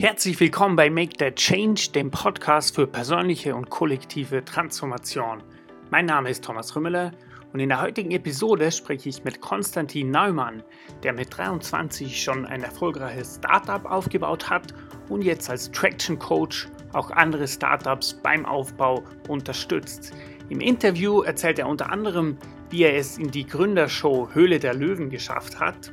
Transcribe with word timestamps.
Herzlich 0.00 0.38
willkommen 0.38 0.76
bei 0.76 0.90
Make 0.90 1.16
That 1.16 1.34
Change, 1.34 1.88
dem 1.92 2.12
Podcast 2.12 2.76
für 2.76 2.86
persönliche 2.86 3.56
und 3.56 3.68
kollektive 3.68 4.44
Transformation. 4.44 5.42
Mein 5.90 6.06
Name 6.06 6.30
ist 6.30 6.44
Thomas 6.44 6.76
Rümmeler 6.76 7.10
und 7.52 7.58
in 7.58 7.68
der 7.68 7.82
heutigen 7.82 8.12
Episode 8.12 8.70
spreche 8.70 9.08
ich 9.08 9.24
mit 9.24 9.40
Konstantin 9.40 10.12
Neumann, 10.12 10.62
der 11.02 11.14
mit 11.14 11.36
23 11.36 12.22
schon 12.22 12.46
ein 12.46 12.62
erfolgreiches 12.62 13.40
Startup 13.42 13.84
aufgebaut 13.86 14.48
hat 14.48 14.72
und 15.08 15.22
jetzt 15.22 15.50
als 15.50 15.68
Traction 15.72 16.16
Coach 16.16 16.68
auch 16.92 17.10
andere 17.10 17.48
Startups 17.48 18.14
beim 18.22 18.46
Aufbau 18.46 19.02
unterstützt. 19.26 20.12
Im 20.48 20.60
Interview 20.60 21.22
erzählt 21.22 21.58
er 21.58 21.66
unter 21.66 21.90
anderem, 21.90 22.38
wie 22.70 22.84
er 22.84 22.94
es 22.94 23.18
in 23.18 23.32
die 23.32 23.48
Gründershow 23.48 24.28
Höhle 24.32 24.60
der 24.60 24.74
Löwen 24.74 25.10
geschafft 25.10 25.58
hat, 25.58 25.92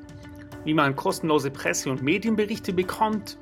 wie 0.64 0.76
man 0.76 0.96
kostenlose 0.96 1.50
Presse- 1.50 1.90
und 1.90 2.04
Medienberichte 2.04 2.72
bekommt, 2.72 3.40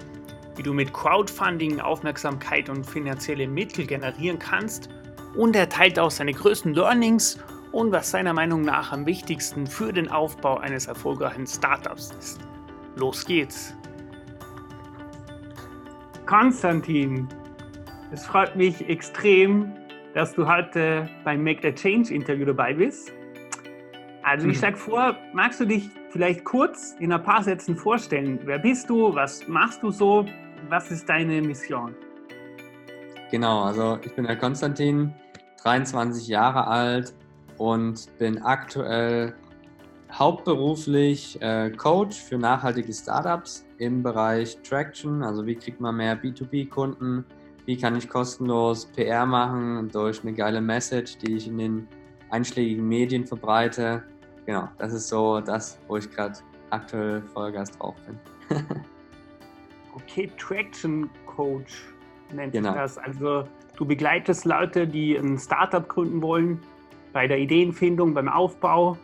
wie 0.56 0.64
du 0.64 0.74
mit 0.74 0.94
Crowdfunding 0.94 1.80
Aufmerksamkeit 1.80 2.70
und 2.70 2.86
finanzielle 2.86 3.48
Mittel 3.48 3.86
generieren 3.86 4.40
kannst 4.40 4.90
und 5.36 5.56
er 5.56 5.70
teilt 5.70 6.00
auch 6.00 6.12
seine 6.12 6.34
größten 6.34 6.74
Learnings 6.74 7.40
und 7.72 7.92
was 7.92 8.12
seiner 8.12 8.34
Meinung 8.34 8.62
nach 8.62 8.92
am 8.92 9.06
wichtigsten 9.06 9.66
für 9.68 9.92
den 9.92 10.10
Aufbau 10.10 10.58
eines 10.58 10.88
erfolgreichen 10.88 11.48
Startups 11.48 12.12
ist. 12.20 12.40
Los 12.96 13.26
geht's! 13.26 13.76
Konstantin, 16.26 17.28
es 18.12 18.26
freut 18.26 18.56
mich 18.56 18.88
extrem, 18.88 19.74
dass 20.14 20.34
du 20.34 20.48
heute 20.48 21.10
beim 21.24 21.44
Make 21.44 21.62
the 21.64 21.74
Change 21.74 22.14
Interview 22.14 22.46
dabei 22.46 22.74
bist. 22.74 23.12
Also 24.22 24.48
ich 24.48 24.56
mhm. 24.56 24.60
schlage 24.60 24.78
vor, 24.78 25.18
magst 25.34 25.60
du 25.60 25.66
dich 25.66 25.90
vielleicht 26.12 26.46
kurz 26.46 26.96
in 27.00 27.12
ein 27.12 27.24
paar 27.24 27.44
Sätzen 27.44 27.76
vorstellen? 27.76 28.40
Wer 28.46 28.60
bist 28.60 28.90
du? 28.90 29.14
Was 29.14 29.48
machst 29.48 29.84
du 29.84 29.92
so? 29.92 30.26
Was 30.70 30.92
ist 30.92 31.08
deine 31.08 31.42
Mission? 31.42 31.96
Genau, 33.32 33.64
also 33.64 33.98
ich 34.04 34.16
bin 34.16 34.26
der 34.26 34.38
Konstantin, 34.38 35.14
23 35.62 36.28
Jahre 36.28 36.68
alt 36.68 37.14
und 37.58 38.08
bin 38.18 38.42
aktuell 38.42 39.34
hauptberuflich 40.12 41.42
äh, 41.42 41.72
Coach 41.72 42.20
für 42.20 42.38
nachhaltige 42.38 42.94
Startups 42.94 43.66
im 43.80 44.04
Bereich 44.04 44.58
Traction. 44.62 45.24
Also 45.24 45.46
wie 45.46 45.56
kriegt 45.56 45.82
man 45.82 45.98
mehr 45.98 46.22
B2B-Kunden? 46.22 47.26
Wie 47.66 47.78
kann 47.78 47.96
ich 47.96 48.08
kostenlos 48.08 48.86
PR 48.86 49.26
machen 49.26 49.90
durch 49.90 50.22
eine 50.22 50.34
geile 50.34 50.62
Message, 50.62 51.18
die 51.18 51.38
ich 51.38 51.48
in 51.48 51.58
den 51.58 51.88
einschlägigen 52.30 52.88
Medien 52.88 53.26
verbreite? 53.26 54.04
Genau, 54.46 54.70
das 54.78 54.94
ist 54.94 55.08
so 55.08 55.40
das, 55.40 55.80
wo 55.88 55.98
ich 55.98 56.10
gerade 56.10 56.38
aktuell 56.70 57.24
Vollgas 57.34 57.72
drauf 57.72 57.96
bin. 58.06 58.20
okay, 59.96 60.32
Traction 60.38 61.10
Coach 61.26 61.86
nennt 62.34 62.54
genau. 62.54 62.70
sich 62.70 62.82
das. 62.82 62.98
Also 62.98 63.48
du 63.76 63.86
begleitest 63.86 64.46
Leute, 64.46 64.88
die 64.88 65.16
ein 65.16 65.38
Startup 65.38 65.88
gründen 65.88 66.22
wollen, 66.22 66.60
bei 67.12 67.28
der 67.28 67.40
Ideenfindung, 67.40 68.14
beim 68.14 68.28
Aufbau. 68.28 68.98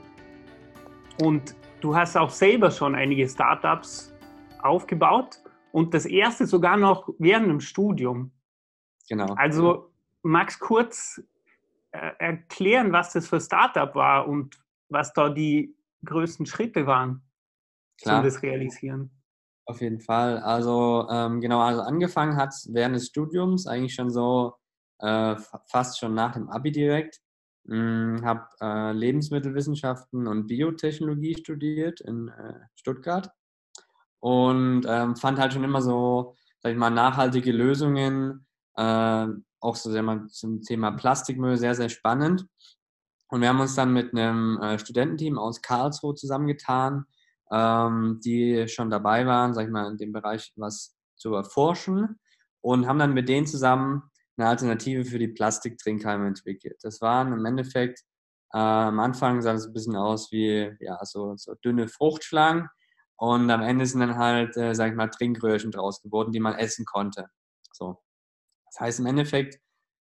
Und 1.22 1.56
du 1.82 1.95
hast 1.95 2.17
auch 2.17 2.30
selber 2.30 2.72
schon 2.72 2.95
einige 2.95 3.28
Startups 3.28 4.14
aufgebaut 4.62 5.40
und 5.72 5.94
das 5.94 6.06
erste 6.06 6.45
sogar 6.45 6.78
noch 6.78 7.10
während 7.20 7.48
dem 7.48 7.60
Studium. 7.60 8.32
Genau. 9.08 9.34
Also 9.36 9.92
magst 10.22 10.60
kurz 10.60 11.22
äh, 11.92 12.12
erklären, 12.20 12.92
was 12.92 13.14
das 13.14 13.28
für 13.28 13.40
Startup 13.40 13.94
war 13.95 14.28
und 14.28 14.60
was 14.90 15.14
da 15.14 15.30
die 15.30 15.76
größten 16.06 16.45
Schritte 16.45 16.86
waren, 16.86 17.22
Klar. 18.02 18.20
um 18.20 18.26
das 18.26 18.42
realisieren. 18.42 19.12
Auf 19.70 19.81
jeden 19.81 20.00
Fall. 20.00 20.39
Also 20.39 21.08
ähm, 21.12 21.42
genau, 21.42 21.59
also 21.62 21.81
angefangen 21.81 22.38
hat 22.38 22.55
während 22.70 22.95
des 22.95 23.05
Studiums, 23.05 23.67
eigentlich 23.67 23.93
schon 23.93 24.10
so 24.10 24.55
äh, 24.98 25.36
fast 25.67 25.99
schon 25.99 26.16
nach 26.16 26.33
dem 26.33 26.49
Abi 26.49 26.71
direkt. 26.71 27.20
Hm, 27.67 28.21
habe 28.26 28.48
äh, 28.61 28.93
Lebensmittelwissenschaften 28.93 30.26
und 30.26 30.48
Biotechnologie 30.48 31.36
studiert 31.36 32.02
in 32.02 32.30
äh, 32.30 32.55
Stuttgart 32.73 33.30
und 34.20 34.86
ähm, 34.88 35.16
fand 35.16 35.38
halt 35.38 35.54
schon 35.54 35.64
immer 35.64 35.83
so, 35.83 36.36
sag 36.61 36.72
ich 36.72 36.77
mal, 36.77 36.89
nachhaltige 36.89 37.52
Lösungen, 37.52 38.48
äh, 38.76 39.27
auch 39.60 39.76
so 39.76 39.92
sehr 39.92 40.02
mal 40.02 40.26
zum 40.30 40.64
Thema 40.64 40.93
Plastikmüll 40.93 41.58
sehr, 41.58 41.76
sehr 41.76 41.89
spannend. 41.89 42.48
Und 43.27 43.42
wir 43.42 43.49
haben 43.49 43.60
uns 43.60 43.76
dann 43.76 43.93
mit 43.93 44.16
einem 44.16 44.60
äh, 44.64 44.80
Studententeam 44.80 45.38
aus 45.38 45.61
Karlsruhe 45.61 46.16
zusammengetan, 46.16 47.05
ähm, 47.52 48.20
die 48.23 48.67
schon 48.67 48.89
dabei 48.89 49.26
waren, 49.26 49.54
sag 49.54 49.65
ich 49.65 49.71
mal, 49.71 49.92
in 49.92 49.98
dem 49.98 50.11
Bereich 50.11 50.52
was 50.55 50.95
zu 51.15 51.33
erforschen 51.33 52.20
und 52.61 52.87
haben 52.87 52.99
dann 52.99 53.14
mit 53.14 53.30
denen 53.30 53.48
zusammen 53.48 54.04
eine 54.37 54.48
Alternative 54.48 55.05
für 55.05 55.20
die 55.20 55.27
Plastiktrinkhalme 55.27 56.27
entwickelt. 56.27 56.77
Das 56.82 57.02
waren 57.02 57.33
im 57.33 57.45
Endeffekt 57.45 58.04
äh, 58.54 58.58
am 58.58 58.99
Anfang 58.99 59.42
sah 59.42 59.54
es 59.54 59.67
ein 59.67 59.73
bisschen 59.73 59.95
aus 59.95 60.32
wie 60.32 60.76
ja 60.80 61.04
so, 61.05 61.36
so 61.37 61.54
dünne 61.64 61.87
Fruchtschlangen 61.87 62.70
und 63.15 63.49
am 63.52 63.61
Ende 63.61 63.86
sind 63.86 63.99
dann 63.99 64.17
halt, 64.17 64.58
äh, 64.58 64.73
sag 64.73 64.89
ich 64.89 64.95
mal, 64.95 65.10
Trinkröhrchen 65.10 65.71
draus 65.71 66.02
geworden, 66.02 66.31
die 66.31 66.39
man 66.39 66.55
essen 66.55 66.86
konnte. 66.86 67.27
So. 67.73 68.02
Das 68.66 68.80
heißt 68.80 68.99
im 68.99 69.05
Endeffekt 69.08 69.60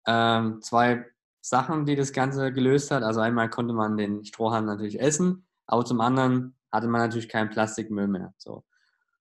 ähm, 0.07 0.61
zwei 0.63 1.07
Sachen, 1.41 1.87
die 1.87 1.97
das 1.97 2.13
Ganze 2.13 2.53
gelöst 2.53 2.91
hat. 2.91 3.03
Also 3.03 3.21
einmal 3.21 3.51
konnte 3.51 3.75
man 3.75 3.97
den 3.97 4.25
Strohhalm 4.25 4.65
natürlich 4.65 5.01
essen, 5.01 5.47
aber 5.67 5.85
zum 5.85 6.01
anderen 6.01 6.57
hatte 6.73 6.89
man 6.89 7.03
natürlich 7.03 7.29
keinen 7.29 7.51
Plastikmüll 7.51 8.09
mehr. 8.09 8.35
So. 8.39 8.65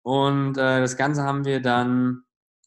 Und 0.03 0.57
äh, 0.57 0.81
das 0.81 0.97
Ganze 0.97 1.23
haben 1.23 1.45
wir 1.45 1.61
dann 1.61 2.23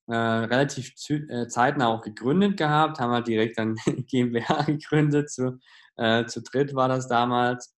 äh, 0.09 0.15
relativ 0.17 0.93
äh, 1.09 1.47
zeitnah 1.49 1.89
auch 1.89 2.03
gegründet 2.03 2.57
gehabt, 2.57 2.99
haben 2.99 3.13
halt 3.13 3.29
direkt 3.29 3.59
dann 3.59 3.77
GmbH 4.11 4.63
gegründet, 4.65 5.31
zu, 5.31 5.61
äh, 5.97 6.27
zu 6.27 6.43
dritt 6.43 6.75
war 6.75 6.89
das 6.89 7.09
damals. 7.09 7.75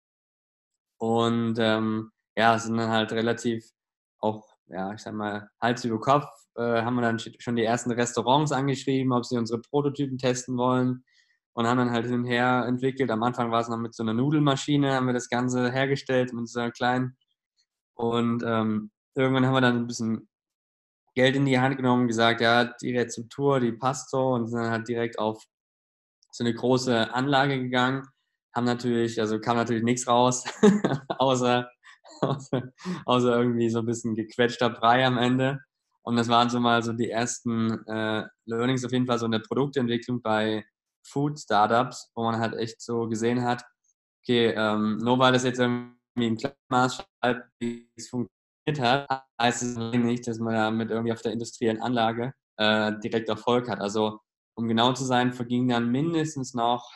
Und 0.98 1.56
ähm, 1.59 2.12
ja, 2.38 2.58
sind 2.58 2.78
dann 2.78 2.90
halt 2.90 3.12
relativ 3.12 3.66
auch, 4.20 4.56
ja, 4.68 4.94
ich 4.94 5.02
sag 5.02 5.14
mal, 5.14 5.50
Hals 5.62 5.84
über 5.84 6.00
Kopf, 6.00 6.25
äh, 6.56 6.81
haben 6.81 6.96
wir 6.96 7.02
dann 7.02 7.20
schon 7.20 7.56
die 7.56 7.64
ersten 7.64 7.92
Restaurants 7.92 8.52
angeschrieben, 8.52 9.12
ob 9.12 9.25
sie 9.25 9.38
unsere 9.38 9.62
Prototypen 9.62 10.18
testen 10.18 10.58
wollen 10.58 11.04
und 11.53 11.68
haben 11.68 11.78
dann 11.78 11.91
halt 11.91 12.06
hin 12.06 12.16
und 12.16 12.25
her 12.25 12.66
entwickelt. 12.68 13.12
Am 13.12 13.24
Anfang 13.24 13.52
war 13.52 13.62
es 13.62 13.69
noch 13.69 13.78
mit 13.78 13.94
so 13.94 14.03
einer 14.03 14.14
Nudelmaschine, 14.14 14.94
haben 14.94 15.08
wir 15.08 15.14
das 15.14 15.30
Ganze 15.30 15.72
hergestellt 15.72 16.34
mit 16.34 16.50
so 16.50 16.59
einer 16.59 16.72
kleinen. 16.72 17.16
Und 17.96 18.44
ähm, 18.46 18.91
irgendwann 19.16 19.46
haben 19.46 19.53
wir 19.53 19.62
dann 19.62 19.78
ein 19.78 19.88
bisschen 19.88 20.28
Geld 21.16 21.36
in 21.36 21.46
die 21.46 21.59
Hand 21.59 21.78
genommen 21.78 22.03
und 22.03 22.08
gesagt, 22.08 22.42
ja, 22.42 22.66
die 22.81 22.97
Rezeptur, 22.97 23.59
die 23.59 23.72
passt 23.72 24.09
so 24.09 24.30
und 24.30 24.47
sind 24.47 24.59
dann 24.59 24.72
halt 24.72 24.88
direkt 24.88 25.19
auf 25.19 25.44
so 26.31 26.44
eine 26.44 26.53
große 26.53 27.13
Anlage 27.13 27.59
gegangen. 27.59 28.08
Haben 28.56 28.66
natürlich, 28.66 29.19
also 29.19 29.40
kam 29.40 29.58
natürlich 29.58 29.84
nichts 29.84 30.08
raus, 30.08 30.44
außer, 31.19 31.69
außer, 32.22 32.63
außer 33.06 33.38
irgendwie 33.38 33.69
so 33.69 33.80
ein 33.80 33.86
bisschen 33.86 34.16
gequetschter 34.16 34.72
Brei 34.72 35.06
am 35.06 35.18
Ende. 35.18 35.59
Und 36.02 36.16
das 36.18 36.30
waren 36.30 36.50
so 36.50 36.59
mal 36.59 36.81
so 36.84 36.94
die 36.94 37.09
ersten 37.09 37.86
äh, 37.88 38.25
Learnings 38.46 38.84
auf 38.84 38.92
jeden 38.92 39.06
Fall 39.06 39.19
so 39.19 39.25
in 39.25 39.31
der 39.31 39.40
Produktentwicklung 39.40 40.22
bei 40.22 40.66
Food-Startups, 41.03 42.12
wo 42.16 42.24
man 42.24 42.40
halt 42.40 42.56
echt 42.56 42.81
so 42.81 43.08
gesehen 43.08 43.44
hat, 43.44 43.64
okay, 44.24 44.53
ähm, 44.56 44.97
nur 44.97 45.19
weil 45.19 45.34
das 45.34 45.44
jetzt 45.44 45.59
irgendwie 45.59 45.94
im 46.16 46.38
Maßstab 46.69 47.08
funktioniert 48.09 48.80
hat, 48.80 49.25
heißt 49.42 49.63
es 49.63 49.78
nicht, 49.78 50.28
dass 50.28 50.40
man 50.40 50.53
damit 50.53 50.92
irgendwie 50.92 51.12
auf 51.12 51.22
der 51.22 51.34
industriellen 51.34 51.81
Anlage 51.81 52.34
äh, 52.58 52.94
direkt 53.00 53.30
Erfolg 53.30 53.69
hat. 53.69 53.80
Also 53.80 54.19
um 54.56 54.68
genau 54.68 54.94
zu 54.94 55.03
sein, 55.03 55.34
vergingen 55.34 55.69
dann 55.69 55.92
mindestens 55.92 56.53
noch 56.53 56.92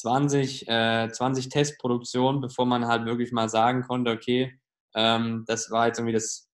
20, 0.00 0.68
äh, 0.68 1.08
20 1.10 1.48
Testproduktionen, 1.48 2.40
bevor 2.40 2.66
man 2.66 2.86
halt 2.86 3.04
wirklich 3.04 3.32
mal 3.32 3.48
sagen 3.48 3.82
konnte, 3.82 4.12
okay, 4.12 4.58
ähm, 4.94 5.44
das 5.46 5.70
war 5.70 5.86
jetzt 5.86 5.98
irgendwie 5.98 6.14
das 6.14 6.48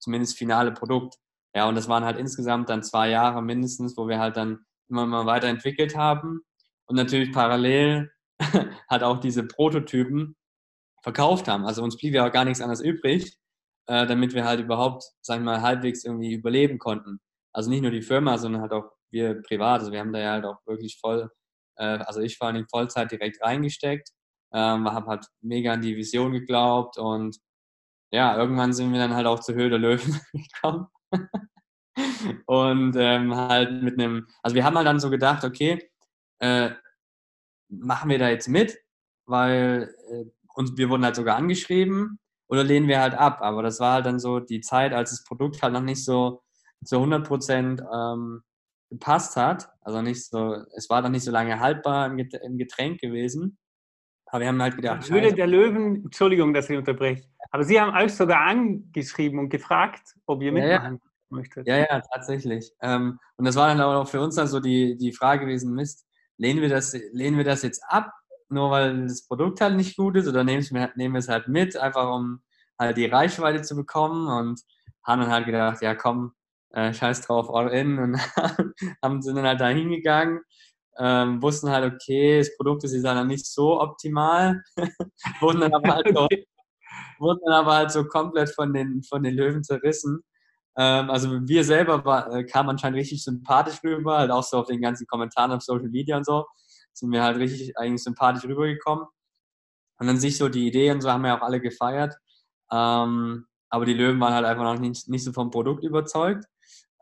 zumindest 0.00 0.36
finale 0.36 0.72
Produkt. 0.72 1.16
Ja, 1.54 1.68
und 1.68 1.74
das 1.74 1.88
waren 1.88 2.04
halt 2.04 2.18
insgesamt 2.18 2.68
dann 2.68 2.82
zwei 2.82 3.08
Jahre 3.08 3.42
mindestens, 3.42 3.96
wo 3.96 4.08
wir 4.08 4.18
halt 4.18 4.36
dann 4.36 4.64
immer 4.88 5.06
mal 5.06 5.26
weiterentwickelt 5.26 5.96
haben 5.96 6.40
und 6.86 6.96
natürlich 6.96 7.32
parallel 7.32 8.10
hat 8.88 9.02
auch 9.02 9.18
diese 9.18 9.46
Prototypen 9.46 10.36
verkauft 11.02 11.48
haben. 11.48 11.64
Also 11.64 11.82
uns 11.82 11.96
blieb 11.96 12.14
ja 12.14 12.26
auch 12.26 12.32
gar 12.32 12.44
nichts 12.44 12.60
anderes 12.60 12.80
übrig, 12.80 13.36
äh, 13.86 14.06
damit 14.06 14.34
wir 14.34 14.44
halt 14.44 14.60
überhaupt, 14.60 15.04
sagen 15.22 15.42
wir 15.44 15.52
mal, 15.52 15.62
halbwegs 15.62 16.04
irgendwie 16.04 16.32
überleben 16.32 16.78
konnten. 16.78 17.20
Also 17.52 17.70
nicht 17.70 17.82
nur 17.82 17.90
die 17.90 18.02
Firma, 18.02 18.38
sondern 18.38 18.62
halt 18.62 18.72
auch 18.72 18.90
wir 19.10 19.42
privat. 19.42 19.80
Also 19.80 19.92
wir 19.92 20.00
haben 20.00 20.12
da 20.12 20.20
ja 20.20 20.32
halt 20.32 20.44
auch 20.44 20.58
wirklich 20.66 20.98
voll, 21.00 21.30
äh, 21.76 21.84
also 21.84 22.20
ich 22.20 22.36
vor 22.38 22.48
allem 22.48 22.66
Vollzeit 22.68 23.10
direkt 23.10 23.42
reingesteckt, 23.42 24.10
ähm, 24.52 24.90
habe 24.90 25.06
halt 25.06 25.26
mega 25.42 25.72
an 25.72 25.82
die 25.82 25.96
Vision 25.96 26.32
geglaubt 26.32 26.98
und 26.98 27.38
ja, 28.10 28.36
irgendwann 28.38 28.72
sind 28.72 28.92
wir 28.92 28.98
dann 28.98 29.14
halt 29.14 29.26
auch 29.26 29.40
zur 29.40 29.54
Höhe 29.54 29.70
der 29.70 29.78
Löwen 29.78 30.20
gekommen 30.32 30.86
und 32.46 32.96
ähm, 32.96 33.34
halt 33.34 33.82
mit 33.82 33.98
einem, 33.98 34.26
also 34.42 34.54
wir 34.54 34.64
haben 34.64 34.76
halt 34.76 34.86
dann 34.86 35.00
so 35.00 35.10
gedacht, 35.10 35.44
okay, 35.44 35.90
äh, 36.40 36.70
machen 37.68 38.10
wir 38.10 38.18
da 38.18 38.28
jetzt 38.28 38.48
mit, 38.48 38.78
weil 39.26 39.94
äh, 40.10 40.24
uns, 40.54 40.76
wir 40.76 40.88
wurden 40.88 41.04
halt 41.04 41.16
sogar 41.16 41.36
angeschrieben 41.36 42.18
oder 42.48 42.64
lehnen 42.64 42.88
wir 42.88 43.00
halt 43.00 43.14
ab. 43.14 43.38
Aber 43.42 43.62
das 43.62 43.80
war 43.80 43.94
halt 43.94 44.06
dann 44.06 44.18
so 44.18 44.40
die 44.40 44.60
Zeit, 44.60 44.92
als 44.92 45.10
das 45.10 45.24
Produkt 45.24 45.62
halt 45.62 45.72
noch 45.72 45.82
nicht 45.82 46.04
so 46.04 46.42
zu 46.84 46.96
100 46.96 47.26
Prozent 47.26 47.82
ähm, 47.92 48.42
gepasst 48.90 49.36
hat. 49.36 49.68
Also 49.82 50.02
nicht 50.02 50.24
so, 50.24 50.64
es 50.74 50.88
war 50.88 51.02
dann 51.02 51.12
nicht 51.12 51.24
so 51.24 51.30
lange 51.30 51.60
haltbar 51.60 52.06
im 52.06 52.58
Getränk 52.58 53.00
gewesen. 53.00 53.58
Aber 54.30 54.40
wir 54.40 54.48
haben 54.48 54.60
halt 54.60 54.76
gedacht, 54.76 55.08
Höhle 55.08 55.32
der 55.32 55.46
Löwen, 55.46 56.04
Entschuldigung, 56.04 56.52
dass 56.52 56.68
ich 56.68 56.76
unterbreche, 56.76 57.24
aber 57.50 57.64
Sie 57.64 57.80
haben 57.80 57.96
euch 57.96 58.12
sogar 58.12 58.40
angeschrieben 58.42 59.38
und 59.38 59.48
gefragt, 59.48 60.14
ob 60.26 60.42
ihr 60.42 60.52
mitmachen. 60.52 61.00
Möchtet. 61.30 61.66
Ja, 61.66 61.78
ja, 61.78 62.00
tatsächlich. 62.12 62.72
Ähm, 62.80 63.18
und 63.36 63.44
das 63.44 63.56
war 63.56 63.68
dann 63.68 63.80
auch 63.80 64.08
für 64.08 64.20
uns 64.20 64.36
dann 64.36 64.48
so 64.48 64.60
die, 64.60 64.96
die 64.96 65.12
Frage 65.12 65.46
gewesen, 65.46 65.74
Mist, 65.74 66.06
lehnen 66.36 66.60
wir, 66.60 66.68
das, 66.68 66.96
lehnen 67.12 67.36
wir 67.36 67.44
das 67.44 67.62
jetzt 67.62 67.82
ab, 67.88 68.12
nur 68.48 68.70
weil 68.70 69.06
das 69.06 69.26
Produkt 69.26 69.60
halt 69.60 69.76
nicht 69.76 69.96
gut 69.96 70.16
ist, 70.16 70.28
oder 70.28 70.44
nehmen 70.44 70.64
wir, 70.70 70.92
nehmen 70.96 71.14
wir 71.14 71.18
es 71.18 71.28
halt 71.28 71.48
mit, 71.48 71.76
einfach 71.76 72.14
um 72.14 72.40
halt 72.78 72.96
die 72.96 73.06
Reichweite 73.06 73.62
zu 73.62 73.76
bekommen 73.76 74.28
und 74.28 74.60
haben 75.04 75.20
dann 75.22 75.30
halt 75.30 75.46
gedacht, 75.46 75.82
ja 75.82 75.94
komm, 75.94 76.32
äh, 76.70 76.92
scheiß 76.92 77.22
drauf, 77.22 77.52
all 77.52 77.68
in 77.68 77.98
und 77.98 78.16
haben, 79.02 79.22
sind 79.22 79.36
dann 79.36 79.46
halt 79.46 79.60
da 79.60 79.68
hingegangen, 79.68 80.40
ähm, 80.98 81.42
wussten 81.42 81.70
halt, 81.70 81.92
okay, 81.92 82.38
das 82.38 82.56
Produkt 82.56 82.84
ist 82.84 83.02
dann 83.02 83.26
nicht 83.26 83.46
so 83.46 83.80
optimal, 83.80 84.62
wurden, 85.40 85.60
dann 85.60 85.74
aber 85.74 85.94
halt 85.94 86.08
so, 86.14 86.28
wurden 87.18 87.40
dann 87.44 87.54
aber 87.54 87.74
halt 87.74 87.90
so 87.90 88.04
komplett 88.04 88.50
von 88.54 88.72
den, 88.72 89.02
von 89.02 89.22
den 89.22 89.34
Löwen 89.34 89.62
zerrissen. 89.62 90.22
Ähm, 90.76 91.10
also 91.10 91.30
wir 91.48 91.64
selber 91.64 92.04
war, 92.04 92.32
äh, 92.32 92.44
kamen 92.44 92.70
anscheinend 92.70 92.98
richtig 92.98 93.24
sympathisch 93.24 93.82
rüber, 93.84 94.18
halt 94.18 94.30
auch 94.30 94.42
so 94.42 94.58
auf 94.58 94.66
den 94.66 94.80
ganzen 94.80 95.06
Kommentaren 95.06 95.52
auf 95.52 95.62
Social 95.62 95.88
Media 95.88 96.16
und 96.16 96.26
so, 96.26 96.46
sind 96.92 97.12
wir 97.12 97.22
halt 97.22 97.38
richtig 97.38 97.76
eigentlich 97.76 98.02
sympathisch 98.02 98.44
rübergekommen. 98.44 99.06
Und 100.00 100.06
dann 100.06 100.18
sich 100.18 100.38
so 100.38 100.48
die 100.48 100.68
Idee 100.68 100.92
und 100.92 101.00
so 101.00 101.10
haben 101.10 101.24
wir 101.24 101.34
auch 101.34 101.42
alle 101.42 101.60
gefeiert. 101.60 102.14
Ähm, 102.70 103.46
aber 103.70 103.84
die 103.84 103.94
Löwen 103.94 104.20
waren 104.20 104.34
halt 104.34 104.46
einfach 104.46 104.62
noch 104.64 104.78
nicht, 104.78 105.08
nicht 105.08 105.24
so 105.24 105.32
vom 105.32 105.50
Produkt 105.50 105.84
überzeugt. 105.84 106.44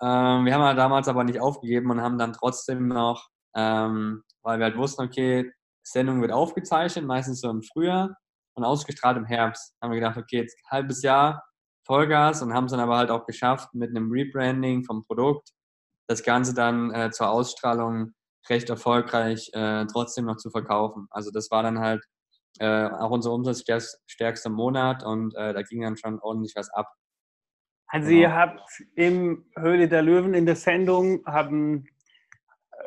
Ähm, 0.00 0.44
wir 0.44 0.54
haben 0.54 0.62
halt 0.62 0.78
damals 0.78 1.08
aber 1.08 1.24
nicht 1.24 1.40
aufgegeben 1.40 1.90
und 1.90 2.00
haben 2.00 2.18
dann 2.18 2.32
trotzdem 2.32 2.88
noch, 2.88 3.28
ähm, 3.54 4.22
weil 4.42 4.58
wir 4.58 4.66
halt 4.66 4.76
wussten, 4.76 5.02
okay, 5.02 5.50
Sendung 5.82 6.20
wird 6.20 6.32
aufgezeichnet, 6.32 7.04
meistens 7.04 7.40
so 7.40 7.50
im 7.50 7.62
Frühjahr 7.62 8.16
und 8.54 8.64
ausgestrahlt 8.64 9.16
im 9.16 9.24
Herbst. 9.24 9.74
Haben 9.80 9.92
wir 9.92 10.00
gedacht, 10.00 10.16
okay, 10.16 10.38
jetzt 10.38 10.58
ein 10.64 10.70
halbes 10.70 11.02
Jahr 11.02 11.44
Vollgas 11.86 12.42
und 12.42 12.52
haben 12.52 12.64
es 12.64 12.72
dann 12.72 12.80
aber 12.80 12.96
halt 12.96 13.10
auch 13.10 13.26
geschafft, 13.26 13.74
mit 13.74 13.90
einem 13.90 14.10
Rebranding 14.10 14.84
vom 14.84 15.04
Produkt 15.04 15.50
das 16.08 16.22
Ganze 16.22 16.54
dann 16.54 16.92
äh, 16.92 17.10
zur 17.10 17.30
Ausstrahlung 17.30 18.12
recht 18.48 18.70
erfolgreich 18.70 19.50
äh, 19.54 19.86
trotzdem 19.86 20.26
noch 20.26 20.36
zu 20.36 20.50
verkaufen. 20.50 21.06
Also 21.10 21.30
das 21.30 21.50
war 21.50 21.62
dann 21.62 21.80
halt 21.80 22.04
äh, 22.58 22.86
auch 22.86 23.10
unser 23.10 23.32
umsatzstärkster 23.32 24.50
Monat 24.50 25.04
und 25.04 25.34
äh, 25.34 25.52
da 25.52 25.62
ging 25.62 25.82
dann 25.82 25.96
schon 25.96 26.20
ordentlich 26.20 26.54
was 26.56 26.70
ab. 26.70 26.92
Also 27.88 28.08
genau. 28.08 28.20
ihr 28.20 28.34
habt 28.34 28.60
im 28.94 29.46
Höhle 29.56 29.88
der 29.88 30.02
Löwen 30.02 30.34
in 30.34 30.46
der 30.46 30.56
Sendung 30.56 31.24
haben, 31.26 31.86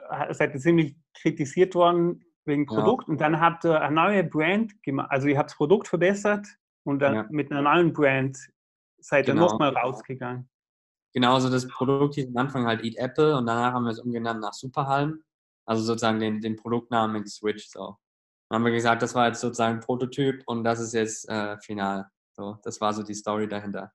äh, 0.10 0.34
seid 0.34 0.54
ihr 0.54 0.60
ziemlich 0.60 0.96
kritisiert 1.22 1.76
worden 1.76 2.26
wegen 2.46 2.66
Produkt 2.66 3.08
ja. 3.08 3.12
und 3.12 3.22
dann 3.22 3.40
habt 3.40 3.66
ihr 3.66 3.82
eine 3.82 3.96
neue 3.96 4.24
Brand 4.24 4.82
gemacht. 4.84 5.12
Also 5.12 5.28
ihr 5.28 5.38
habt 5.38 5.52
das 5.52 5.58
Produkt 5.58 5.88
verbessert 5.88 6.48
und 6.84 7.00
dann 7.00 7.16
ja. 7.16 7.26
mit 7.30 7.52
einer 7.52 7.62
neuen 7.62 7.94
Brand 7.94 8.38
seid 9.02 9.28
ihr 9.28 9.34
genau. 9.34 9.48
nochmal 9.48 9.76
rausgegangen. 9.76 10.50
Genau, 11.14 11.34
also 11.36 11.50
das 11.50 11.68
Produkt 11.68 12.16
hieß 12.16 12.28
am 12.28 12.38
Anfang 12.38 12.68
halt 12.68 12.84
Eat 12.84 12.98
Apple 12.98 13.36
und 13.36 13.46
danach 13.46 13.74
haben 13.74 13.86
wir 13.86 13.92
es 13.92 14.00
umgenannt 14.00 14.42
nach 14.42 14.54
Superhalm. 14.54 15.24
Also 15.66 15.84
sozusagen 15.84 16.20
den, 16.20 16.42
den 16.42 16.56
Produktnamen 16.56 17.24
geswitcht. 17.24 17.72
So. 17.72 17.98
Dann 18.50 18.58
haben 18.60 18.66
wir 18.66 18.72
gesagt, 18.72 19.02
das 19.02 19.16
war 19.16 19.28
jetzt 19.28 19.42
sozusagen 19.42 19.80
Prototyp 19.80 20.44
und 20.46 20.64
das 20.64 20.80
ist 20.80 20.94
jetzt 20.94 21.28
äh, 21.30 21.58
final. 21.60 22.08
So, 22.36 22.58
das 22.64 22.80
war 22.82 22.94
so 22.94 23.04
die 23.04 23.14
Story 23.14 23.48
dahinter. 23.48 23.92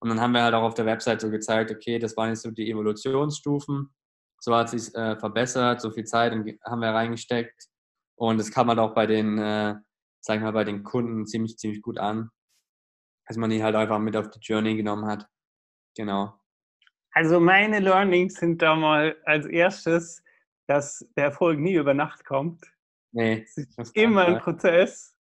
Und 0.00 0.10
dann 0.10 0.20
haben 0.20 0.32
wir 0.32 0.42
halt 0.42 0.54
auch 0.54 0.62
auf 0.62 0.74
der 0.74 0.86
Website 0.86 1.20
so 1.20 1.30
gezeigt, 1.30 1.70
okay, 1.70 1.98
das 1.98 2.16
waren 2.16 2.28
jetzt 2.28 2.42
so 2.42 2.50
die 2.50 2.70
Evolutionsstufen. 2.70 3.94
So 4.38 4.54
hat 4.54 4.68
sich 4.68 4.94
äh, 4.94 5.16
verbessert, 5.18 5.80
so 5.80 5.90
viel 5.90 6.04
Zeit 6.04 6.32
haben 6.32 6.80
wir 6.80 6.90
reingesteckt. 6.90 7.68
Und 8.16 8.38
das 8.38 8.50
kam 8.50 8.68
halt 8.68 8.78
auch 8.78 8.94
bei 8.94 9.06
den, 9.06 9.38
äh, 9.38 9.74
sag 10.20 10.36
ich 10.36 10.42
mal, 10.42 10.52
bei 10.52 10.64
den 10.64 10.82
Kunden 10.84 11.26
ziemlich, 11.26 11.56
ziemlich 11.56 11.82
gut 11.82 11.98
an. 11.98 12.30
Dass 13.26 13.36
man 13.36 13.50
die 13.50 13.62
halt 13.62 13.74
einfach 13.74 13.98
mit 13.98 14.16
auf 14.16 14.30
die 14.30 14.40
Journey 14.40 14.76
genommen 14.76 15.06
hat. 15.06 15.28
Genau. 15.96 16.34
Also 17.12 17.40
meine 17.40 17.78
Learnings 17.78 18.34
sind 18.34 18.60
da 18.60 18.74
mal 18.74 19.16
als 19.24 19.46
erstes, 19.46 20.22
dass 20.66 21.06
der 21.16 21.26
Erfolg 21.26 21.58
nie 21.58 21.74
über 21.74 21.94
Nacht 21.94 22.24
kommt. 22.24 22.64
Nee. 23.12 23.42
Es 23.44 23.56
ist 23.56 23.96
immer 23.96 24.26
ein 24.26 24.38
Prozess. 24.40 25.16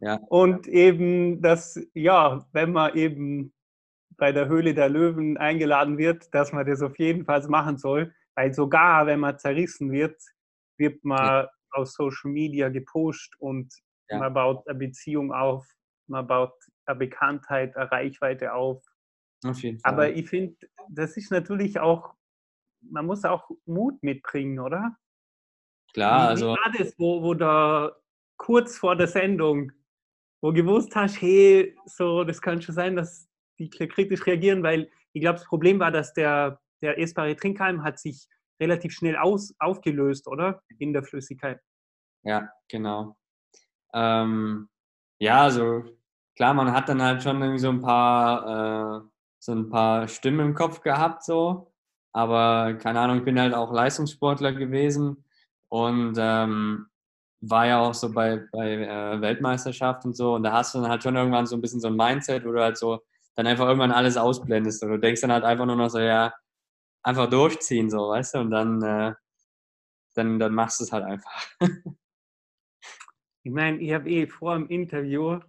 Ja. 0.00 0.16
Und 0.28 0.66
eben, 0.66 1.42
dass, 1.42 1.78
ja, 1.92 2.46
wenn 2.52 2.72
man 2.72 2.94
eben 2.94 3.52
bei 4.16 4.32
der 4.32 4.48
Höhle 4.48 4.74
der 4.74 4.88
Löwen 4.88 5.36
eingeladen 5.36 5.98
wird, 5.98 6.32
dass 6.34 6.52
man 6.52 6.66
das 6.66 6.82
auf 6.82 6.98
jeden 6.98 7.24
Fall 7.24 7.46
machen 7.48 7.78
soll, 7.78 8.14
weil 8.34 8.52
sogar 8.54 9.06
wenn 9.06 9.20
man 9.20 9.38
zerrissen 9.38 9.92
wird, 9.92 10.20
wird 10.78 11.04
man 11.04 11.18
ja. 11.18 11.50
auf 11.72 11.88
Social 11.88 12.30
Media 12.30 12.68
gepusht 12.68 13.34
und 13.38 13.72
ja. 14.08 14.18
man 14.18 14.34
baut 14.34 14.66
eine 14.68 14.78
Beziehung 14.78 15.32
auf, 15.32 15.66
man 16.06 16.26
baut 16.26 16.54
Bekanntheit, 16.92 17.76
eine 17.76 17.90
Reichweite 17.90 18.52
auf. 18.52 18.84
Auf 19.44 19.62
jeden 19.62 19.80
Fall. 19.80 19.92
Aber 19.92 20.10
ich 20.10 20.28
finde, 20.28 20.56
das 20.88 21.16
ist 21.16 21.30
natürlich 21.30 21.78
auch, 21.78 22.14
man 22.82 23.06
muss 23.06 23.24
auch 23.24 23.50
Mut 23.64 24.02
mitbringen, 24.02 24.58
oder? 24.58 24.96
Klar, 25.94 26.28
also. 26.28 26.52
Wie 26.52 26.58
war 26.58 26.72
das, 26.76 26.98
wo, 26.98 27.22
wo 27.22 27.34
da 27.34 27.96
kurz 28.36 28.76
vor 28.76 28.96
der 28.96 29.06
Sendung, 29.06 29.72
wo 30.42 30.52
gewusst 30.52 30.94
hast, 30.94 31.20
hey, 31.20 31.76
so, 31.86 32.24
das 32.24 32.42
kann 32.42 32.60
schon 32.60 32.74
sein, 32.74 32.96
dass 32.96 33.28
die 33.58 33.70
kritisch 33.70 34.26
reagieren, 34.26 34.62
weil 34.62 34.90
ich 35.12 35.22
glaube, 35.22 35.38
das 35.38 35.46
Problem 35.46 35.78
war, 35.78 35.90
dass 35.90 36.12
der, 36.12 36.60
der 36.82 36.98
essbare 36.98 37.36
Trinkhalm 37.36 37.84
hat 37.84 37.98
sich 37.98 38.26
relativ 38.60 38.92
schnell 38.92 39.16
aus, 39.16 39.54
aufgelöst, 39.58 40.26
oder? 40.26 40.62
In 40.78 40.92
der 40.92 41.04
Flüssigkeit. 41.04 41.60
Ja, 42.24 42.50
genau. 42.68 43.16
Ähm, 43.92 44.68
ja, 45.18 45.42
also 45.42 45.84
klar, 46.36 46.54
man 46.54 46.72
hat 46.72 46.88
dann 46.88 47.02
halt 47.02 47.22
schon 47.22 47.40
irgendwie 47.40 47.60
so 47.60 47.70
ein 47.70 47.80
paar, 47.80 49.02
äh, 49.02 49.08
so 49.38 49.52
ein 49.52 49.68
paar 49.70 50.08
Stimmen 50.08 50.40
im 50.40 50.54
Kopf 50.54 50.80
gehabt, 50.80 51.24
so. 51.24 51.72
Aber 52.12 52.74
keine 52.74 53.00
Ahnung, 53.00 53.18
ich 53.18 53.24
bin 53.24 53.40
halt 53.40 53.54
auch 53.54 53.72
Leistungssportler 53.72 54.52
gewesen 54.52 55.24
und 55.68 56.16
ähm, 56.18 56.86
war 57.40 57.66
ja 57.66 57.80
auch 57.80 57.94
so 57.94 58.12
bei, 58.12 58.42
bei 58.52 58.74
äh, 58.84 59.20
Weltmeisterschaft 59.20 60.04
und 60.04 60.16
so. 60.16 60.34
Und 60.34 60.44
da 60.44 60.52
hast 60.52 60.74
du 60.74 60.80
dann 60.80 60.90
halt 60.90 61.02
schon 61.02 61.16
irgendwann 61.16 61.46
so 61.46 61.56
ein 61.56 61.60
bisschen 61.60 61.80
so 61.80 61.88
ein 61.88 61.96
Mindset, 61.96 62.44
wo 62.44 62.52
du 62.52 62.62
halt 62.62 62.78
so 62.78 63.00
dann 63.34 63.46
einfach 63.46 63.66
irgendwann 63.66 63.92
alles 63.92 64.16
ausblendest. 64.16 64.82
Und 64.82 64.90
du 64.90 64.98
denkst 64.98 65.20
dann 65.20 65.32
halt 65.32 65.44
einfach 65.44 65.66
nur 65.66 65.76
noch 65.76 65.90
so, 65.90 65.98
ja, 65.98 66.32
einfach 67.02 67.28
durchziehen, 67.28 67.90
so, 67.90 68.08
weißt 68.08 68.34
du? 68.34 68.38
Und 68.38 68.50
dann, 68.50 68.82
äh, 68.82 69.14
dann, 70.14 70.38
dann 70.38 70.54
machst 70.54 70.80
du 70.80 70.84
es 70.84 70.92
halt 70.92 71.04
einfach. 71.04 71.46
ich 73.42 73.52
meine, 73.52 73.78
ich 73.78 73.92
habe 73.92 74.08
eh 74.08 74.26
vor 74.26 74.54
dem 74.54 74.68
Interview, 74.68 75.40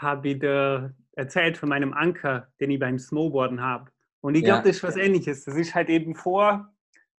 habe 0.00 0.36
da 0.36 0.92
erzählt 1.12 1.56
von 1.56 1.68
meinem 1.68 1.92
Anker, 1.92 2.48
den 2.60 2.70
ich 2.70 2.78
beim 2.78 2.98
Snowboarden 2.98 3.60
habe. 3.60 3.90
Und 4.20 4.34
ich 4.34 4.44
glaube, 4.44 4.58
ja. 4.58 4.64
das 4.64 4.76
ist 4.76 4.82
was 4.82 4.96
ähnliches. 4.96 5.44
Das 5.44 5.56
ist 5.56 5.74
halt 5.74 5.88
eben 5.88 6.14
vor, 6.14 6.72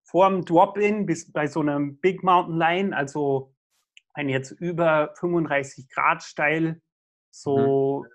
vor 0.03 0.29
dem 0.29 0.45
Drop-In 0.45 1.05
bis 1.05 1.31
bei 1.31 1.47
so 1.47 1.61
einem 1.61 1.97
Big 1.97 2.23
Mountain 2.23 2.57
Line, 2.57 2.95
also 2.95 3.53
wenn 4.15 4.29
jetzt 4.29 4.51
über 4.51 5.13
35 5.15 5.89
Grad 5.89 6.21
steil 6.21 6.81
so 7.31 8.03
mhm 8.03 8.07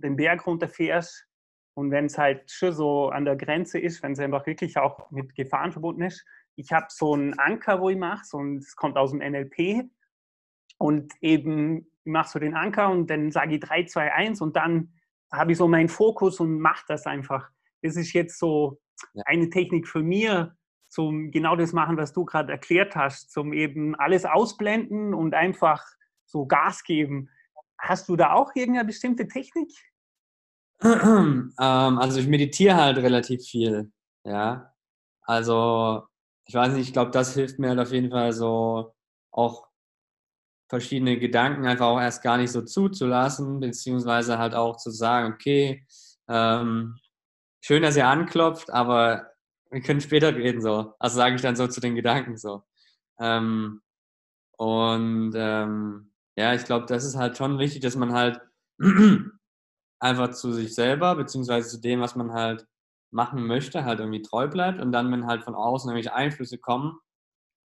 den 0.00 0.16
Berg 0.16 0.46
runterfährst 0.46 1.26
und 1.74 1.90
wenn 1.90 2.06
es 2.06 2.18
halt 2.18 2.50
schon 2.50 2.72
so 2.72 3.10
an 3.10 3.24
der 3.24 3.36
Grenze 3.36 3.78
ist, 3.78 4.02
wenn 4.02 4.12
es 4.12 4.18
einfach 4.18 4.46
wirklich 4.46 4.76
auch 4.78 5.10
mit 5.10 5.34
Gefahren 5.34 5.72
verbunden 5.72 6.02
ist. 6.02 6.24
Ich 6.56 6.72
habe 6.72 6.86
so 6.88 7.14
einen 7.14 7.38
Anker, 7.38 7.80
wo 7.80 7.90
ich 7.90 7.96
mache, 7.96 8.24
so 8.24 8.42
es 8.56 8.74
kommt 8.76 8.96
aus 8.96 9.12
dem 9.12 9.20
NLP 9.20 9.88
und 10.78 11.12
eben 11.20 11.89
ich 12.04 12.12
mache 12.12 12.28
so 12.28 12.38
den 12.38 12.54
Anker 12.54 12.90
und 12.90 13.08
dann 13.08 13.30
sage 13.30 13.54
ich 13.54 13.60
3, 13.60 13.84
2, 13.84 14.12
1 14.12 14.40
und 14.40 14.56
dann 14.56 14.92
habe 15.32 15.52
ich 15.52 15.58
so 15.58 15.68
meinen 15.68 15.88
Fokus 15.88 16.40
und 16.40 16.58
mache 16.60 16.84
das 16.88 17.06
einfach. 17.06 17.48
Das 17.82 17.96
ist 17.96 18.12
jetzt 18.12 18.38
so 18.38 18.80
eine 19.24 19.48
Technik 19.50 19.86
für 19.86 20.02
mir, 20.02 20.56
zum 20.88 21.30
genau 21.30 21.56
das 21.56 21.72
machen, 21.72 21.96
was 21.96 22.12
du 22.12 22.24
gerade 22.24 22.52
erklärt 22.52 22.96
hast, 22.96 23.30
zum 23.30 23.52
eben 23.52 23.94
alles 23.94 24.24
ausblenden 24.24 25.14
und 25.14 25.34
einfach 25.34 25.84
so 26.26 26.46
Gas 26.46 26.82
geben. 26.82 27.30
Hast 27.78 28.08
du 28.08 28.16
da 28.16 28.32
auch 28.32 28.50
irgendeine 28.54 28.86
bestimmte 28.86 29.28
Technik? 29.28 29.70
ähm, 30.82 31.52
also 31.56 32.20
ich 32.20 32.26
meditiere 32.26 32.76
halt 32.76 32.98
relativ 32.98 33.42
viel, 33.42 33.92
ja. 34.24 34.72
Also 35.22 36.06
ich 36.46 36.54
weiß 36.54 36.72
nicht, 36.72 36.88
ich 36.88 36.92
glaube, 36.92 37.12
das 37.12 37.34
hilft 37.34 37.58
mir 37.58 37.68
halt 37.68 37.78
auf 37.78 37.92
jeden 37.92 38.10
Fall 38.10 38.32
so 38.32 38.94
auch 39.30 39.69
verschiedene 40.70 41.18
Gedanken 41.18 41.66
einfach 41.66 41.86
auch 41.86 42.00
erst 42.00 42.22
gar 42.22 42.38
nicht 42.38 42.52
so 42.52 42.62
zuzulassen, 42.62 43.58
beziehungsweise 43.58 44.38
halt 44.38 44.54
auch 44.54 44.76
zu 44.76 44.90
sagen, 44.90 45.34
okay, 45.34 45.84
ähm, 46.28 46.96
schön, 47.60 47.82
dass 47.82 47.96
ihr 47.96 48.06
anklopft, 48.06 48.70
aber 48.70 49.32
wir 49.70 49.80
können 49.80 50.00
später 50.00 50.34
reden 50.34 50.62
so. 50.62 50.94
Also 51.00 51.16
sage 51.16 51.34
ich 51.34 51.42
dann 51.42 51.56
so 51.56 51.66
zu 51.66 51.80
den 51.80 51.96
Gedanken 51.96 52.36
so. 52.36 52.62
Ähm, 53.18 53.82
und 54.56 55.32
ähm, 55.34 56.12
ja, 56.36 56.54
ich 56.54 56.64
glaube, 56.64 56.86
das 56.86 57.04
ist 57.04 57.16
halt 57.16 57.36
schon 57.36 57.58
wichtig, 57.58 57.82
dass 57.82 57.96
man 57.96 58.12
halt 58.12 58.40
einfach 59.98 60.30
zu 60.30 60.52
sich 60.52 60.72
selber, 60.74 61.16
beziehungsweise 61.16 61.68
zu 61.68 61.80
dem, 61.80 62.00
was 62.00 62.14
man 62.14 62.32
halt 62.32 62.64
machen 63.10 63.44
möchte, 63.44 63.84
halt 63.84 63.98
irgendwie 63.98 64.22
treu 64.22 64.46
bleibt 64.46 64.80
und 64.80 64.92
dann, 64.92 65.10
wenn 65.10 65.26
halt 65.26 65.42
von 65.42 65.56
außen 65.56 65.90
irgendwelche 65.90 66.14
Einflüsse 66.14 66.58
kommen, 66.58 66.96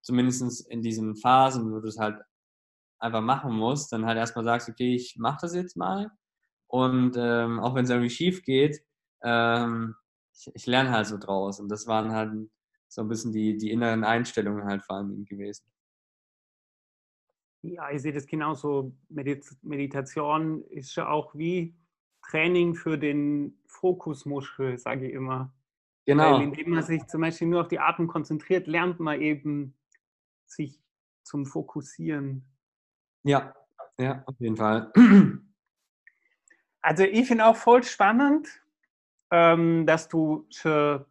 zumindest 0.01 0.67
in 0.71 0.81
diesen 0.81 1.15
Phasen, 1.15 1.71
wo 1.71 1.79
du 1.79 1.88
es 1.88 2.00
halt 2.00 2.19
einfach 3.05 3.21
machen 3.21 3.53
musst, 3.53 3.91
dann 3.91 4.05
halt 4.05 4.17
erstmal 4.17 4.45
sagst, 4.45 4.69
okay, 4.69 4.95
ich 4.95 5.15
mache 5.17 5.39
das 5.41 5.55
jetzt 5.55 5.77
mal 5.77 6.12
und 6.67 7.15
ähm, 7.17 7.59
auch 7.59 7.75
wenn 7.75 7.85
es 7.85 7.89
irgendwie 7.89 8.09
schief 8.09 8.43
geht, 8.43 8.83
ähm, 9.24 9.95
ich, 10.33 10.51
ich 10.53 10.65
lerne 10.65 10.91
halt 10.91 11.07
so 11.07 11.17
draus 11.17 11.59
und 11.59 11.69
das 11.69 11.88
waren 11.88 12.12
halt 12.12 12.50
so 12.88 13.01
ein 13.01 13.07
bisschen 13.07 13.31
die, 13.31 13.57
die 13.57 13.71
inneren 13.71 14.03
Einstellungen 14.03 14.65
halt 14.65 14.83
vor 14.83 14.97
allem 14.97 15.25
gewesen. 15.25 15.65
Ja, 17.62 17.89
ich 17.89 18.01
sehe 18.01 18.13
das 18.13 18.27
genauso. 18.27 18.95
Meditation 19.09 20.63
ist 20.65 20.95
ja 20.95 21.09
auch 21.09 21.33
wie 21.33 21.75
Training 22.29 22.75
für 22.75 22.97
den 22.97 23.59
Fokusmuskel, 23.65 24.77
sage 24.77 25.07
ich 25.07 25.13
immer. 25.13 25.53
Genau. 26.05 26.33
Weil 26.33 26.43
indem 26.43 26.71
man 26.71 26.83
sich 26.83 27.05
zum 27.07 27.21
Beispiel 27.21 27.47
nur 27.47 27.62
auf 27.62 27.67
die 27.67 27.79
Atem 27.79 28.07
konzentriert, 28.07 28.67
lernt 28.67 29.00
man 29.00 29.19
eben 29.19 29.75
sich 30.45 30.79
zum 31.24 31.47
Fokussieren. 31.47 32.45
Ja, 33.25 33.53
ja, 33.98 34.24
auf 34.25 34.36
jeden 34.39 34.55
Fall. 34.55 34.91
Also 36.82 37.03
ich 37.03 37.27
finde 37.27 37.48
auch 37.48 37.55
voll 37.55 37.82
spannend, 37.82 38.48
ähm, 39.32 39.88
dass 39.88 40.08
du 40.08 40.46
schon 40.51 41.03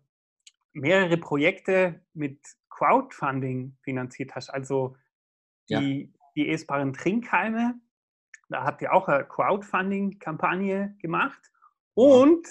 mehrere 0.73 1.17
Projekte 1.17 2.01
mit 2.13 2.39
Crowdfunding 2.71 3.77
finanziert 3.83 4.37
hast. 4.37 4.51
Also 4.51 4.97
die, 5.69 6.03
ja. 6.03 6.09
die 6.37 6.49
essbaren 6.49 6.93
Trinkhalme, 6.93 7.75
da 8.49 8.63
habt 8.63 8.83
ihr 8.83 8.93
auch 8.93 9.09
eine 9.09 9.25
Crowdfunding-Kampagne 9.25 10.97
gemacht. 11.01 11.51
Und 11.95 12.47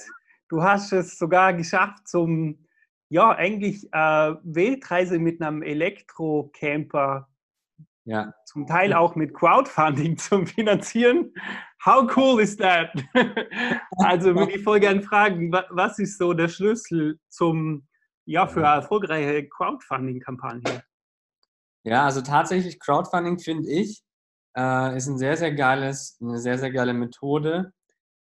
du 0.49 0.61
hast 0.61 0.91
es 0.91 1.17
sogar 1.17 1.53
geschafft, 1.53 2.09
zum, 2.09 2.67
ja, 3.07 3.29
eigentlich 3.29 3.87
äh, 3.93 4.35
Weltreise 4.43 5.17
mit 5.17 5.41
einem 5.41 5.61
Elektrocamper 5.61 7.29
ja. 8.05 8.33
zum 8.45 8.67
Teil 8.67 8.93
auch 8.93 9.15
mit 9.15 9.33
Crowdfunding 9.33 10.17
zu 10.17 10.45
finanzieren. 10.45 11.33
How 11.85 12.09
cool 12.15 12.41
is 12.41 12.55
that? 12.57 12.91
also 13.97 14.35
würde 14.35 14.53
ich 14.53 14.63
voll 14.63 14.79
gerne 14.79 15.01
fragen, 15.01 15.51
was 15.51 15.99
ist 15.99 16.17
so 16.17 16.33
der 16.33 16.47
Schlüssel 16.47 17.19
zum, 17.29 17.87
ja, 18.25 18.47
für 18.47 18.65
eine 18.67 18.81
erfolgreiche 18.81 19.47
Crowdfunding-Kampagne? 19.49 20.83
Ja, 21.83 22.05
also 22.05 22.21
tatsächlich 22.21 22.79
Crowdfunding 22.79 23.39
finde 23.39 23.69
ich, 23.69 24.01
äh, 24.55 24.95
ist 24.95 25.07
ein 25.07 25.17
sehr, 25.17 25.35
sehr 25.35 25.53
geiles, 25.53 26.17
eine 26.21 26.37
sehr, 26.37 26.57
sehr 26.57 26.71
geile 26.71 26.93
Methode, 26.93 27.73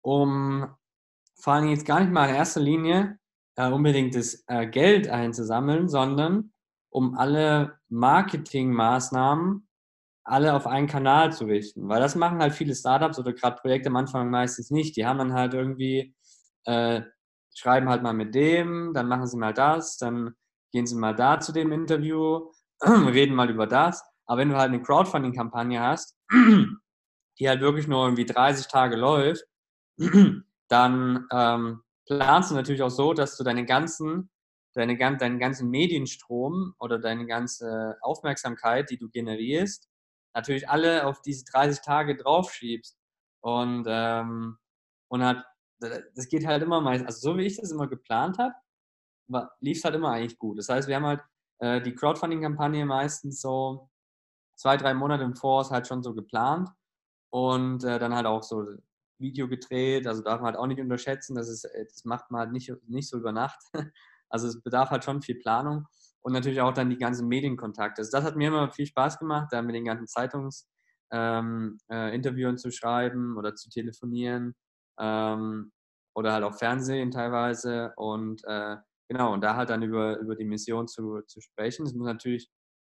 um 0.01 0.67
vor 1.41 1.53
allem 1.53 1.69
jetzt 1.69 1.85
gar 1.85 2.01
nicht 2.01 2.11
mal 2.11 2.29
in 2.29 2.35
erster 2.35 2.59
Linie 2.59 3.17
äh, 3.55 3.69
unbedingt 3.69 4.15
das 4.15 4.43
äh, 4.47 4.67
Geld 4.67 5.09
einzusammeln, 5.09 5.87
sondern 5.89 6.51
um 6.89 7.17
alle 7.17 7.79
Marketingmaßnahmen 7.89 9.67
alle 10.29 10.53
auf 10.53 10.67
einen 10.67 10.87
Kanal 10.87 11.33
zu 11.33 11.45
richten. 11.45 11.89
Weil 11.89 11.99
das 11.99 12.15
machen 12.15 12.39
halt 12.39 12.53
viele 12.53 12.75
Startups 12.75 13.17
oder 13.19 13.33
gerade 13.33 13.59
Projekte 13.61 13.89
am 13.89 13.95
Anfang 13.95 14.29
meistens 14.29 14.69
nicht. 14.69 14.95
Die 14.95 15.05
haben 15.05 15.17
dann 15.17 15.33
halt 15.33 15.53
irgendwie, 15.53 16.15
äh, 16.65 17.01
schreiben 17.55 17.89
halt 17.89 18.03
mal 18.03 18.13
mit 18.13 18.35
dem, 18.35 18.93
dann 18.93 19.07
machen 19.07 19.25
sie 19.27 19.37
mal 19.37 19.53
das, 19.53 19.97
dann 19.97 20.35
gehen 20.71 20.85
sie 20.85 20.95
mal 20.95 21.15
da 21.15 21.39
zu 21.39 21.51
dem 21.51 21.71
Interview, 21.71 22.51
reden 22.81 23.35
mal 23.35 23.49
über 23.49 23.65
das. 23.65 24.03
Aber 24.27 24.41
wenn 24.41 24.49
du 24.49 24.57
halt 24.57 24.69
eine 24.69 24.81
Crowdfunding-Kampagne 24.81 25.79
hast, 25.79 26.15
die 27.39 27.49
halt 27.49 27.61
wirklich 27.61 27.87
nur 27.87 28.05
irgendwie 28.05 28.25
30 28.25 28.67
Tage 28.67 28.95
läuft, 28.95 29.45
dann 30.67 31.25
ähm, 31.31 31.81
planst 32.05 32.51
du 32.51 32.55
natürlich 32.55 32.83
auch 32.83 32.91
so, 32.91 33.13
dass 33.13 33.35
du 33.35 33.43
deine 33.43 33.65
ganzen 33.65 34.29
deine, 34.79 34.97
deinen 34.97 35.39
ganzen 35.39 35.69
Medienstrom 35.69 36.73
oder 36.79 36.99
deine 36.99 37.25
ganze 37.25 37.97
Aufmerksamkeit, 38.01 38.89
die 38.89 38.97
du 38.97 39.09
generierst, 39.09 39.89
natürlich 40.33 40.69
alle 40.69 41.05
auf 41.05 41.21
diese 41.21 41.43
30 41.45 41.81
Tage 41.83 42.15
draufschiebst. 42.15 42.97
Und, 43.41 43.85
ähm, 43.87 44.57
und 45.09 45.23
hat, 45.23 45.45
das 45.79 46.27
geht 46.29 46.45
halt 46.45 46.63
immer 46.63 46.81
meist, 46.81 47.05
also 47.05 47.31
so 47.31 47.37
wie 47.37 47.45
ich 47.45 47.57
das 47.57 47.71
immer 47.71 47.87
geplant 47.87 48.37
habe, 48.37 48.53
lief 49.59 49.77
es 49.77 49.83
halt 49.83 49.95
immer 49.95 50.11
eigentlich 50.11 50.37
gut. 50.37 50.57
Das 50.57 50.69
heißt, 50.69 50.87
wir 50.87 50.95
haben 50.95 51.05
halt 51.05 51.21
äh, 51.59 51.81
die 51.81 51.93
Crowdfunding-Kampagne 51.93 52.85
meistens 52.85 53.41
so 53.41 53.89
zwei, 54.55 54.77
drei 54.77 54.93
Monate 54.93 55.23
im 55.23 55.35
Voraus 55.35 55.71
halt 55.71 55.87
schon 55.87 56.03
so 56.03 56.13
geplant 56.13 56.69
und 57.31 57.83
äh, 57.83 57.99
dann 57.99 58.13
halt 58.13 58.25
auch 58.25 58.43
so 58.43 58.65
Video 59.19 59.47
gedreht. 59.47 60.07
Also 60.07 60.21
darf 60.21 60.39
man 60.39 60.47
halt 60.47 60.57
auch 60.57 60.67
nicht 60.67 60.81
unterschätzen, 60.81 61.35
das, 61.35 61.49
ist, 61.49 61.65
das 61.65 62.05
macht 62.05 62.31
man 62.31 62.39
halt 62.41 62.51
nicht, 62.51 62.71
nicht 62.87 63.09
so 63.09 63.17
über 63.17 63.31
Nacht. 63.31 63.59
Also 64.29 64.47
es 64.47 64.61
bedarf 64.61 64.89
halt 64.89 65.03
schon 65.03 65.21
viel 65.21 65.35
Planung 65.35 65.87
und 66.21 66.33
natürlich 66.33 66.61
auch 66.61 66.73
dann 66.73 66.89
die 66.89 66.97
ganzen 66.97 67.27
Medienkontakte. 67.27 68.01
Also 68.01 68.11
das 68.11 68.23
hat 68.23 68.35
mir 68.35 68.49
immer 68.49 68.71
viel 68.71 68.85
Spaß 68.85 69.19
gemacht, 69.19 69.47
da 69.51 69.61
mit 69.61 69.75
den 69.75 69.85
ganzen 69.85 70.07
Zeitungsinterviewen 70.07 71.77
ähm, 71.91 72.55
äh, 72.55 72.57
zu 72.57 72.71
schreiben 72.71 73.37
oder 73.37 73.55
zu 73.55 73.69
telefonieren 73.69 74.55
ähm, 74.99 75.71
oder 76.13 76.33
halt 76.33 76.43
auch 76.43 76.55
Fernsehen 76.57 77.11
teilweise 77.11 77.93
und 77.95 78.41
äh, 78.45 78.77
genau, 79.07 79.33
und 79.33 79.41
da 79.41 79.55
halt 79.55 79.69
dann 79.69 79.83
über, 79.83 80.19
über 80.19 80.35
die 80.35 80.45
Mission 80.45 80.87
zu, 80.87 81.21
zu 81.27 81.41
sprechen. 81.41 81.85
Es 81.85 81.93
muss 81.93 82.05
natürlich 82.05 82.49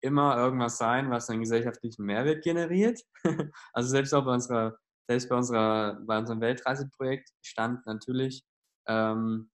immer 0.03 0.37
irgendwas 0.37 0.79
sein, 0.79 1.11
was 1.11 1.31
einen 1.31 1.41
gesellschaftlichen 1.41 2.05
Mehrwert 2.05 2.43
generiert. 2.43 3.01
also 3.73 3.89
selbst 3.89 4.13
auch 4.13 4.25
bei 4.25 4.35
unserer, 4.35 4.77
selbst 5.09 5.29
bei 5.29 5.37
unserer, 5.37 6.01
bei 6.07 6.19
unserem 6.19 6.41
Weltreiseprojekt 6.41 7.31
stand 7.41 7.87
natürlich 7.87 8.45
ähm, 8.89 9.52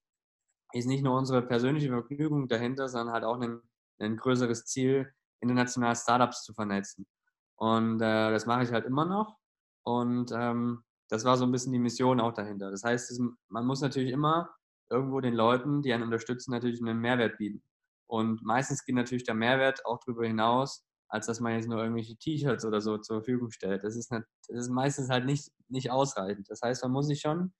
ist 0.73 0.85
nicht 0.85 1.03
nur 1.03 1.17
unsere 1.17 1.41
persönliche 1.41 1.89
Vergnügung 1.89 2.47
dahinter, 2.47 2.87
sondern 2.89 3.13
halt 3.13 3.23
auch 3.23 3.39
ein, 3.39 3.61
ein 3.99 4.17
größeres 4.17 4.65
Ziel, 4.65 5.11
internationale 5.41 5.95
Startups 5.95 6.43
zu 6.43 6.53
vernetzen. 6.53 7.07
Und 7.55 8.01
äh, 8.01 8.31
das 8.31 8.45
mache 8.45 8.63
ich 8.63 8.71
halt 8.71 8.85
immer 8.85 9.05
noch. 9.05 9.37
Und 9.83 10.31
ähm, 10.33 10.83
das 11.09 11.25
war 11.25 11.37
so 11.37 11.45
ein 11.45 11.51
bisschen 11.51 11.73
die 11.73 11.79
Mission 11.79 12.19
auch 12.19 12.33
dahinter. 12.33 12.71
Das 12.71 12.83
heißt, 12.83 13.11
es, 13.11 13.19
man 13.47 13.65
muss 13.65 13.81
natürlich 13.81 14.11
immer 14.11 14.49
irgendwo 14.89 15.19
den 15.21 15.33
Leuten, 15.33 15.81
die 15.81 15.93
einen 15.93 16.03
unterstützen, 16.03 16.51
natürlich 16.51 16.81
einen 16.81 16.99
Mehrwert 16.99 17.37
bieten. 17.37 17.63
Und 18.07 18.41
meistens 18.43 18.83
geht 18.83 18.95
natürlich 18.95 19.23
der 19.23 19.35
Mehrwert 19.35 19.85
auch 19.85 19.99
darüber 20.05 20.25
hinaus, 20.25 20.85
als 21.09 21.25
dass 21.25 21.39
man 21.39 21.53
jetzt 21.53 21.67
nur 21.67 21.79
irgendwelche 21.79 22.17
T-Shirts 22.17 22.65
oder 22.65 22.81
so 22.81 22.97
zur 22.97 23.17
Verfügung 23.17 23.51
stellt. 23.51 23.83
Das 23.83 23.95
ist, 23.95 24.11
nicht, 24.11 24.23
das 24.47 24.57
ist 24.57 24.69
meistens 24.69 25.09
halt 25.09 25.25
nicht, 25.25 25.51
nicht 25.67 25.91
ausreichend. 25.91 26.49
Das 26.49 26.61
heißt, 26.61 26.83
man 26.83 26.91
muss 26.91 27.07
sich 27.07 27.21
schon 27.21 27.53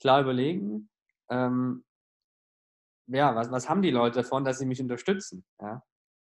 klar 0.00 0.22
überlegen, 0.22 0.90
ähm, 1.30 1.84
ja, 3.08 3.34
was, 3.34 3.50
was 3.50 3.68
haben 3.68 3.82
die 3.82 3.90
Leute 3.90 4.22
davon, 4.22 4.44
dass 4.44 4.58
sie 4.58 4.66
mich 4.66 4.80
unterstützen? 4.80 5.44
Ja? 5.60 5.82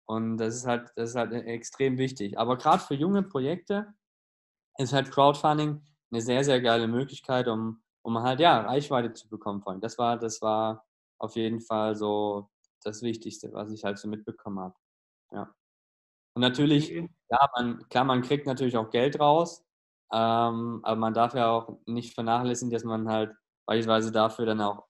Und 0.08 0.38
das 0.38 0.56
ist 0.56 0.68
halt, 0.68 0.92
das 0.96 1.12
ist 1.12 1.16
halt 1.16 1.34
extrem 1.34 1.98
wichtig. 1.98 2.38
Aber 2.38 2.58
gerade 2.58 2.84
für 2.84 2.94
junge 2.94 3.24
Projekte 3.24 3.94
ist 4.78 4.94
halt 4.94 5.12
Crowdfunding 5.12 5.82
eine 6.12 6.22
sehr, 6.22 6.44
sehr 6.44 6.62
geile 6.62 6.88
Möglichkeit, 6.88 7.48
um, 7.48 7.82
um 8.04 8.22
halt 8.22 8.40
ja 8.40 8.62
Reichweite 8.62 9.14
zu 9.14 9.30
bekommen. 9.30 9.64
Das 9.82 9.98
war, 9.98 10.18
das 10.18 10.42
war 10.42 10.86
auf 11.20 11.36
jeden 11.36 11.62
Fall 11.62 11.96
so 11.96 12.50
das 12.84 13.02
Wichtigste, 13.02 13.52
was 13.54 13.72
ich 13.72 13.84
halt 13.84 13.98
so 13.98 14.08
mitbekommen 14.08 14.60
habe. 14.60 14.76
Ja. 15.32 15.56
Und 16.36 16.42
natürlich, 16.42 16.90
ja, 16.92 17.50
man, 17.56 17.88
klar, 17.90 18.04
man 18.04 18.22
kriegt 18.22 18.46
natürlich 18.46 18.78
auch 18.78 18.90
Geld 18.90 19.20
raus, 19.20 19.66
ähm, 20.12 20.82
aber 20.84 20.96
man 20.96 21.14
darf 21.14 21.34
ja 21.34 21.50
auch 21.50 21.80
nicht 21.86 22.14
vernachlässigen, 22.14 22.72
dass 22.72 22.84
man 22.84 23.10
halt 23.10 23.34
beispielsweise 23.66 24.12
dafür 24.12 24.46
dann 24.46 24.62
auch 24.62 24.86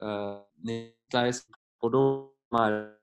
äh, 0.00 0.38
nicht 0.64 0.96
gleich 1.08 1.42
Produkt 1.78 2.34
mal. 2.50 2.98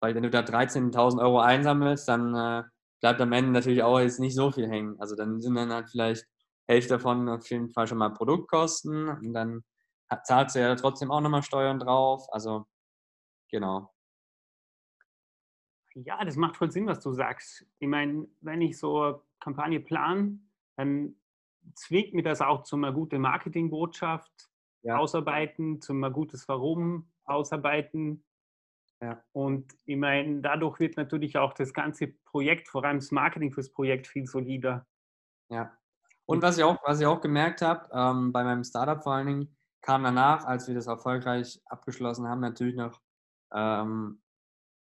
Weil 0.00 0.14
wenn 0.14 0.22
du 0.22 0.30
da 0.30 0.40
13.000 0.40 1.20
Euro 1.20 1.40
einsammelst, 1.40 2.08
dann 2.08 2.34
äh, 2.34 2.62
bleibt 3.00 3.20
am 3.20 3.32
Ende 3.32 3.50
natürlich 3.50 3.82
auch 3.82 4.00
jetzt 4.00 4.20
nicht 4.20 4.34
so 4.34 4.50
viel 4.50 4.68
hängen. 4.68 4.98
Also 5.00 5.16
dann 5.16 5.40
sind 5.40 5.54
dann 5.54 5.72
halt 5.72 5.88
vielleicht 5.90 6.26
Hälfte 6.66 6.94
davon 6.94 7.28
auf 7.28 7.48
jeden 7.50 7.70
Fall 7.70 7.86
schon 7.86 7.98
mal 7.98 8.10
Produktkosten 8.10 9.08
und 9.08 9.32
dann 9.32 9.64
zahlst 10.24 10.56
du 10.56 10.60
ja 10.60 10.74
trotzdem 10.74 11.10
auch 11.10 11.20
nochmal 11.20 11.42
Steuern 11.42 11.78
drauf. 11.78 12.26
Also 12.32 12.66
genau. 13.50 13.92
Ja, 15.94 16.24
das 16.24 16.36
macht 16.36 16.56
voll 16.56 16.70
Sinn, 16.70 16.86
was 16.86 17.00
du 17.00 17.12
sagst. 17.12 17.66
Ich 17.78 17.88
meine, 17.88 18.28
wenn 18.40 18.62
ich 18.62 18.78
so 18.78 19.22
Kampagne 19.40 19.80
plane, 19.80 20.38
dann 20.76 21.16
zwingt 21.74 22.14
mir 22.14 22.22
das 22.22 22.40
auch 22.40 22.62
zu 22.62 22.76
einer 22.76 22.92
guten 22.92 23.20
Marketingbotschaft 23.20 24.48
ja. 24.88 24.98
ausarbeiten, 24.98 25.80
zum 25.80 26.02
ein 26.02 26.12
gutes 26.12 26.48
Warum 26.48 27.10
ausarbeiten. 27.24 28.24
Ja. 29.00 29.22
Und 29.32 29.72
ich 29.84 29.96
meine, 29.96 30.40
dadurch 30.40 30.80
wird 30.80 30.96
natürlich 30.96 31.38
auch 31.38 31.52
das 31.52 31.72
ganze 31.72 32.08
Projekt, 32.24 32.68
vor 32.68 32.84
allem 32.84 32.98
das 32.98 33.12
Marketing 33.12 33.52
fürs 33.52 33.70
Projekt, 33.70 34.06
viel 34.06 34.26
solider. 34.26 34.86
Ja. 35.50 35.72
Und 36.26 36.42
was 36.42 36.58
ich 36.58 36.64
auch, 36.64 36.78
was 36.84 37.00
ich 37.00 37.06
auch 37.06 37.20
gemerkt 37.20 37.62
habe, 37.62 37.88
ähm, 37.92 38.32
bei 38.32 38.42
meinem 38.44 38.64
Startup 38.64 39.02
vor 39.02 39.14
allen 39.14 39.26
Dingen, 39.26 39.56
kam 39.82 40.02
danach, 40.02 40.44
als 40.44 40.66
wir 40.66 40.74
das 40.74 40.86
erfolgreich 40.86 41.60
abgeschlossen 41.66 42.26
haben, 42.26 42.40
natürlich 42.40 42.74
noch 42.74 43.00
ähm, 43.52 44.20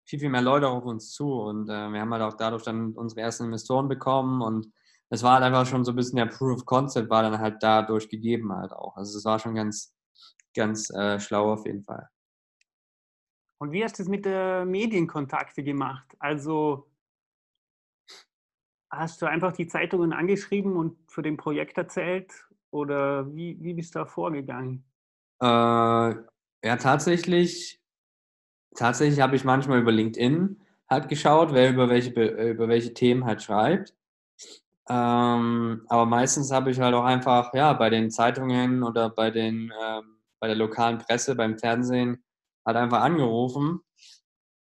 viel, 0.04 0.20
viel 0.20 0.28
mehr 0.28 0.42
Leute 0.42 0.68
auf 0.68 0.84
uns 0.84 1.10
zu. 1.10 1.32
Und 1.32 1.68
äh, 1.68 1.88
wir 1.90 2.00
haben 2.00 2.12
halt 2.12 2.22
auch 2.22 2.34
dadurch 2.34 2.62
dann 2.64 2.92
unsere 2.92 3.22
ersten 3.22 3.44
Investoren 3.44 3.88
bekommen 3.88 4.42
und 4.42 4.70
es 5.10 5.22
war 5.22 5.34
halt 5.34 5.44
einfach 5.44 5.66
schon 5.66 5.84
so 5.84 5.92
ein 5.92 5.96
bisschen 5.96 6.16
der 6.16 6.26
Proof 6.26 6.58
of 6.58 6.66
Concept 6.66 7.10
war 7.10 7.22
dann 7.22 7.38
halt 7.38 7.62
dadurch 7.62 8.08
gegeben 8.08 8.52
halt 8.52 8.72
auch. 8.72 8.96
Also 8.96 9.16
es 9.18 9.24
war 9.24 9.38
schon 9.38 9.54
ganz, 9.54 9.94
ganz 10.54 10.90
äh, 10.90 11.20
schlau 11.20 11.52
auf 11.52 11.66
jeden 11.66 11.82
Fall. 11.82 12.08
Und 13.58 13.72
wie 13.72 13.84
hast 13.84 13.98
du 13.98 14.02
es 14.02 14.08
mit 14.08 14.24
der 14.24 14.64
Medienkontakte 14.64 15.62
gemacht? 15.62 16.14
Also 16.18 16.88
hast 18.90 19.22
du 19.22 19.26
einfach 19.26 19.52
die 19.52 19.66
Zeitungen 19.66 20.12
angeschrieben 20.12 20.76
und 20.76 20.96
für 21.10 21.22
den 21.22 21.36
Projekt 21.36 21.78
erzählt 21.78 22.32
oder 22.70 23.32
wie, 23.34 23.56
wie 23.60 23.74
bist 23.74 23.94
du 23.94 24.00
da 24.00 24.06
vorgegangen? 24.06 24.84
Äh, 25.40 25.46
ja, 25.46 26.76
tatsächlich, 26.78 27.80
tatsächlich 28.76 29.20
habe 29.20 29.36
ich 29.36 29.44
manchmal 29.44 29.80
über 29.80 29.92
LinkedIn 29.92 30.60
halt 30.88 31.08
geschaut, 31.08 31.52
wer 31.52 31.70
über 31.70 31.88
welche, 31.88 32.10
über 32.50 32.68
welche 32.68 32.94
Themen 32.94 33.24
halt 33.24 33.42
schreibt. 33.42 33.94
Ähm, 34.88 35.82
aber 35.88 36.06
meistens 36.06 36.50
habe 36.52 36.70
ich 36.70 36.80
halt 36.80 36.94
auch 36.94 37.04
einfach, 37.04 37.54
ja, 37.54 37.72
bei 37.72 37.90
den 37.90 38.10
Zeitungen 38.10 38.82
oder 38.82 39.10
bei 39.10 39.30
den, 39.30 39.72
ähm, 39.82 40.18
bei 40.40 40.46
der 40.48 40.56
lokalen 40.56 40.98
Presse, 40.98 41.34
beim 41.34 41.58
Fernsehen 41.58 42.22
halt 42.66 42.76
einfach 42.76 43.00
angerufen. 43.00 43.80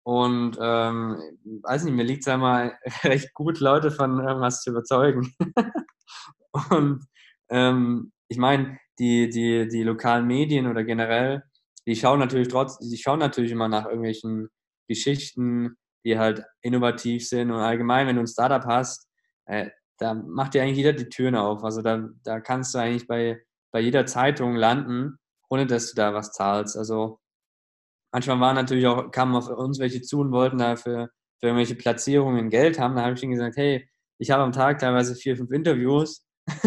Und 0.03 0.57
ähm, 0.59 1.21
weiß 1.63 1.83
nicht, 1.83 1.93
mir 1.93 2.03
liegt 2.03 2.21
es 2.21 2.27
einmal 2.27 2.77
recht 3.03 3.33
gut, 3.33 3.59
Leute 3.59 3.91
von 3.91 4.19
irgendwas 4.19 4.61
zu 4.61 4.71
überzeugen. 4.71 5.33
und 6.69 7.05
ähm, 7.49 8.11
ich 8.27 8.37
meine, 8.37 8.79
die, 8.99 9.29
die, 9.29 9.67
die 9.67 9.83
lokalen 9.83 10.27
Medien 10.27 10.67
oder 10.67 10.83
generell, 10.83 11.43
die 11.87 11.95
schauen 11.95 12.19
natürlich 12.19 12.47
trotz, 12.47 12.77
die 12.79 12.97
schauen 12.97 13.19
natürlich 13.19 13.51
immer 13.51 13.67
nach 13.67 13.85
irgendwelchen 13.85 14.49
Geschichten, 14.87 15.75
die 16.05 16.17
halt 16.17 16.43
innovativ 16.61 17.27
sind 17.27 17.51
und 17.51 17.59
allgemein, 17.59 18.07
wenn 18.07 18.15
du 18.15 18.21
ein 18.21 18.27
Startup 18.27 18.65
hast, 18.65 19.07
äh, 19.45 19.69
da 20.01 20.15
macht 20.15 20.55
dir 20.55 20.63
eigentlich 20.63 20.77
jeder 20.77 20.93
die 20.93 21.09
Türen 21.09 21.35
auf. 21.35 21.63
Also 21.63 21.83
da, 21.83 22.09
da 22.23 22.39
kannst 22.39 22.73
du 22.73 22.79
eigentlich 22.79 23.05
bei, 23.07 23.39
bei 23.71 23.79
jeder 23.79 24.07
Zeitung 24.07 24.55
landen, 24.55 25.19
ohne 25.47 25.67
dass 25.67 25.91
du 25.91 25.95
da 25.95 26.15
was 26.15 26.31
zahlst. 26.31 26.75
Also 26.75 27.19
manchmal 28.11 28.39
waren 28.39 28.55
natürlich 28.55 28.87
auch, 28.87 29.11
kamen 29.11 29.35
auf 29.35 29.47
uns 29.47 29.77
welche 29.79 30.01
zu 30.01 30.21
und 30.21 30.31
wollten 30.31 30.57
dafür 30.57 31.11
für 31.39 31.45
irgendwelche 31.47 31.75
Platzierungen 31.75 32.49
Geld 32.49 32.79
haben. 32.79 32.95
Da 32.95 33.03
habe 33.03 33.13
ich 33.13 33.21
ihnen 33.21 33.33
gesagt, 33.33 33.57
hey, 33.57 33.87
ich 34.17 34.31
habe 34.31 34.41
am 34.43 34.51
Tag 34.51 34.79
teilweise 34.79 35.13
vier, 35.15 35.37
fünf 35.37 35.51
Interviews. 35.51 36.25
es 36.47 36.63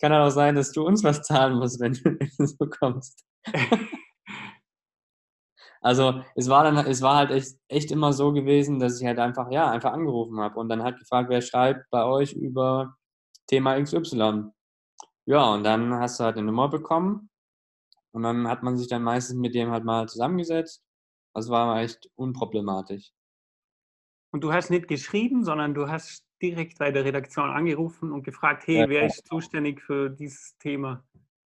kann 0.00 0.12
halt 0.12 0.26
auch 0.26 0.30
sein, 0.30 0.56
dass 0.56 0.72
du 0.72 0.84
uns 0.84 1.04
was 1.04 1.22
zahlen 1.22 1.56
musst, 1.56 1.80
wenn, 1.80 1.94
wenn 2.04 2.18
du 2.18 2.28
so 2.46 2.66
kommst. 2.66 3.24
Also 5.84 6.22
es 6.34 6.48
war 6.48 6.64
dann, 6.64 6.78
es 6.86 7.02
war 7.02 7.16
halt 7.16 7.30
echt, 7.30 7.58
echt 7.68 7.90
immer 7.90 8.14
so 8.14 8.32
gewesen, 8.32 8.78
dass 8.78 8.98
ich 8.98 9.06
halt 9.06 9.18
einfach, 9.18 9.50
ja, 9.50 9.70
einfach 9.70 9.92
angerufen 9.92 10.40
habe 10.40 10.58
und 10.58 10.70
dann 10.70 10.82
halt 10.82 10.98
gefragt, 10.98 11.28
wer 11.28 11.42
schreibt 11.42 11.90
bei 11.90 12.04
euch 12.06 12.32
über 12.32 12.96
Thema 13.48 13.78
XY. 13.78 14.50
Ja, 15.26 15.52
und 15.52 15.62
dann 15.62 15.92
hast 15.92 16.18
du 16.18 16.24
halt 16.24 16.38
eine 16.38 16.46
Nummer 16.46 16.70
bekommen 16.70 17.28
und 18.12 18.22
dann 18.22 18.48
hat 18.48 18.62
man 18.62 18.78
sich 18.78 18.88
dann 18.88 19.02
meistens 19.02 19.36
mit 19.36 19.54
dem 19.54 19.72
halt 19.72 19.84
mal 19.84 20.08
zusammengesetzt. 20.08 20.82
Das 21.34 21.50
war 21.50 21.78
echt 21.82 22.08
unproblematisch. 22.14 23.12
Und 24.32 24.42
du 24.42 24.54
hast 24.54 24.70
nicht 24.70 24.88
geschrieben, 24.88 25.44
sondern 25.44 25.74
du 25.74 25.88
hast 25.88 26.24
direkt 26.40 26.78
bei 26.78 26.92
der 26.92 27.04
Redaktion 27.04 27.50
angerufen 27.50 28.10
und 28.10 28.22
gefragt, 28.22 28.66
hey, 28.66 28.80
ja, 28.80 28.88
wer 28.88 29.04
ist 29.04 29.26
zuständig 29.26 29.82
für 29.82 30.08
dieses 30.08 30.56
Thema? 30.56 31.04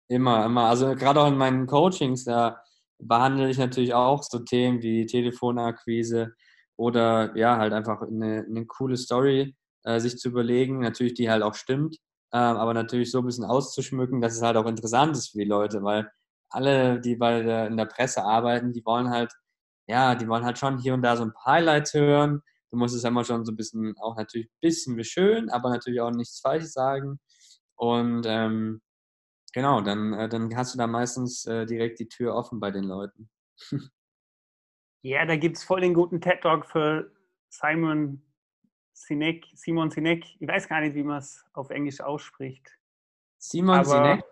Immer, 0.09 0.45
immer. 0.45 0.69
Also 0.69 0.95
gerade 0.95 1.23
auch 1.23 1.29
in 1.29 1.39
meinen 1.39 1.67
Coachings, 1.67 2.25
da 2.25 2.63
behandle 2.99 3.49
ich 3.51 3.59
natürlich 3.59 3.95
auch 3.95 4.23
so 4.23 4.41
Themen 4.41 4.83
wie 4.83 5.07
Telefonakquise 5.07 6.35
oder 6.77 7.37
ja, 7.37 7.59
halt 7.59 7.73
einfach 7.73 8.03
eine, 8.03 8.45
eine 8.49 8.67
coole 8.67 8.97
Story 8.97 9.57
äh, 9.85 10.01
sich 10.01 10.19
zu 10.19 10.29
überlegen, 10.29 10.81
natürlich 10.81 11.15
die 11.15 11.31
halt 11.31 11.43
auch 11.43 11.55
stimmt, 11.55 11.97
äh, 12.33 12.37
aber 12.39 12.75
natürlich 12.75 13.11
so 13.11 13.19
ein 13.21 13.27
bisschen 13.27 13.45
auszuschmücken, 13.45 14.21
dass 14.21 14.37
es 14.37 14.43
halt 14.43 14.57
auch 14.57 14.67
interessant 14.67 15.17
ist 15.17 15.31
für 15.31 15.39
die 15.39 15.45
Leute, 15.45 15.83
weil 15.83 16.11
alle, 16.51 17.01
die 17.01 17.17
bei 17.17 17.43
der, 17.43 17.67
in 17.67 17.77
der 17.77 17.87
Presse 17.87 18.23
arbeiten, 18.25 18.73
die 18.73 18.85
wollen 18.85 19.11
halt, 19.11 19.33
ja, 19.87 20.15
die 20.15 20.29
wollen 20.29 20.45
halt 20.45 20.59
schon 20.59 20.79
hier 20.79 20.95
und 20.95 21.03
da 21.03 21.17
so 21.17 21.25
ein 21.25 21.33
paar 21.33 21.55
Highlights 21.55 21.95
hören. 21.95 22.43
Du 22.71 22.77
musst 22.79 22.95
es 22.95 23.05
immer 23.05 23.25
schon 23.25 23.45
so 23.45 23.53
ein 23.53 23.57
bisschen, 23.57 23.95
auch 24.01 24.17
natürlich 24.17 24.49
ein 24.49 24.61
bisschen 24.61 24.97
wie 24.97 25.05
schön, 25.05 25.51
aber 25.51 25.71
natürlich 25.71 26.01
auch 26.01 26.11
nichts 26.11 26.41
Falsches 26.41 26.73
sagen. 26.73 27.19
Und 27.77 28.25
ähm, 28.27 28.81
Genau, 29.53 29.81
dann, 29.81 30.13
äh, 30.13 30.29
dann 30.29 30.55
hast 30.57 30.75
du 30.75 30.79
da 30.79 30.87
meistens 30.87 31.47
äh, 31.47 31.67
direkt 31.67 31.99
die 32.01 32.09
Tür 32.09 32.35
offen 32.35 32.61
bei 32.61 32.71
den 32.71 32.85
Leuten. 32.85 33.31
ja, 35.03 35.25
da 35.25 35.37
gibt 35.37 35.57
es 35.57 35.65
voll 35.65 35.81
den 35.81 35.95
guten 35.95 36.21
TED-Talk 36.21 36.67
für 36.67 37.11
Simon 37.49 38.23
Sinek, 38.93 39.47
Simon 39.55 39.91
Sinek. 39.91 40.25
Ich 40.39 40.49
weiß 40.49 40.69
gar 40.69 40.81
nicht, 40.81 40.95
wie 40.95 41.03
man 41.03 41.19
es 41.19 41.45
auf 41.55 41.71
Englisch 41.71 42.01
ausspricht. 42.01 42.69
Simon 43.39 43.77
Aber, 43.77 43.85
Sinek? 43.85 44.25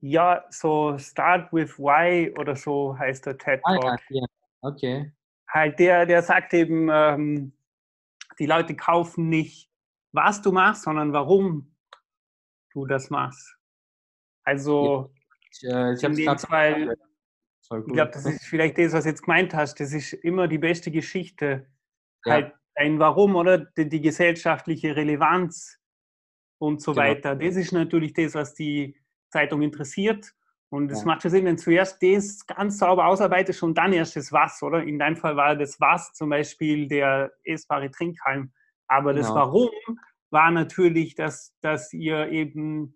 Ja, 0.00 0.44
so 0.50 0.96
Start 0.98 1.52
with 1.52 1.78
Why 1.78 2.32
oder 2.38 2.54
so 2.54 2.96
heißt 2.96 3.26
der 3.26 3.38
TED-Talk. 3.38 3.84
Ah, 3.84 3.96
ja, 4.10 4.24
okay. 4.60 5.12
Halt, 5.48 5.78
der, 5.78 6.06
der 6.06 6.22
sagt 6.22 6.52
eben, 6.54 6.88
ähm, 6.90 7.52
die 8.38 8.46
Leute 8.46 8.76
kaufen 8.76 9.28
nicht, 9.28 9.70
was 10.12 10.42
du 10.42 10.52
machst, 10.52 10.82
sondern 10.82 11.12
warum 11.12 11.74
du 12.72 12.84
das 12.86 13.10
machst. 13.10 13.55
Also, 14.46 15.10
ich, 15.50 15.68
äh, 15.68 15.94
ich 15.94 16.00
dem 16.00 16.38
Fall, 16.38 16.96
ich 17.62 17.92
glaube, 17.92 18.12
das 18.12 18.24
ist 18.26 18.44
vielleicht 18.44 18.78
das, 18.78 18.92
was 18.92 19.02
du 19.02 19.10
jetzt 19.10 19.22
gemeint 19.22 19.52
hast. 19.54 19.80
Das 19.80 19.92
ist 19.92 20.12
immer 20.12 20.46
die 20.46 20.58
beste 20.58 20.90
Geschichte. 20.90 21.66
Ja. 22.24 22.32
Halt 22.32 22.54
ein 22.76 22.98
Warum 23.00 23.34
oder 23.34 23.58
die, 23.58 23.88
die, 23.88 24.00
gesellschaftliche 24.00 24.94
Relevanz 24.94 25.80
und 26.58 26.80
so 26.80 26.92
genau. 26.92 27.06
weiter. 27.06 27.34
Das 27.34 27.56
ist 27.56 27.72
natürlich 27.72 28.12
das, 28.12 28.34
was 28.34 28.54
die 28.54 28.96
Zeitung 29.30 29.62
interessiert. 29.62 30.32
Und 30.68 30.92
es 30.92 31.00
ja. 31.00 31.06
macht 31.06 31.22
schon 31.22 31.30
Sinn, 31.32 31.44
wenn 31.44 31.58
zuerst 31.58 32.00
das 32.02 32.46
ganz 32.46 32.78
sauber 32.78 33.06
ausarbeitest 33.06 33.62
und 33.62 33.76
dann 33.76 33.92
erst 33.92 34.14
das 34.14 34.32
Was, 34.32 34.62
oder? 34.62 34.82
In 34.82 34.98
deinem 34.98 35.16
Fall 35.16 35.36
war 35.36 35.56
das 35.56 35.80
Was 35.80 36.12
zum 36.12 36.28
Beispiel 36.28 36.86
der 36.86 37.32
essbare 37.44 37.90
Trinkhalm. 37.90 38.52
Aber 38.86 39.12
genau. 39.12 39.26
das 39.26 39.34
Warum 39.34 39.70
war 40.30 40.50
natürlich, 40.50 41.14
dass, 41.16 41.56
dass 41.62 41.92
ihr 41.92 42.28
eben 42.28 42.94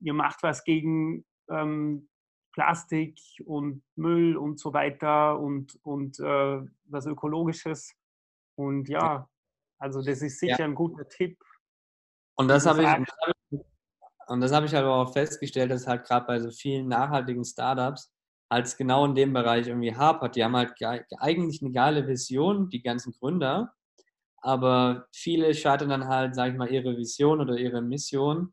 ihr 0.00 0.14
macht 0.14 0.42
was 0.42 0.64
gegen 0.64 1.24
ähm, 1.50 2.08
Plastik 2.52 3.18
und 3.44 3.82
Müll 3.96 4.36
und 4.36 4.58
so 4.58 4.72
weiter 4.72 5.38
und, 5.38 5.78
und 5.82 6.18
äh, 6.20 6.60
was 6.84 7.06
Ökologisches. 7.06 7.94
Und 8.56 8.88
ja, 8.88 9.28
also 9.78 10.02
das 10.02 10.22
ist 10.22 10.40
sicher 10.40 10.60
ja. 10.60 10.64
ein 10.64 10.74
guter 10.74 11.08
Tipp. 11.08 11.38
Und 12.36 12.48
das 12.48 12.66
habe 12.66 12.82
ich, 12.82 13.60
und 14.28 14.40
das 14.40 14.52
habe 14.52 14.66
ich 14.66 14.74
halt 14.74 14.84
auch 14.84 15.12
festgestellt, 15.12 15.70
dass 15.70 15.86
halt 15.86 16.04
gerade 16.04 16.26
bei 16.26 16.40
so 16.40 16.50
vielen 16.50 16.88
nachhaltigen 16.88 17.44
Startups 17.44 18.12
halt 18.50 18.76
genau 18.76 19.04
in 19.04 19.14
dem 19.14 19.32
Bereich 19.32 19.68
irgendwie 19.68 19.94
hapert. 19.94 20.36
Die 20.36 20.44
haben 20.44 20.56
halt 20.56 20.72
eigentlich 21.18 21.62
eine 21.62 21.72
geile 21.72 22.06
Vision, 22.06 22.68
die 22.70 22.82
ganzen 22.82 23.12
Gründer, 23.12 23.74
aber 24.40 25.06
viele 25.12 25.54
scheitern 25.54 25.90
dann 25.90 26.08
halt, 26.08 26.34
sag 26.34 26.50
ich 26.50 26.56
mal, 26.56 26.70
ihre 26.70 26.96
Vision 26.96 27.40
oder 27.40 27.56
ihre 27.56 27.82
Mission 27.82 28.52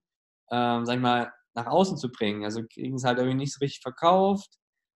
ähm, 0.52 0.86
sag 0.86 0.96
ich 0.96 1.02
mal, 1.02 1.32
nach 1.56 1.68
außen 1.68 1.98
zu 1.98 2.12
bringen. 2.12 2.44
Also 2.44 2.64
kriegen 2.72 2.96
es 2.96 3.04
halt 3.04 3.18
irgendwie 3.18 3.38
nicht 3.38 3.54
so 3.54 3.60
richtig 3.60 3.82
verkauft 3.82 4.50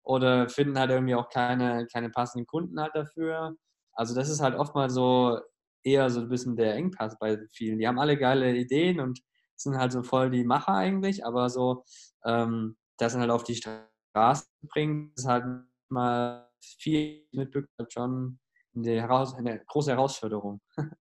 oder 0.04 0.50
finden 0.50 0.78
halt 0.78 0.92
irgendwie 0.92 1.16
auch 1.16 1.30
keine, 1.30 1.88
keine 1.88 2.10
passenden 2.10 2.46
Kunden 2.46 2.80
halt 2.80 2.96
dafür. 2.96 3.56
Also 3.94 4.16
das 4.16 4.30
ist 4.30 4.42
halt 4.42 4.56
oftmals 4.56 4.94
so 4.94 5.40
eher 5.84 6.10
so 6.10 6.22
ein 6.22 6.30
bisschen 6.30 6.56
der 6.56 6.76
Engpass 6.76 7.18
bei 7.20 7.38
vielen. 7.54 7.80
Die 7.80 7.88
haben 7.88 8.00
alle 8.00 8.18
geile 8.18 8.56
Ideen 8.56 9.00
und 9.00 9.22
sind 9.56 9.78
halt 9.78 9.92
so 9.92 10.04
voll 10.04 10.30
die 10.30 10.44
Macher 10.44 10.74
eigentlich, 10.74 11.26
aber 11.26 11.50
so 11.50 11.84
ähm, 12.26 12.78
das 12.98 13.14
dann 13.14 13.22
halt 13.22 13.32
auf 13.32 13.44
die 13.44 13.56
Straße 13.56 14.46
bringen, 14.70 15.14
ist 15.16 15.28
halt 15.28 15.46
mal 15.90 16.50
viel 16.62 17.26
mit 17.32 17.54
schon 17.90 18.40
eine, 18.76 19.02
Heraus 19.02 19.34
eine 19.36 19.64
große 19.66 19.92
Herausforderung. 19.92 20.62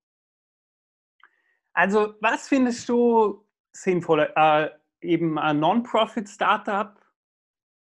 Also 1.74 2.14
was 2.20 2.48
findest 2.48 2.88
du 2.88 3.46
sinnvoller? 3.70 4.36
Äh, 4.36 4.70
eben 5.00 5.38
ein 5.38 5.60
Non-Profit-Startup 5.60 7.00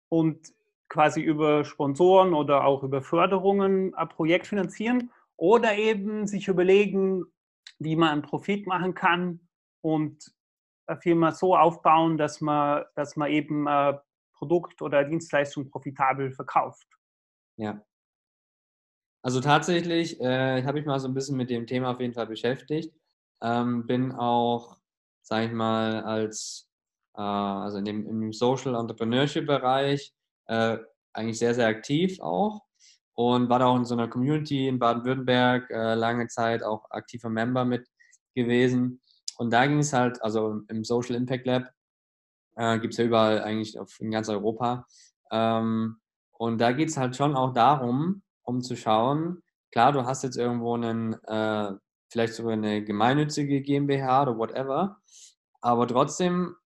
und 0.09 0.53
quasi 0.89 1.23
über 1.23 1.65
Sponsoren 1.65 2.35
oder 2.35 2.65
auch 2.65 2.83
über 2.83 3.03
Förderungen 3.03 3.95
ein 3.95 4.09
Projekt 4.09 4.47
finanzieren 4.47 5.11
oder 5.37 5.77
eben 5.77 6.27
sich 6.27 6.49
überlegen, 6.49 7.25
wie 7.79 7.97
man 7.97 8.11
einen 8.11 8.23
Profit 8.23 8.67
machen 8.67 8.95
kann 8.95 9.41
und 9.81 10.33
eine 10.87 11.01
Firma 11.01 11.33
so 11.33 11.57
aufbauen, 11.57 12.19
dass 12.19 12.41
man, 12.41 12.85
dass 12.95 13.17
man 13.17 13.31
eben 13.31 13.67
ein 13.67 13.99
Produkt 14.35 14.83
oder 14.83 15.05
Dienstleistung 15.05 15.71
profitabel 15.71 16.33
verkauft. 16.33 16.87
Ja. 17.57 17.83
Also 19.23 19.41
tatsächlich 19.41 20.21
äh, 20.21 20.65
habe 20.65 20.81
ich 20.81 20.87
mal 20.87 20.99
so 20.99 21.09
ein 21.09 21.15
bisschen 21.15 21.37
mit 21.37 21.49
dem 21.49 21.67
Thema 21.67 21.93
auf 21.93 22.01
jeden 22.01 22.13
Fall 22.13 22.27
beschäftigt. 22.27 22.93
Ähm, 23.41 23.87
bin 23.87 24.13
auch, 24.13 24.79
sage 25.23 25.47
ich 25.47 25.53
mal, 25.53 26.03
als 26.03 26.72
also 27.21 27.79
in 27.79 27.85
dem, 27.85 28.07
im 28.07 28.33
Social 28.33 28.75
Entrepreneurship 28.75 29.47
Bereich, 29.47 30.13
äh, 30.47 30.79
eigentlich 31.13 31.39
sehr, 31.39 31.55
sehr 31.55 31.67
aktiv 31.69 32.21
auch 32.21 32.63
und 33.15 33.49
war 33.49 33.59
da 33.59 33.67
auch 33.67 33.77
in 33.77 33.85
so 33.85 33.95
einer 33.95 34.09
Community 34.09 34.69
in 34.69 34.79
Baden-Württemberg 34.79 35.71
äh, 35.71 35.95
lange 35.95 36.27
Zeit 36.29 36.63
auch 36.63 36.91
aktiver 36.91 37.29
Member 37.29 37.65
mit 37.65 37.87
gewesen. 38.35 39.01
Und 39.37 39.53
da 39.53 39.67
ging 39.67 39.79
es 39.81 39.93
halt, 39.93 40.23
also 40.23 40.63
im 40.69 40.85
Social 40.85 41.17
Impact 41.17 41.47
Lab, 41.47 41.65
Äh, 42.57 42.79
Gibt 42.81 42.95
es 42.95 42.99
ja 42.99 43.05
überall 43.07 43.43
eigentlich 43.43 43.79
auf, 43.79 43.99
in 44.01 44.11
ganz 44.11 44.29
Europa. 44.29 44.87
Ähm, 45.31 45.99
und 46.33 46.59
da 46.61 46.73
geht 46.73 46.91
es 46.91 46.97
halt 46.97 47.17
schon 47.17 47.35
auch 47.37 47.53
darum, 47.55 48.23
um 48.43 48.61
zu 48.61 48.77
schauen, 48.77 49.43
klar, 49.71 49.93
du 49.93 50.05
hast 50.05 50.23
jetzt 50.23 50.37
irgendwo 50.37 50.75
einen, 50.75 51.15
äh, 51.25 51.73
vielleicht 52.11 52.35
sogar 52.35 52.53
eine 52.53 52.85
gemeinnützige 52.85 53.63
GmbH 53.63 54.23
oder 54.23 54.37
whatever, 54.37 54.99
aber 55.63 55.87
trotzdem 55.87 56.57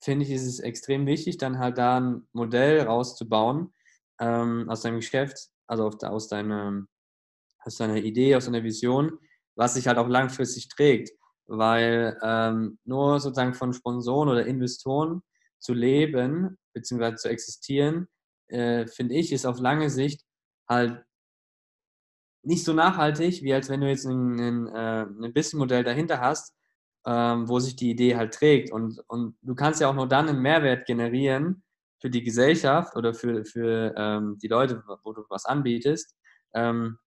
finde 0.00 0.24
ich, 0.24 0.30
ist 0.30 0.46
es 0.46 0.60
extrem 0.60 1.06
wichtig, 1.06 1.38
dann 1.38 1.58
halt 1.58 1.78
da 1.78 1.98
ein 2.00 2.28
Modell 2.32 2.82
rauszubauen 2.82 3.72
ähm, 4.20 4.68
aus 4.68 4.82
deinem 4.82 4.96
Geschäft, 4.96 5.48
also 5.66 5.88
aus, 5.88 6.28
deiner, 6.28 6.86
aus 7.64 7.76
deiner 7.76 7.96
Idee, 7.96 8.36
aus 8.36 8.46
deiner 8.46 8.62
Vision, 8.62 9.18
was 9.56 9.74
sich 9.74 9.86
halt 9.86 9.98
auch 9.98 10.08
langfristig 10.08 10.68
trägt. 10.68 11.10
Weil 11.46 12.18
ähm, 12.22 12.78
nur 12.84 13.20
sozusagen 13.20 13.54
von 13.54 13.72
Sponsoren 13.72 14.28
oder 14.28 14.46
Investoren 14.46 15.22
zu 15.58 15.74
leben, 15.74 16.58
beziehungsweise 16.72 17.16
zu 17.16 17.28
existieren, 17.28 18.08
äh, 18.48 18.86
finde 18.86 19.14
ich, 19.14 19.32
ist 19.32 19.46
auf 19.46 19.60
lange 19.60 19.90
Sicht 19.90 20.24
halt 20.68 21.04
nicht 22.42 22.64
so 22.64 22.72
nachhaltig, 22.72 23.42
wie 23.42 23.54
als 23.54 23.68
wenn 23.68 23.80
du 23.80 23.88
jetzt 23.88 24.06
ein, 24.06 24.38
ein, 24.38 24.66
äh, 24.68 25.02
ein 25.02 25.32
Businessmodell 25.32 25.84
dahinter 25.84 26.20
hast, 26.20 26.55
ähm, 27.06 27.48
wo 27.48 27.60
sich 27.60 27.76
die 27.76 27.90
Idee 27.90 28.16
halt 28.16 28.34
trägt. 28.34 28.72
Und, 28.72 29.02
und 29.08 29.36
du 29.42 29.54
kannst 29.54 29.80
ja 29.80 29.88
auch 29.88 29.94
nur 29.94 30.08
dann 30.08 30.28
einen 30.28 30.42
Mehrwert 30.42 30.86
generieren 30.86 31.62
für 32.00 32.10
die 32.10 32.22
Gesellschaft 32.22 32.96
oder 32.96 33.14
für, 33.14 33.44
für 33.44 33.94
ähm, 33.96 34.38
die 34.42 34.48
Leute, 34.48 34.82
wo 35.04 35.12
du 35.12 35.24
was 35.28 35.44
anbietest. 35.44 36.16
Ähm, 36.54 36.98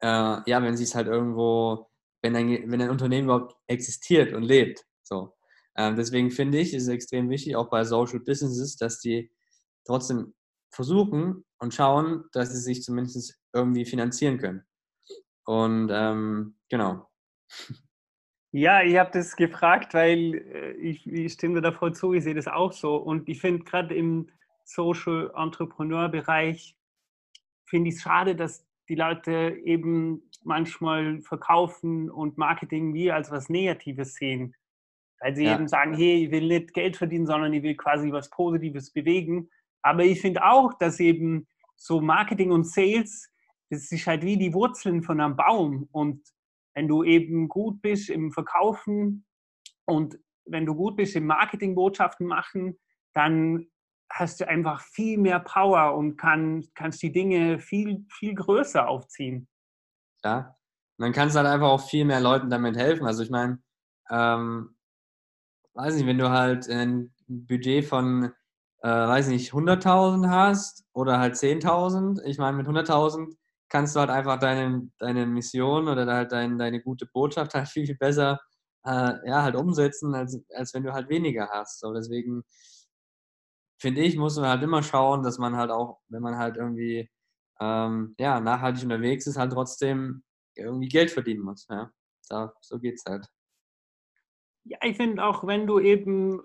äh, 0.00 0.06
ja, 0.50 0.62
wenn 0.62 0.76
sie 0.76 0.84
es 0.84 0.94
halt 0.94 1.06
irgendwo, 1.06 1.88
wenn 2.22 2.34
ein, 2.34 2.70
wenn 2.70 2.82
ein 2.82 2.90
Unternehmen 2.90 3.24
überhaupt 3.28 3.56
existiert 3.68 4.32
und 4.32 4.42
lebt. 4.42 4.84
So. 5.02 5.34
Ähm, 5.76 5.96
deswegen 5.96 6.30
finde 6.30 6.58
ich, 6.58 6.74
ist 6.74 6.84
es 6.84 6.88
extrem 6.88 7.30
wichtig, 7.30 7.56
auch 7.56 7.70
bei 7.70 7.84
Social 7.84 8.20
Businesses, 8.20 8.76
dass 8.76 8.98
die 8.98 9.32
trotzdem 9.86 10.34
versuchen 10.70 11.44
und 11.58 11.72
schauen, 11.72 12.24
dass 12.32 12.50
sie 12.52 12.60
sich 12.60 12.82
zumindest 12.82 13.38
irgendwie 13.52 13.84
finanzieren 13.84 14.38
können. 14.38 14.64
Und 15.44 15.90
ähm, 15.92 16.56
genau. 16.68 17.08
Ja, 18.54 18.82
ich 18.82 18.98
habe 18.98 19.10
das 19.12 19.34
gefragt, 19.34 19.94
weil 19.94 20.34
äh, 20.34 20.72
ich, 20.72 21.06
ich 21.06 21.32
stimme 21.32 21.62
da 21.62 21.72
voll 21.72 21.94
zu, 21.94 22.12
ich 22.12 22.22
sehe 22.22 22.34
das 22.34 22.46
auch 22.46 22.72
so. 22.72 22.96
Und 22.96 23.28
ich 23.28 23.40
finde 23.40 23.64
gerade 23.64 23.94
im 23.94 24.28
Social 24.64 25.32
Entrepreneur 25.34 26.10
Bereich, 26.10 26.76
finde 27.64 27.88
ich 27.88 27.96
es 27.96 28.02
schade, 28.02 28.36
dass 28.36 28.66
die 28.90 28.94
Leute 28.94 29.58
eben 29.64 30.22
manchmal 30.44 31.22
verkaufen 31.22 32.10
und 32.10 32.36
Marketing 32.36 32.92
wie 32.92 33.10
als 33.10 33.30
was 33.30 33.48
Negatives 33.48 34.14
sehen. 34.14 34.54
Weil 35.20 35.34
sie 35.34 35.44
ja. 35.44 35.54
eben 35.54 35.66
sagen, 35.66 35.94
hey, 35.94 36.26
ich 36.26 36.30
will 36.30 36.48
nicht 36.48 36.74
Geld 36.74 36.98
verdienen, 36.98 37.26
sondern 37.26 37.54
ich 37.54 37.62
will 37.62 37.76
quasi 37.76 38.12
was 38.12 38.28
Positives 38.28 38.90
bewegen. 38.90 39.48
Aber 39.80 40.04
ich 40.04 40.20
finde 40.20 40.44
auch, 40.44 40.74
dass 40.74 41.00
eben 41.00 41.46
so 41.76 42.02
Marketing 42.02 42.50
und 42.50 42.66
Sales, 42.66 43.30
das 43.70 43.90
ist 43.90 44.06
halt 44.06 44.22
wie 44.24 44.36
die 44.36 44.52
Wurzeln 44.52 45.02
von 45.02 45.20
einem 45.20 45.36
Baum. 45.36 45.88
Und 45.90 46.20
wenn 46.74 46.88
du 46.88 47.04
eben 47.04 47.48
gut 47.48 47.82
bist 47.82 48.10
im 48.10 48.32
Verkaufen 48.32 49.24
und 49.84 50.18
wenn 50.44 50.66
du 50.66 50.74
gut 50.74 50.96
bist 50.96 51.16
im 51.16 51.26
Marketingbotschaften 51.26 52.26
machen, 52.26 52.78
dann 53.14 53.66
hast 54.10 54.40
du 54.40 54.48
einfach 54.48 54.80
viel 54.80 55.18
mehr 55.18 55.40
Power 55.40 55.96
und 55.96 56.16
kann, 56.16 56.64
kannst 56.74 57.02
die 57.02 57.12
Dinge 57.12 57.58
viel, 57.58 58.04
viel 58.10 58.34
größer 58.34 58.86
aufziehen. 58.86 59.48
Ja, 60.24 60.56
man 60.98 61.12
kann 61.12 61.28
es 61.28 61.34
halt 61.34 61.46
einfach 61.46 61.68
auch 61.68 61.88
viel 61.88 62.04
mehr 62.04 62.20
Leuten 62.20 62.50
damit 62.50 62.76
helfen. 62.76 63.06
Also 63.06 63.22
ich 63.22 63.30
meine, 63.30 63.62
ähm, 64.10 64.76
weiß 65.74 65.94
nicht, 65.94 66.06
wenn 66.06 66.18
du 66.18 66.30
halt 66.30 66.68
ein 66.68 67.14
Budget 67.26 67.84
von, 67.84 68.32
äh, 68.82 68.88
weiß 68.88 69.28
nicht, 69.28 69.52
100.000 69.52 70.28
hast 70.28 70.84
oder 70.92 71.18
halt 71.18 71.34
10.000, 71.34 72.22
ich 72.24 72.38
meine, 72.38 72.56
mit 72.56 72.66
100.000 72.66 73.34
kannst 73.72 73.96
du 73.96 74.00
halt 74.00 74.10
einfach 74.10 74.38
deine, 74.38 74.90
deine 74.98 75.26
Mission 75.26 75.88
oder 75.88 76.06
halt 76.06 76.30
dein, 76.30 76.58
deine 76.58 76.82
gute 76.82 77.06
Botschaft 77.06 77.54
halt 77.54 77.68
viel, 77.68 77.86
viel 77.86 77.96
besser 77.96 78.38
äh, 78.84 79.14
ja, 79.26 79.42
halt 79.42 79.56
umsetzen, 79.56 80.14
als, 80.14 80.38
als 80.54 80.74
wenn 80.74 80.82
du 80.82 80.92
halt 80.92 81.08
weniger 81.08 81.48
hast. 81.50 81.80
So, 81.80 81.94
deswegen 81.94 82.42
finde 83.80 84.02
ich, 84.02 84.16
muss 84.16 84.36
man 84.36 84.50
halt 84.50 84.62
immer 84.62 84.82
schauen, 84.82 85.22
dass 85.22 85.38
man 85.38 85.56
halt 85.56 85.70
auch, 85.70 86.00
wenn 86.08 86.22
man 86.22 86.36
halt 86.36 86.58
irgendwie 86.58 87.10
ähm, 87.60 88.14
ja, 88.18 88.40
nachhaltig 88.40 88.84
unterwegs 88.84 89.26
ist, 89.26 89.38
halt 89.38 89.52
trotzdem 89.52 90.22
irgendwie 90.54 90.88
Geld 90.88 91.10
verdienen 91.10 91.42
muss. 91.42 91.66
Ja? 91.70 91.90
Da, 92.28 92.52
so 92.60 92.76
es 92.76 93.04
halt. 93.06 93.26
Ja, 94.64 94.78
ich 94.82 94.96
finde 94.98 95.24
auch, 95.24 95.46
wenn 95.46 95.66
du 95.66 95.80
eben 95.80 96.42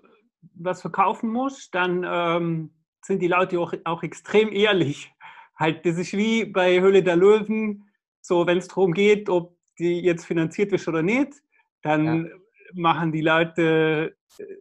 was 0.54 0.82
verkaufen 0.82 1.30
musst, 1.30 1.76
dann 1.76 2.06
ähm, 2.08 2.74
sind 3.02 3.22
die 3.22 3.28
Leute 3.28 3.60
auch, 3.60 3.74
auch 3.84 4.02
extrem 4.04 4.52
ehrlich 4.54 5.13
halt, 5.60 5.86
das 5.86 5.98
ist 5.98 6.13
wie 6.13 6.46
bei 6.46 6.80
Höhle 6.80 7.04
der 7.04 7.15
Löwen, 7.15 7.89
so 8.22 8.46
wenn 8.46 8.58
es 8.58 8.67
darum 8.67 8.93
geht, 8.93 9.30
ob 9.30 9.58
die 9.80 10.02
jetzt 10.02 10.26
finanziert 10.26 10.72
wird 10.72 10.88
oder 10.88 11.02
nicht, 11.02 11.34
dann 11.82 12.26
ja. 12.26 12.32
machen 12.74 13.12
die 13.12 13.22
Leute, 13.22 14.15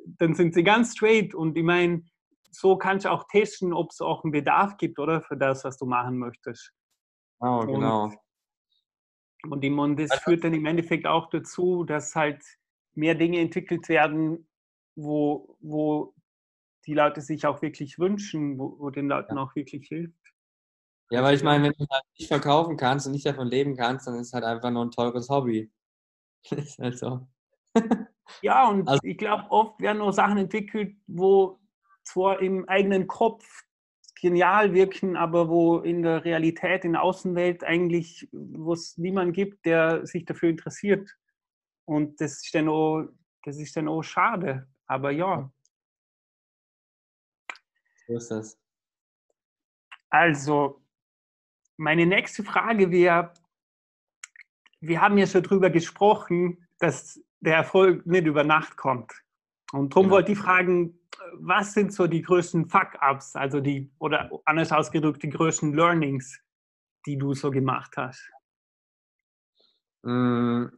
dann 0.05 0.35
sind 0.35 0.55
sie 0.55 0.63
ganz 0.63 0.93
straight 0.93 1.35
und 1.35 1.57
ich 1.57 1.65
meine, 1.65 2.03
so 2.51 2.77
kannst 2.77 3.05
du 3.05 3.11
auch 3.11 3.27
testen, 3.29 3.73
ob 3.73 3.91
es 3.91 4.01
auch 4.01 4.25
einen 4.25 4.33
Bedarf 4.33 4.77
gibt, 4.79 4.99
oder? 4.99 5.21
Für 5.21 5.37
das, 5.37 5.65
was 5.65 5.77
du 5.77 5.87
machen 5.87 6.19
möchtest. 6.19 6.73
Oh, 7.41 7.61
genau. 7.61 8.11
Und, 9.45 9.65
und 9.65 10.01
das 10.01 10.11
also, 10.11 10.23
führt 10.23 10.45
dann 10.45 10.55
im 10.55 10.65
Endeffekt 10.65 11.07
auch 11.07 11.29
dazu, 11.29 11.85
dass 11.85 12.15
halt 12.15 12.43
mehr 12.95 13.15
Dinge 13.15 13.41
entwickelt 13.41 13.89
werden, 13.89 14.49
wo, 14.97 15.57
wo 15.61 16.15
die 16.87 16.95
Leute 16.95 17.21
sich 17.21 17.47
auch 17.47 17.61
wirklich 17.63 17.99
wünschen, 17.99 18.59
wo, 18.59 18.79
wo 18.79 18.91
den 18.91 19.09
Leuten 19.09 19.37
ja. 19.37 19.43
auch 19.43 19.55
wirklich 19.55 19.89
hilft. 19.89 20.26
Ja, 21.11 21.23
weil 21.23 21.37
ich 21.37 21.43
meine, 21.43 21.65
wenn 21.65 21.73
du 21.73 21.87
halt 21.91 22.05
nicht 22.19 22.29
verkaufen 22.29 22.77
kannst 22.77 23.07
und 23.07 23.13
nicht 23.13 23.27
davon 23.27 23.47
leben 23.47 23.77
kannst, 23.77 24.07
dann 24.07 24.17
ist 24.17 24.29
es 24.29 24.33
halt 24.33 24.45
einfach 24.45 24.71
nur 24.71 24.85
ein 24.85 24.91
teures 24.91 25.29
Hobby. 25.29 25.71
ist 26.51 26.79
halt 26.79 26.99
so. 26.99 27.29
ja, 28.43 28.69
und 28.69 28.89
also, 28.89 29.01
ich 29.05 29.17
glaube, 29.17 29.45
oft 29.51 29.81
werden 29.81 29.99
nur 29.99 30.13
Sachen 30.13 30.39
entwickelt, 30.39 30.97
wo 31.07 31.61
zwar 32.05 32.41
im 32.41 32.69
eigenen 32.69 33.07
Kopf 33.07 33.45
genial 34.21 34.73
wirken, 34.73 35.17
aber 35.17 35.49
wo 35.49 35.79
in 35.79 36.03
der 36.03 36.25
Realität, 36.25 36.85
in 36.85 36.93
der 36.93 37.03
Außenwelt 37.03 37.63
eigentlich, 37.63 38.29
wo 38.33 38.73
es 38.73 38.97
niemanden 38.97 39.33
gibt, 39.33 39.65
der 39.67 40.07
sich 40.07 40.25
dafür 40.25 40.49
interessiert. 40.49 41.15
Und 41.85 42.21
das 42.21 42.43
ist 42.43 42.55
dann 42.55 42.69
auch, 42.69 43.07
das 43.45 43.59
ist 43.59 43.77
dann 43.77 43.89
auch 43.89 44.03
schade. 44.03 44.67
Aber 44.87 45.11
ja. 45.11 45.53
So 48.07 48.15
ist 48.15 48.31
das. 48.31 48.59
Also, 50.09 50.81
meine 51.77 52.07
nächste 52.07 52.43
Frage 52.43 52.91
wäre, 52.91 53.33
wir 54.81 55.01
haben 55.01 55.19
ja 55.19 55.27
schon 55.27 55.43
darüber 55.43 55.71
gesprochen, 55.71 56.67
dass 56.79 57.21
der 57.41 57.57
Erfolg 57.57 58.07
nicht 58.07 58.27
über 58.27 58.45
Nacht 58.45 58.77
kommt. 58.77 59.13
Und 59.73 59.93
darum 59.93 60.07
genau. 60.07 60.17
wollte 60.17 60.33
ich 60.33 60.39
fragen, 60.39 60.99
was 61.35 61.73
sind 61.73 61.93
so 61.93 62.07
die 62.07 62.23
größten 62.23 62.69
Fuck-Ups, 62.69 63.37
also 63.37 63.61
die, 63.61 63.91
oder 63.99 64.31
anders 64.45 64.73
ausgedrückt, 64.73 65.23
die 65.23 65.31
größten 65.31 65.75
Learnings, 65.75 66.41
die 67.05 67.17
du 67.17 67.35
so 67.35 67.51
gemacht 67.51 67.97
hast? 67.97 68.31
Hm, 70.05 70.71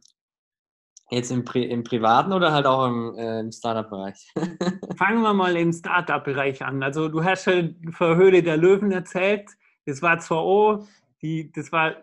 jetzt 1.11 1.31
im, 1.31 1.45
Pri 1.45 1.65
im 1.65 1.83
Privaten 1.83 2.33
oder 2.33 2.51
halt 2.51 2.65
auch 2.65 2.87
im, 2.87 3.15
äh, 3.15 3.41
im 3.41 3.51
Startup-Bereich? 3.51 4.31
Fangen 4.97 5.21
wir 5.21 5.33
mal 5.33 5.55
im 5.55 5.71
Startup-Bereich 5.71 6.63
an. 6.63 6.81
Also 6.81 7.09
du 7.09 7.23
hast 7.23 7.43
schon 7.43 7.75
für 7.91 8.15
Höhle 8.15 8.41
der 8.41 8.57
Löwen 8.57 8.91
erzählt. 8.91 9.51
Das 9.89 10.01
war 10.01 10.19
zwar 10.19 10.39
auch, 10.39 10.87
die, 11.21 11.51
das 11.51 11.71
war 11.71 11.95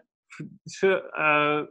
äh, 0.83 1.67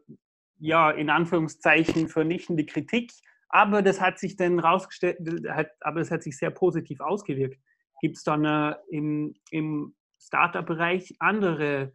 ja 0.60 0.92
in 0.92 1.10
Anführungszeichen 1.10 2.08
vernichtende 2.08 2.66
Kritik, 2.66 3.12
aber 3.50 3.82
das 3.82 4.00
hat 4.00 4.18
sich 4.18 4.38
dann 4.38 4.60
rausgestellt, 4.60 5.20
hat, 5.50 5.72
aber 5.82 6.00
das 6.00 6.12
hat 6.12 6.24
sich 6.24 6.38
sehr 6.38 6.52
positiv 6.52 7.02
ausgewirkt. 7.02 7.60
Gibt 8.02 8.18
es 8.18 8.24
dann 8.24 8.46
äh, 8.46 8.76
im, 8.90 9.36
im 9.52 9.96
Startup-Bereich 10.20 11.16
andere 11.20 11.94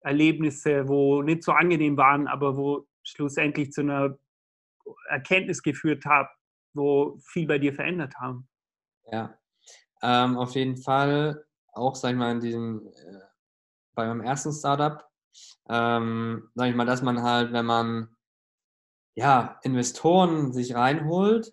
Erlebnisse, 0.00 0.88
wo 0.88 1.22
nicht 1.22 1.42
so 1.42 1.52
angenehm 1.52 1.96
waren, 1.96 2.26
aber 2.26 2.56
wo 2.56 2.86
schlussendlich 3.02 3.72
zu 3.72 3.82
einer 3.82 4.18
Erkenntnis 5.08 5.62
geführt 5.62 6.04
haben, 6.06 6.28
wo 6.74 7.18
viel 7.18 7.46
bei 7.46 7.58
dir 7.58 7.74
verändert 7.74 8.14
haben? 8.16 8.48
Ja, 9.10 9.38
ähm, 10.02 10.36
auf 10.38 10.52
jeden 10.52 10.76
Fall 10.76 11.44
auch, 11.72 11.94
sag 11.94 12.12
ich 12.12 12.16
mal, 12.16 12.32
in 12.32 12.40
diesem 12.40 12.86
äh, 12.86 13.27
bei 13.98 14.06
meinem 14.06 14.20
ersten 14.20 14.52
Startup, 14.52 15.04
ähm, 15.68 16.50
sage 16.54 16.70
ich 16.70 16.76
mal, 16.76 16.86
dass 16.86 17.02
man 17.02 17.24
halt, 17.24 17.52
wenn 17.52 17.66
man 17.66 18.16
ja, 19.16 19.58
Investoren 19.64 20.52
sich 20.52 20.76
reinholt, 20.76 21.52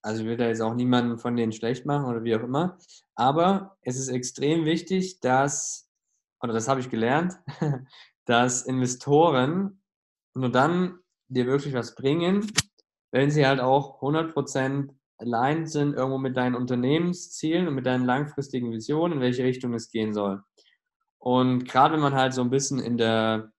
also 0.00 0.22
ich 0.22 0.28
will 0.28 0.36
da 0.36 0.46
jetzt 0.46 0.60
auch 0.60 0.74
niemanden 0.74 1.18
von 1.18 1.34
denen 1.34 1.50
schlecht 1.50 1.84
machen 1.84 2.06
oder 2.06 2.22
wie 2.22 2.36
auch 2.36 2.44
immer, 2.44 2.78
aber 3.16 3.76
es 3.82 3.98
ist 3.98 4.10
extrem 4.10 4.64
wichtig, 4.64 5.18
dass, 5.18 5.90
oder 6.40 6.52
das 6.52 6.68
habe 6.68 6.78
ich 6.78 6.88
gelernt, 6.88 7.34
dass 8.26 8.62
Investoren 8.62 9.82
nur 10.34 10.52
dann 10.52 11.00
dir 11.26 11.46
wirklich 11.46 11.74
was 11.74 11.96
bringen, 11.96 12.46
wenn 13.10 13.32
sie 13.32 13.44
halt 13.44 13.58
auch 13.58 14.00
100% 14.00 14.94
aligned 15.18 15.68
sind 15.68 15.94
irgendwo 15.94 16.18
mit 16.18 16.36
deinen 16.36 16.54
Unternehmenszielen 16.54 17.66
und 17.66 17.74
mit 17.74 17.86
deinen 17.86 18.04
langfristigen 18.04 18.70
Visionen, 18.70 19.14
in 19.14 19.20
welche 19.20 19.42
Richtung 19.42 19.74
es 19.74 19.90
gehen 19.90 20.14
soll. 20.14 20.44
Und 21.22 21.66
gerade 21.66 21.94
wenn 21.94 22.00
man 22.00 22.14
halt 22.16 22.34
so 22.34 22.40
ein 22.42 22.50
bisschen 22.50 22.80
in 22.80 22.96
der, 22.96 23.52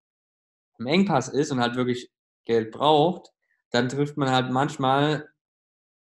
im 0.79 0.85
Engpass 0.85 1.29
ist 1.29 1.49
und 1.49 1.61
halt 1.61 1.75
wirklich 1.77 2.11
Geld 2.43 2.71
braucht, 2.71 3.29
dann 3.71 3.87
trifft 3.87 4.17
man 4.17 4.29
halt 4.29 4.51
manchmal 4.51 5.29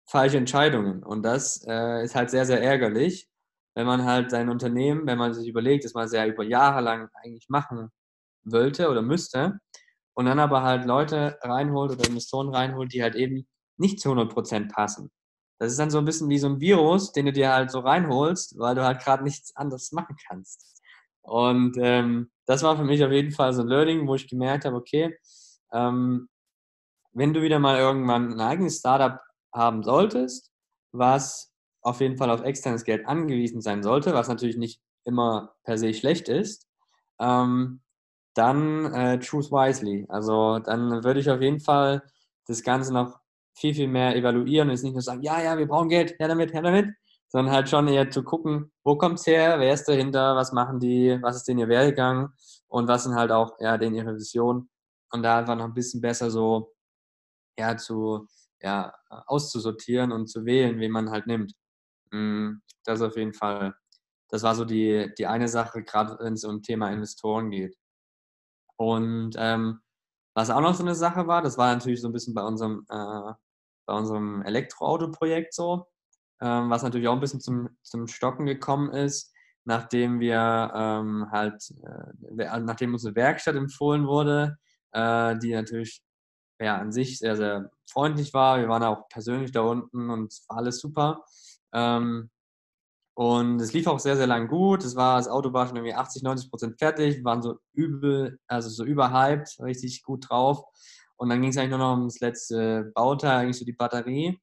falsche 0.10 0.38
Entscheidungen. 0.38 1.04
Und 1.04 1.22
das 1.22 1.64
äh, 1.68 2.04
ist 2.04 2.16
halt 2.16 2.32
sehr, 2.32 2.48
sehr 2.48 2.64
ärgerlich, 2.64 3.30
wenn 3.76 3.86
man 3.86 4.06
halt 4.06 4.32
sein 4.32 4.50
Unternehmen, 4.50 5.06
wenn 5.06 5.20
man 5.20 5.36
sich 5.36 5.48
überlegt, 5.48 5.86
dass 5.86 5.94
man 5.94 6.06
es 6.06 6.14
ja 6.14 6.26
über 6.26 6.44
Jahre 6.44 6.82
lang 6.82 7.10
eigentlich 7.24 7.48
machen 7.48 7.92
wollte 8.44 8.90
oder 8.90 9.04
müsste, 9.04 9.60
und 10.16 10.26
dann 10.26 10.40
aber 10.40 10.64
halt 10.64 10.86
Leute 10.86 11.38
reinholt 11.42 11.92
oder 11.92 12.08
Investoren 12.08 12.50
reinholt, 12.50 12.92
die 12.92 13.04
halt 13.04 13.16
eben 13.16 13.48
nicht 13.78 14.00
zu 14.00 14.10
100% 14.10 14.74
passen. 14.74 15.12
Das 15.60 15.72
ist 15.72 15.80
dann 15.80 15.92
so 15.92 16.00
ein 16.00 16.06
bisschen 16.06 16.30
wie 16.30 16.40
so 16.40 16.48
ein 16.48 16.60
Virus, 16.60 17.12
den 17.12 17.28
du 17.28 17.32
dir 17.32 17.54
halt 17.54 17.70
so 17.70 17.82
reinholst, 17.82 18.58
weil 18.58 18.74
du 18.74 18.84
halt 18.84 19.00
gerade 19.00 19.24
nichts 19.24 19.56
anderes 19.56 19.92
machen 19.92 20.16
kannst. 20.28 20.71
Und 21.22 21.78
ähm, 21.80 22.32
das 22.46 22.64
war 22.64 22.78
für 22.78 22.84
mich 22.84 23.04
auf 23.04 23.12
jeden 23.12 23.32
Fall 23.32 23.54
so 23.54 23.62
ein 23.62 23.68
Learning, 23.68 24.08
wo 24.08 24.16
ich 24.16 24.28
gemerkt 24.28 24.66
habe, 24.66 24.76
okay, 24.76 25.16
ähm, 25.74 26.28
wenn 27.14 27.34
du 27.34 27.42
wieder 27.42 27.60
mal 27.60 27.78
irgendwann 27.78 28.34
ein 28.34 28.40
eigenes 28.40 28.80
Startup 28.80 29.20
haben 29.54 29.84
solltest, 29.84 30.52
was 30.92 31.52
auf 31.82 32.00
jeden 32.02 32.18
Fall 32.18 32.30
auf 32.30 32.44
externes 32.44 32.84
Geld 32.84 33.06
angewiesen 33.08 33.62
sein 33.62 33.84
sollte, 33.84 34.14
was 34.14 34.28
natürlich 34.28 34.58
nicht 34.58 34.82
immer 35.04 35.56
per 35.64 35.78
se 35.78 35.94
schlecht 35.94 36.30
ist, 36.30 36.68
ähm, 37.20 37.82
dann 38.34 38.94
äh, 38.94 39.20
choose 39.20 39.52
wisely. 39.52 40.06
Also 40.10 40.60
dann 40.60 41.04
würde 41.04 41.20
ich 41.20 41.30
auf 41.30 41.42
jeden 41.42 41.60
Fall 41.60 42.04
das 42.48 42.64
Ganze 42.64 42.94
noch 42.94 43.20
viel, 43.54 43.74
viel 43.74 43.88
mehr 43.88 44.16
evaluieren 44.16 44.70
und 44.70 44.76
jetzt 44.76 44.84
nicht 44.84 44.94
nur 44.94 45.02
sagen, 45.02 45.22
ja, 45.22 45.42
ja, 45.42 45.58
wir 45.58 45.68
brauchen 45.68 45.90
Geld, 45.90 46.18
her 46.20 46.28
damit, 46.28 46.54
her 46.54 46.62
damit, 46.62 46.94
sondern 47.32 47.54
halt 47.56 47.70
schon 47.70 47.88
eher 47.88 48.10
zu 48.12 48.24
gucken, 48.24 48.72
wo 48.84 48.98
kommt 48.98 49.20
es 49.20 49.26
her, 49.26 49.58
wer 49.60 49.74
ist 49.74 49.88
dahinter, 49.88 50.36
was 50.36 50.52
machen 50.52 50.80
die, 50.80 51.18
was 51.22 51.38
ist 51.38 51.48
denn 51.48 51.60
ihr 51.60 51.70
Werdegang 51.70 52.34
und 52.68 52.90
was 52.90 53.06
sind 53.06 53.16
halt 53.16 53.32
auch 53.32 53.56
ja, 53.60 53.78
denen 53.78 53.96
ihre 53.96 54.16
Vision 54.16 54.70
und 55.12 55.24
da 55.24 55.40
einfach 55.40 55.56
noch 55.56 55.66
ein 55.66 55.74
bisschen 55.74 56.02
besser 56.02 56.30
so 56.30 56.74
ja, 57.58 57.78
zu, 57.78 58.28
ja, 58.62 58.94
auszusortieren 59.28 60.12
und 60.12 60.28
zu 60.28 60.46
wählen, 60.46 60.80
wen 60.80 60.92
man 60.92 61.10
halt 61.10 61.28
nimmt. 61.28 61.54
Mm, 62.12 62.56
das 62.86 63.02
auf 63.02 63.16
jeden 63.16 63.34
Fall, 63.34 63.76
das 64.30 64.44
war 64.44 64.56
so 64.56 64.66
die, 64.66 65.12
die 65.18 65.28
eine 65.28 65.48
Sache, 65.48 65.84
gerade 65.84 66.18
wenn 66.20 66.34
es 66.34 66.44
um 66.44 66.62
Thema 66.62 66.92
Investoren 66.92 67.50
geht. 67.52 67.78
Und 68.78 69.36
ähm, 69.38 69.80
was 70.36 70.50
auch 70.50 70.62
noch 70.62 70.74
so 70.74 70.84
eine 70.84 70.96
Sache 70.96 71.28
war, 71.28 71.42
das 71.42 71.58
war 71.58 71.74
natürlich 71.74 72.02
so 72.02 72.10
ein 72.10 72.14
bisschen 72.14 72.34
bei 72.34 72.44
unserem, 72.44 72.86
äh, 72.90 73.34
bei 73.86 73.94
unserem 73.94 74.42
Elektroauto-Projekt 74.44 75.54
so, 75.54 75.88
ähm, 76.42 76.70
was 76.70 76.84
natürlich 76.84 77.08
auch 77.08 77.14
ein 77.14 77.20
bisschen 77.20 77.42
zum, 77.42 77.70
zum 77.84 78.08
Stocken 78.08 78.46
gekommen 78.46 78.92
ist, 78.92 79.34
nachdem 79.64 80.20
wir 80.20 80.72
ähm, 80.76 81.28
halt, 81.32 81.74
äh, 81.84 82.60
nachdem 82.60 82.94
unsere 82.94 83.16
Werkstatt 83.16 83.56
empfohlen 83.56 84.08
wurde, 84.08 84.58
äh, 84.92 85.38
die 85.38 85.54
natürlich 85.54 86.02
ja, 86.60 86.78
an 86.78 86.92
sich 86.92 87.18
sehr, 87.20 87.36
sehr 87.36 87.72
freundlich 87.90 88.34
war. 88.34 88.60
Wir 88.60 88.70
waren 88.70 88.84
auch 88.84 89.08
persönlich 89.10 89.52
da 89.52 89.62
unten 89.62 90.10
und 90.10 90.34
war 90.48 90.58
alles 90.58 90.80
super. 90.80 91.24
Ähm, 91.74 92.30
und 93.14 93.60
es 93.62 93.74
lief 93.74 93.88
auch 93.88 94.00
sehr, 94.00 94.16
sehr 94.16 94.28
lang 94.28 94.48
gut. 94.48 94.84
Es 94.84 94.96
war, 94.96 95.18
das 95.18 95.28
Auto 95.28 95.54
war 95.54 95.68
schon 95.68 95.76
irgendwie 95.76 95.94
80, 95.94 96.24
90 96.24 96.50
Prozent 96.50 96.80
fertig. 96.80 97.18
Wir 97.18 97.26
waren 97.26 97.42
so 97.42 97.58
übel, 97.74 98.40
also 98.48 98.70
so 98.70 98.86
überhyped, 98.86 99.60
richtig 99.60 100.04
gut 100.04 100.30
drauf. 100.30 100.64
Und 101.18 101.30
dann 101.30 101.42
ging 101.42 101.52
es 101.52 101.58
eigentlich 101.58 101.72
nur 101.72 101.80
noch 101.80 101.98
ums 101.98 102.20
letzte 102.20 102.92
Bauteil, 102.96 103.40
eigentlich 103.40 103.58
so 103.58 103.66
die 103.66 103.74
Batterie. 103.74 104.40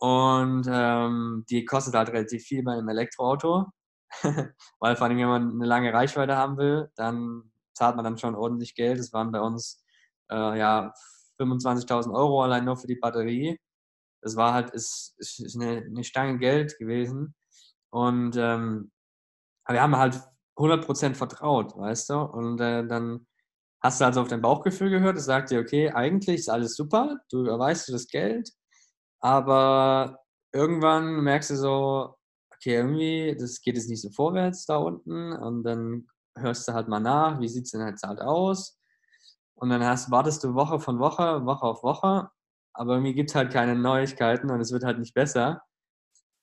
Und 0.00 0.66
ähm, 0.70 1.44
die 1.50 1.64
kostet 1.66 1.94
halt 1.94 2.08
relativ 2.08 2.42
viel 2.44 2.62
bei 2.62 2.72
einem 2.72 2.88
Elektroauto. 2.88 3.66
Weil 4.80 4.96
vor 4.96 5.06
allem, 5.06 5.18
wenn 5.18 5.28
man 5.28 5.50
eine 5.52 5.66
lange 5.66 5.92
Reichweite 5.92 6.36
haben 6.36 6.56
will, 6.56 6.90
dann 6.96 7.52
zahlt 7.74 7.96
man 7.96 8.04
dann 8.04 8.18
schon 8.18 8.34
ordentlich 8.34 8.74
Geld. 8.74 8.98
Das 8.98 9.12
waren 9.12 9.30
bei 9.30 9.40
uns 9.40 9.84
äh, 10.30 10.58
ja 10.58 10.92
25.000 11.38 12.14
Euro 12.14 12.42
allein 12.42 12.64
nur 12.64 12.76
für 12.78 12.86
die 12.86 12.96
Batterie. 12.96 13.58
Das 14.22 14.36
war 14.36 14.54
halt, 14.54 14.70
ist, 14.70 15.14
ist 15.18 15.56
eine, 15.56 15.82
eine 15.84 16.04
Stange 16.04 16.38
Geld 16.38 16.78
gewesen. 16.78 17.34
Und 17.90 18.36
ähm, 18.36 18.90
wir 19.68 19.82
haben 19.82 19.96
halt 19.96 20.20
100% 20.56 21.14
vertraut, 21.14 21.76
weißt 21.76 22.10
du? 22.10 22.14
Und 22.20 22.60
äh, 22.60 22.86
dann 22.86 23.26
hast 23.82 24.00
du 24.00 24.06
also 24.06 24.22
auf 24.22 24.28
dein 24.28 24.42
Bauchgefühl 24.42 24.90
gehört, 24.90 25.16
es 25.16 25.24
sagt 25.26 25.50
dir, 25.50 25.60
okay, 25.60 25.90
eigentlich 25.90 26.40
ist 26.40 26.50
alles 26.50 26.74
super, 26.76 27.18
du 27.30 27.44
erweist 27.46 27.88
du 27.88 27.92
das 27.92 28.08
Geld, 28.08 28.50
aber 29.20 30.18
irgendwann 30.52 31.22
merkst 31.22 31.50
du 31.50 31.56
so, 31.56 32.16
okay, 32.54 32.74
irgendwie, 32.76 33.36
das 33.38 33.60
geht 33.60 33.76
jetzt 33.76 33.88
nicht 33.88 34.02
so 34.02 34.10
vorwärts 34.10 34.66
da 34.66 34.76
unten 34.76 35.32
und 35.32 35.62
dann 35.64 36.08
hörst 36.36 36.68
du 36.68 36.72
halt 36.72 36.88
mal 36.88 37.00
nach, 37.00 37.40
wie 37.40 37.48
sieht 37.48 37.64
es 37.64 37.72
denn 37.72 37.86
jetzt 37.86 38.02
halt 38.02 38.20
aus? 38.20 38.78
Und 39.54 39.70
dann 39.70 39.84
hast, 39.84 40.10
wartest 40.10 40.42
du 40.44 40.54
Woche 40.54 40.80
von 40.80 40.98
Woche, 40.98 41.44
Woche 41.44 41.62
auf 41.66 41.82
Woche, 41.82 42.30
aber 42.72 42.94
irgendwie 42.94 43.14
gibt 43.14 43.30
es 43.30 43.36
halt 43.36 43.52
keine 43.52 43.76
Neuigkeiten 43.76 44.50
und 44.50 44.60
es 44.60 44.72
wird 44.72 44.84
halt 44.84 44.98
nicht 44.98 45.14
besser. 45.14 45.62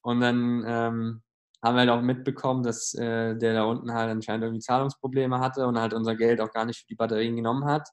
Und 0.02 0.22
dann 0.22 0.64
ähm, 0.68 1.24
haben 1.64 1.76
wir 1.76 1.80
halt 1.82 1.90
auch 1.90 2.02
mitbekommen, 2.02 2.64
dass 2.64 2.94
äh, 2.94 3.36
der 3.36 3.54
da 3.54 3.64
unten 3.64 3.94
halt 3.94 4.12
anscheinend 4.12 4.44
irgendwie 4.44 4.62
Zahlungsprobleme 4.62 5.40
hatte 5.40 5.66
und 5.68 5.80
halt 5.80 5.94
unser 5.94 6.16
Geld 6.16 6.42
auch 6.42 6.52
gar 6.52 6.66
nicht 6.66 6.80
für 6.80 6.88
die 6.88 6.96
Batterien 6.96 7.36
genommen 7.36 7.66
hat, 7.66 7.90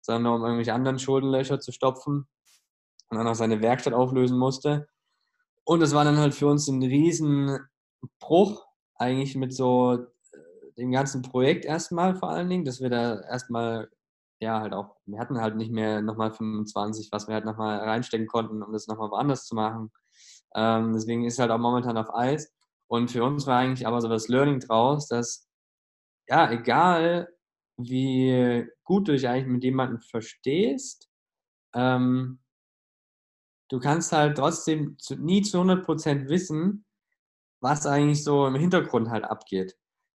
sondern 0.00 0.34
um 0.34 0.42
irgendwelche 0.42 0.74
anderen 0.74 0.98
Schuldenlöcher 0.98 1.58
zu 1.60 1.72
stopfen 1.72 2.28
und 3.10 3.18
dann 3.18 3.26
auch 3.26 3.34
seine 3.34 3.62
Werkstatt 3.62 3.94
auflösen 3.94 4.38
musste. 4.38 4.88
Und 5.64 5.82
es 5.82 5.94
war 5.94 6.04
dann 6.04 6.18
halt 6.18 6.34
für 6.34 6.46
uns 6.46 6.68
ein 6.68 6.82
Riesenbruch, 6.82 8.66
eigentlich 8.94 9.36
mit 9.36 9.54
so 9.54 9.94
äh, 9.94 10.72
dem 10.76 10.92
ganzen 10.92 11.22
Projekt 11.22 11.64
erstmal 11.64 12.16
vor 12.16 12.30
allen 12.30 12.48
Dingen, 12.48 12.64
dass 12.64 12.80
wir 12.80 12.90
da 12.90 13.20
erstmal 13.20 13.88
ja, 14.40 14.60
halt 14.60 14.72
auch, 14.72 14.96
wir 15.06 15.18
hatten 15.18 15.40
halt 15.40 15.56
nicht 15.56 15.72
mehr 15.72 16.00
nochmal 16.00 16.32
25, 16.32 17.10
was 17.10 17.26
wir 17.26 17.34
halt 17.34 17.44
nochmal 17.44 17.78
reinstecken 17.80 18.26
konnten, 18.26 18.62
um 18.62 18.72
das 18.72 18.86
nochmal 18.86 19.10
woanders 19.10 19.46
zu 19.46 19.54
machen. 19.54 19.90
Ähm, 20.54 20.92
deswegen 20.94 21.24
ist 21.24 21.38
halt 21.38 21.50
auch 21.50 21.58
momentan 21.58 21.96
auf 21.96 22.14
Eis. 22.14 22.52
Und 22.86 23.10
für 23.10 23.24
uns 23.24 23.46
war 23.46 23.58
eigentlich 23.58 23.86
aber 23.86 24.00
so 24.00 24.08
das 24.08 24.28
Learning 24.28 24.60
draus, 24.60 25.08
dass, 25.08 25.48
ja, 26.28 26.50
egal 26.50 27.28
wie 27.76 28.66
gut 28.84 29.08
du 29.08 29.12
dich 29.12 29.28
eigentlich 29.28 29.46
mit 29.46 29.64
jemandem 29.64 30.00
verstehst, 30.00 31.08
ähm, 31.74 32.40
du 33.68 33.78
kannst 33.80 34.12
halt 34.12 34.36
trotzdem 34.38 34.98
zu, 34.98 35.16
nie 35.16 35.42
zu 35.42 35.58
100% 35.58 36.28
wissen, 36.28 36.84
was 37.60 37.86
eigentlich 37.86 38.24
so 38.24 38.46
im 38.46 38.54
Hintergrund 38.54 39.10
halt 39.10 39.24
abgeht. 39.24 39.76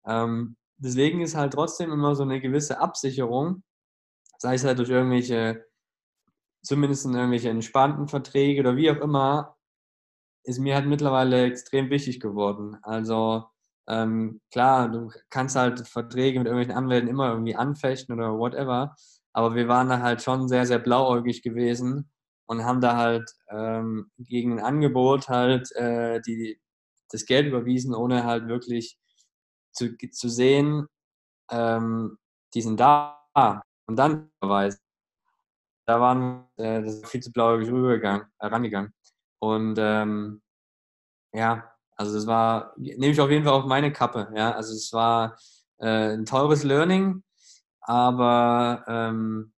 Ähm, 0.06 0.56
deswegen 0.76 1.20
ist 1.22 1.36
halt 1.36 1.54
trotzdem 1.54 1.92
immer 1.92 2.14
so 2.14 2.22
eine 2.24 2.40
gewisse 2.40 2.80
Absicherung, 2.80 3.62
sei 4.38 4.54
es 4.54 4.64
halt 4.64 4.78
durch 4.78 4.90
irgendwelche, 4.90 5.64
zumindest 6.62 7.06
in 7.06 7.14
irgendwelche 7.14 7.50
entspannten 7.50 8.08
Verträge 8.08 8.60
oder 8.60 8.76
wie 8.76 8.90
auch 8.90 8.96
immer, 8.96 9.56
ist 10.44 10.58
mir 10.58 10.74
halt 10.74 10.86
mittlerweile 10.86 11.44
extrem 11.44 11.90
wichtig 11.90 12.20
geworden. 12.20 12.76
Also 12.82 13.44
ähm, 13.88 14.40
klar, 14.52 14.90
du 14.90 15.10
kannst 15.30 15.56
halt 15.56 15.86
Verträge 15.88 16.38
mit 16.38 16.46
irgendwelchen 16.46 16.76
Anwälten 16.76 17.08
immer 17.08 17.30
irgendwie 17.30 17.56
anfechten 17.56 18.14
oder 18.14 18.38
whatever, 18.38 18.94
aber 19.32 19.54
wir 19.54 19.68
waren 19.68 19.88
da 19.88 20.00
halt 20.00 20.22
schon 20.22 20.48
sehr, 20.48 20.66
sehr 20.66 20.78
blauäugig 20.78 21.42
gewesen 21.42 22.10
und 22.48 22.64
haben 22.64 22.80
da 22.80 22.96
halt 22.96 23.30
ähm, 23.50 24.10
gegen 24.18 24.54
ein 24.58 24.64
Angebot 24.64 25.28
halt 25.28 25.70
äh, 25.76 26.20
die, 26.22 26.60
das 27.10 27.26
Geld 27.26 27.46
überwiesen, 27.46 27.94
ohne 27.94 28.24
halt 28.24 28.48
wirklich 28.48 28.98
zu, 29.72 29.96
zu 29.96 30.28
sehen, 30.28 30.86
ähm, 31.50 32.18
die 32.54 32.62
sind 32.62 32.80
da. 32.80 33.16
Und 33.86 33.96
dann 33.96 34.30
verweisen. 34.40 34.80
Da 35.86 36.00
waren 36.00 36.46
äh, 36.56 36.82
das 36.82 37.02
viel 37.08 37.22
zu 37.22 37.32
blauäugig 37.32 37.70
rübergegangen, 37.70 38.26
äh, 38.40 38.46
rangegangen. 38.46 38.92
Und 39.38 39.76
ähm, 39.78 40.42
ja, 41.32 41.72
also 41.96 42.14
das 42.14 42.26
war, 42.26 42.74
nehme 42.76 43.08
ich 43.08 43.20
auf 43.20 43.30
jeden 43.30 43.44
Fall 43.44 43.54
auf 43.54 43.66
meine 43.66 43.92
Kappe. 43.92 44.30
Ja, 44.34 44.52
also 44.52 44.74
es 44.74 44.92
war 44.92 45.38
äh, 45.78 46.14
ein 46.14 46.26
teures 46.26 46.64
Learning, 46.64 47.22
aber 47.80 48.84
ähm, 48.88 49.52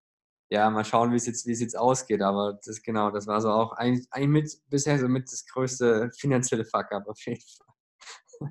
ja, 0.50 0.68
mal 0.68 0.84
schauen, 0.84 1.12
wie 1.12 1.16
es 1.16 1.26
jetzt, 1.26 1.46
wie 1.46 1.52
es 1.52 1.60
jetzt 1.60 1.78
ausgeht. 1.78 2.22
Aber 2.22 2.58
das 2.64 2.82
genau, 2.82 3.10
das 3.10 3.26
war 3.26 3.40
so 3.40 3.50
auch 3.50 3.72
eigentlich, 3.72 4.06
eigentlich 4.10 4.28
mit 4.28 4.70
bisher 4.70 4.98
so 4.98 5.08
mit 5.08 5.30
das 5.30 5.46
größte 5.46 6.10
finanzielle 6.18 6.64
Fuck-up 6.64 7.06
auf 7.06 7.20
jeden 7.24 7.40
Fall. 7.40 8.50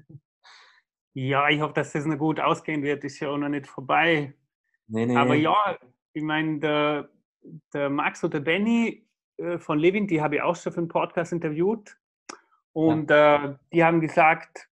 Ja, 1.13 1.49
ich 1.49 1.59
hoffe, 1.59 1.73
dass 1.73 1.91
das 1.91 2.05
noch 2.05 2.17
gut 2.17 2.39
ausgehen 2.39 2.83
wird. 2.83 3.03
Ist 3.03 3.19
ja 3.19 3.29
auch 3.29 3.37
noch 3.37 3.49
nicht 3.49 3.67
vorbei. 3.67 4.33
Nee, 4.87 5.05
nee. 5.05 5.15
Aber 5.17 5.35
ja, 5.35 5.77
ich 6.13 6.23
meine, 6.23 6.59
der, 6.59 7.09
der 7.73 7.89
Max 7.89 8.23
oder 8.23 8.39
der 8.39 8.45
Benny 8.45 9.05
äh, 9.37 9.57
von 9.57 9.79
Levin, 9.79 10.07
die 10.07 10.21
habe 10.21 10.35
ich 10.35 10.41
auch 10.41 10.55
schon 10.55 10.71
für 10.71 10.79
einen 10.79 10.87
Podcast 10.87 11.33
interviewt. 11.33 11.97
Und 12.71 13.09
ja. 13.09 13.45
äh, 13.45 13.55
die 13.73 13.83
haben 13.83 13.99
gesagt, 13.99 14.69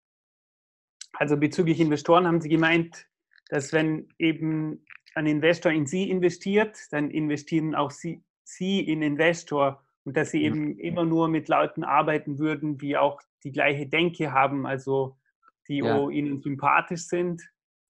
also 1.12 1.36
bezüglich 1.36 1.78
Investoren 1.78 2.26
haben 2.26 2.40
sie 2.40 2.48
gemeint, 2.48 3.06
dass 3.48 3.72
wenn 3.72 4.08
eben 4.18 4.84
ein 5.14 5.26
Investor 5.26 5.72
in 5.72 5.86
sie 5.86 6.10
investiert, 6.10 6.78
dann 6.90 7.10
investieren 7.10 7.74
auch 7.74 7.90
sie, 7.90 8.22
sie 8.44 8.80
in 8.80 9.02
Investor 9.02 9.82
und 10.04 10.16
dass 10.16 10.30
sie 10.30 10.48
mhm. 10.50 10.56
eben 10.56 10.78
immer 10.78 11.04
nur 11.04 11.28
mit 11.28 11.48
Leuten 11.48 11.84
arbeiten 11.84 12.38
würden, 12.38 12.78
die 12.78 12.96
auch 12.96 13.20
die 13.44 13.52
gleiche 13.52 13.86
Denke 13.86 14.32
haben, 14.32 14.66
also 14.66 15.16
die 15.68 15.78
ja. 15.78 16.08
ihnen 16.08 16.40
sympathisch 16.40 17.06
sind. 17.06 17.42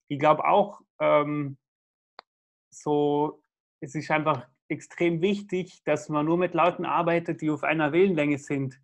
Ich 0.08 0.18
glaube 0.18 0.44
auch, 0.44 0.80
ähm, 1.00 1.56
so, 2.70 3.42
es 3.80 3.94
ist 3.94 4.10
einfach 4.10 4.46
extrem 4.68 5.20
wichtig, 5.20 5.82
dass 5.84 6.08
man 6.08 6.26
nur 6.26 6.38
mit 6.38 6.54
Leuten 6.54 6.84
arbeitet, 6.84 7.40
die 7.40 7.50
auf 7.50 7.62
einer 7.62 7.92
Wellenlänge 7.92 8.38
sind, 8.38 8.80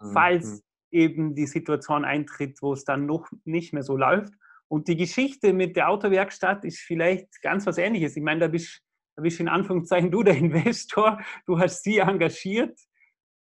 mhm. 0.00 0.12
falls 0.12 0.64
eben 0.90 1.34
die 1.34 1.46
Situation 1.46 2.04
eintritt, 2.04 2.62
wo 2.62 2.72
es 2.72 2.84
dann 2.84 3.06
noch 3.06 3.28
nicht 3.44 3.72
mehr 3.72 3.82
so 3.82 3.96
läuft. 3.96 4.34
Und 4.72 4.88
die 4.88 4.96
Geschichte 4.96 5.52
mit 5.52 5.76
der 5.76 5.90
Autowerkstatt 5.90 6.64
ist 6.64 6.78
vielleicht 6.78 7.42
ganz 7.42 7.66
was 7.66 7.76
Ähnliches. 7.76 8.16
Ich 8.16 8.22
meine, 8.22 8.40
da 8.40 8.48
bist, 8.48 8.80
da 9.16 9.20
bist 9.20 9.38
in 9.38 9.48
Anführungszeichen 9.48 10.10
du 10.10 10.22
der 10.22 10.34
Investor, 10.38 11.20
du 11.44 11.58
hast 11.58 11.84
sie 11.84 11.98
engagiert. 11.98 12.80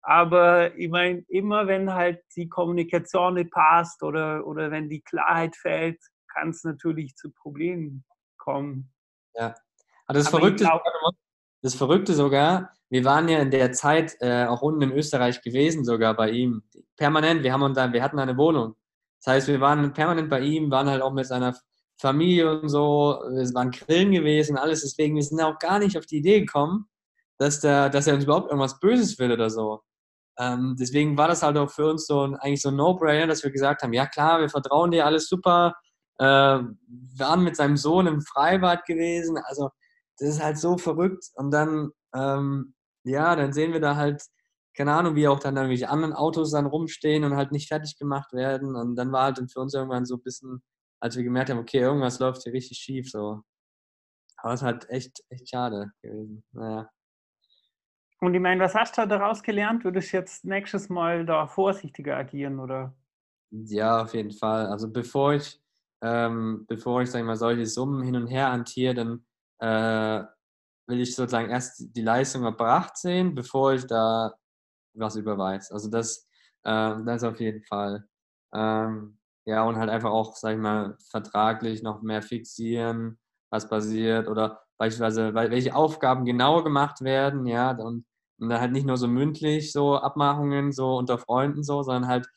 Aber 0.03 0.77
ich 0.77 0.87
meine, 0.87 1.25
immer 1.29 1.65
wenn 1.65 1.91
halt 1.91 2.21
die 2.35 2.47
Kommunikation 2.47 3.33
nicht 3.33 3.49
passt 3.49 4.03
oder, 4.03 4.45
oder 4.45 4.69
wenn 4.69 4.87
die 4.87 5.01
Klarheit 5.01 5.55
fehlt, 5.55 5.99
kann 6.31 6.49
es 6.49 6.63
natürlich 6.63 7.15
zu 7.15 7.31
Problemen 7.31 8.05
kommen. 8.37 8.93
Ja. 9.33 9.55
Aber 10.05 10.19
das, 10.19 10.27
Aber 10.27 10.37
Verrückte, 10.41 10.65
glaub, 10.65 10.83
das 11.63 11.73
Verrückte 11.73 12.13
sogar, 12.13 12.71
wir 12.91 13.03
waren 13.03 13.27
ja 13.29 13.39
in 13.39 13.49
der 13.49 13.71
Zeit 13.71 14.15
äh, 14.19 14.45
auch 14.45 14.61
unten 14.61 14.83
in 14.83 14.91
Österreich 14.91 15.41
gewesen, 15.41 15.85
sogar 15.85 16.13
bei 16.13 16.29
ihm. 16.29 16.61
Permanent, 16.97 17.41
wir, 17.41 17.51
haben 17.51 17.63
uns 17.63 17.75
da, 17.77 17.91
wir 17.91 18.03
hatten 18.03 18.19
eine 18.19 18.37
Wohnung. 18.37 18.75
Das 19.25 19.33
heißt, 19.33 19.47
wir 19.47 19.59
waren 19.59 19.91
permanent 19.91 20.29
bei 20.29 20.41
ihm, 20.41 20.69
waren 20.69 20.87
halt 20.87 21.01
auch 21.01 21.13
mit 21.13 21.25
seiner 21.25 21.57
Familie 21.99 22.61
und 22.61 22.69
so, 22.69 23.23
es 23.39 23.55
waren 23.55 23.71
Grillen 23.71 24.11
gewesen, 24.11 24.55
alles. 24.55 24.81
Deswegen, 24.81 25.15
wir 25.15 25.23
sind 25.23 25.41
auch 25.41 25.57
gar 25.57 25.79
nicht 25.79 25.97
auf 25.97 26.05
die 26.05 26.17
Idee 26.17 26.41
gekommen, 26.41 26.87
dass, 27.39 27.59
der, 27.59 27.89
dass 27.89 28.05
er 28.05 28.13
uns 28.15 28.25
überhaupt 28.25 28.51
irgendwas 28.51 28.79
Böses 28.79 29.17
will 29.17 29.31
oder 29.31 29.49
so. 29.49 29.81
Ähm, 30.37 30.75
deswegen 30.79 31.17
war 31.17 31.27
das 31.27 31.41
halt 31.41 31.57
auch 31.57 31.71
für 31.71 31.89
uns 31.89 32.05
so 32.05 32.21
ein, 32.21 32.35
eigentlich 32.35 32.61
so 32.61 32.69
ein 32.69 32.75
No-Brainer, 32.75 33.25
dass 33.25 33.43
wir 33.43 33.51
gesagt 33.51 33.81
haben, 33.81 33.93
ja 33.93 34.05
klar, 34.05 34.41
wir 34.41 34.49
vertrauen 34.49 34.91
dir, 34.91 35.05
alles 35.05 35.27
super. 35.27 35.73
Äh, 36.19 36.25
waren 36.25 37.43
mit 37.43 37.55
seinem 37.55 37.77
Sohn 37.77 38.05
im 38.05 38.21
Freibad 38.21 38.85
gewesen. 38.85 39.37
Also 39.45 39.71
das 40.19 40.29
ist 40.29 40.43
halt 40.43 40.59
so 40.59 40.77
verrückt. 40.77 41.25
Und 41.33 41.49
dann, 41.51 41.89
ähm, 42.13 42.75
ja, 43.03 43.35
dann 43.35 43.53
sehen 43.53 43.73
wir 43.73 43.79
da 43.79 43.95
halt, 43.95 44.21
keine 44.75 44.93
Ahnung, 44.93 45.15
wie 45.15 45.27
auch 45.27 45.39
dann 45.39 45.55
irgendwelche 45.55 45.89
anderen 45.89 46.13
Autos 46.13 46.51
dann 46.51 46.65
rumstehen 46.65 47.23
und 47.23 47.35
halt 47.35 47.51
nicht 47.51 47.67
fertig 47.67 47.97
gemacht 47.97 48.33
werden. 48.33 48.75
Und 48.75 48.95
dann 48.95 49.11
war 49.11 49.23
halt 49.23 49.39
für 49.51 49.59
uns 49.59 49.73
irgendwann 49.73 50.05
so 50.05 50.15
ein 50.15 50.21
bisschen, 50.21 50.61
als 50.99 51.15
wir 51.15 51.23
gemerkt 51.23 51.49
haben, 51.49 51.59
okay, 51.59 51.79
irgendwas 51.79 52.19
läuft 52.19 52.43
hier 52.43 52.53
richtig 52.53 52.77
schief, 52.77 53.09
so. 53.09 53.41
Aber 54.37 54.53
es 54.53 54.61
ist 54.61 54.65
halt 54.65 54.89
echt, 54.89 55.23
echt 55.29 55.49
schade 55.49 55.91
gewesen. 56.01 56.43
Naja. 56.51 56.89
Und 58.19 58.33
ich 58.33 58.41
meine, 58.41 58.63
was 58.63 58.75
hast 58.75 58.97
du 58.97 59.07
daraus 59.07 59.43
gelernt? 59.43 59.83
Würdest 59.83 60.11
du 60.11 60.17
jetzt 60.17 60.45
nächstes 60.45 60.89
Mal 60.89 61.25
da 61.25 61.47
vorsichtiger 61.47 62.17
agieren, 62.17 62.59
oder? 62.59 62.93
Ja, 63.51 64.01
auf 64.01 64.13
jeden 64.13 64.31
Fall. 64.31 64.67
Also 64.67 64.91
bevor 64.91 65.33
ich, 65.33 65.61
ähm, 66.01 66.65
bevor 66.67 67.01
ich, 67.01 67.11
sag 67.11 67.19
ich 67.19 67.25
mal, 67.25 67.35
solche 67.35 67.65
Summen 67.65 68.03
hin 68.03 68.15
und 68.15 68.27
her 68.27 68.51
hantiere, 68.51 68.93
dann 68.93 69.25
äh, 69.59 70.25
will 70.87 71.01
ich 71.01 71.15
sozusagen 71.15 71.49
erst 71.49 71.95
die 71.95 72.01
Leistung 72.01 72.43
erbracht 72.43 72.97
sehen, 72.97 73.35
bevor 73.35 73.73
ich 73.73 73.85
da 73.85 74.33
was 74.95 75.15
überweise. 75.15 75.73
Also 75.73 75.89
das, 75.89 76.27
äh, 76.63 76.95
das 77.05 77.23
auf 77.23 77.39
jeden 77.39 77.63
Fall. 77.63 78.05
Ähm, 78.53 79.17
ja, 79.45 79.63
und 79.63 79.77
halt 79.77 79.89
einfach 79.89 80.11
auch, 80.11 80.35
sag 80.35 80.53
ich 80.55 80.61
mal, 80.61 80.97
vertraglich 81.11 81.83
noch 81.83 82.01
mehr 82.01 82.21
fixieren, 82.21 83.19
was 83.51 83.69
passiert 83.69 84.27
oder 84.27 84.61
beispielsweise, 84.77 85.33
welche 85.35 85.75
Aufgaben 85.75 86.25
genau 86.25 86.63
gemacht 86.63 87.01
werden, 87.01 87.45
ja, 87.45 87.71
und, 87.71 88.05
und 88.39 88.49
dann 88.49 88.59
halt 88.59 88.71
nicht 88.73 88.85
nur 88.87 88.97
so 88.97 89.07
mündlich 89.07 89.71
so 89.71 89.95
Abmachungen 89.97 90.71
so 90.73 90.97
unter 90.97 91.17
Freunden 91.17 91.63
so, 91.63 91.83
sondern 91.83 92.07
halt 92.09 92.27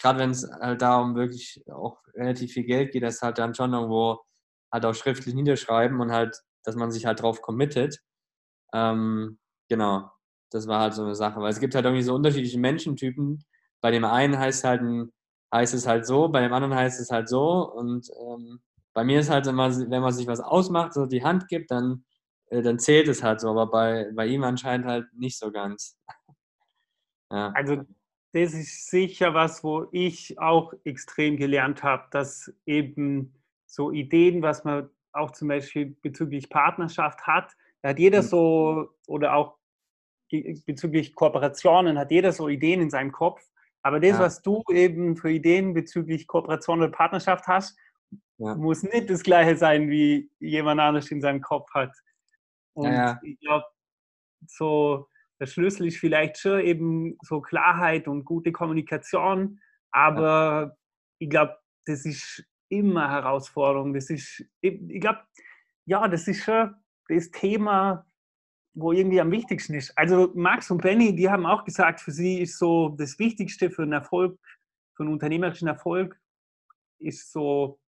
gerade 0.00 0.18
wenn 0.18 0.30
es 0.30 0.48
halt 0.60 0.82
darum 0.82 1.14
wirklich 1.14 1.62
auch 1.70 1.98
relativ 2.14 2.52
viel 2.52 2.64
Geld 2.64 2.92
geht, 2.92 3.02
das 3.02 3.22
halt 3.22 3.38
dann 3.38 3.54
schon 3.54 3.72
irgendwo 3.74 4.20
halt 4.72 4.84
auch 4.86 4.94
schriftlich 4.94 5.34
niederschreiben 5.34 6.00
und 6.00 6.12
halt, 6.12 6.40
dass 6.64 6.76
man 6.76 6.90
sich 6.90 7.06
halt 7.06 7.22
drauf 7.22 7.42
committet. 7.42 8.00
Ähm, 8.74 9.38
genau, 9.68 10.10
das 10.50 10.66
war 10.66 10.80
halt 10.80 10.94
so 10.94 11.04
eine 11.04 11.14
Sache, 11.14 11.40
weil 11.40 11.50
es 11.50 11.60
gibt 11.60 11.74
halt 11.74 11.84
irgendwie 11.84 12.02
so 12.02 12.14
unterschiedliche 12.14 12.58
Menschentypen. 12.58 13.44
Bei 13.80 13.90
dem 13.90 14.04
einen 14.04 14.38
heißt 14.38 14.64
halt 14.64 14.82
ein, 14.82 15.12
heißt 15.52 15.74
es 15.74 15.86
halt 15.86 16.06
so, 16.06 16.28
bei 16.28 16.42
dem 16.42 16.52
anderen 16.52 16.74
heißt 16.74 17.00
es 17.00 17.10
halt 17.10 17.28
so 17.28 17.70
und 17.72 18.08
ähm, 18.20 18.60
bei 18.92 19.04
mir 19.04 19.20
ist 19.20 19.30
halt 19.30 19.46
immer, 19.46 19.70
wenn 19.70 20.02
man 20.02 20.12
sich 20.12 20.26
was 20.26 20.40
ausmacht, 20.40 20.94
so 20.94 21.06
die 21.06 21.22
Hand 21.22 21.48
gibt, 21.48 21.70
dann, 21.70 22.04
äh, 22.46 22.62
dann 22.62 22.78
zählt 22.78 23.08
es 23.08 23.22
halt 23.22 23.40
so, 23.40 23.50
aber 23.50 23.66
bei, 23.66 24.10
bei 24.14 24.26
ihm 24.26 24.42
anscheinend 24.44 24.86
halt 24.86 25.06
nicht 25.14 25.38
so 25.38 25.50
ganz. 25.52 25.98
ja. 27.30 27.52
Also 27.54 27.82
das 28.32 28.54
ist 28.54 28.90
sicher 28.90 29.34
was, 29.34 29.64
wo 29.64 29.86
ich 29.90 30.38
auch 30.38 30.72
extrem 30.84 31.36
gelernt 31.36 31.82
habe, 31.82 32.04
dass 32.10 32.52
eben 32.66 33.34
so 33.66 33.90
Ideen, 33.92 34.42
was 34.42 34.64
man 34.64 34.88
auch 35.12 35.32
zum 35.32 35.48
Beispiel 35.48 35.96
bezüglich 36.02 36.48
Partnerschaft 36.48 37.20
hat. 37.26 37.52
Da 37.82 37.90
hat 37.90 37.98
jeder 37.98 38.22
mhm. 38.22 38.26
so, 38.26 38.88
oder 39.06 39.34
auch 39.34 39.59
bezüglich 40.66 41.14
Kooperationen, 41.14 41.98
hat 41.98 42.10
jeder 42.10 42.32
so 42.32 42.48
Ideen 42.48 42.80
in 42.80 42.90
seinem 42.90 43.12
Kopf. 43.12 43.42
Aber 43.82 44.00
das, 44.00 44.10
ja. 44.10 44.20
was 44.20 44.42
du 44.42 44.62
eben 44.70 45.16
für 45.16 45.30
Ideen 45.30 45.74
bezüglich 45.74 46.26
Kooperation 46.26 46.80
oder 46.80 46.90
Partnerschaft 46.90 47.46
hast, 47.46 47.78
ja. 48.38 48.54
muss 48.54 48.82
nicht 48.82 49.08
das 49.10 49.22
gleiche 49.22 49.56
sein, 49.56 49.88
wie 49.90 50.30
jemand 50.38 50.80
anders 50.80 51.10
in 51.10 51.20
seinem 51.20 51.40
Kopf 51.40 51.72
hat. 51.74 51.94
Und 52.74 52.92
ja, 52.92 53.18
ich 53.22 53.38
glaube, 53.40 53.66
so 54.46 55.08
der 55.40 55.46
Schlüssel 55.46 55.86
ist 55.86 55.98
vielleicht 55.98 56.38
schon 56.38 56.60
eben 56.60 57.18
so 57.22 57.40
Klarheit 57.40 58.06
und 58.06 58.24
gute 58.24 58.52
Kommunikation, 58.52 59.60
aber 59.90 60.76
ich 61.18 61.30
glaube, 61.30 61.58
das 61.86 62.04
ist 62.04 62.44
immer 62.68 63.10
Herausforderung. 63.10 63.94
Das 63.94 64.10
ist, 64.10 64.44
ich 64.60 65.00
glaube, 65.00 65.20
ja, 65.86 66.06
das 66.08 66.28
ist 66.28 66.44
schon 66.44 66.74
das 67.08 67.30
Thema, 67.30 68.06
wo 68.80 68.92
irgendwie 68.92 69.20
am 69.20 69.30
wichtigsten 69.30 69.74
ist. 69.74 69.96
Also 69.96 70.32
Max 70.34 70.70
und 70.70 70.82
Benny, 70.82 71.14
die 71.14 71.28
haben 71.28 71.46
auch 71.46 71.64
gesagt, 71.64 72.00
für 72.00 72.12
sie 72.12 72.40
ist 72.40 72.58
so 72.58 72.90
das 72.90 73.18
Wichtigste 73.18 73.70
für 73.70 73.82
einen 73.82 73.92
Erfolg, 73.92 74.38
für 74.94 75.02
einen 75.02 75.12
unternehmerischen 75.12 75.68
Erfolg, 75.68 76.18
ist 76.98 77.32
so, 77.32 77.80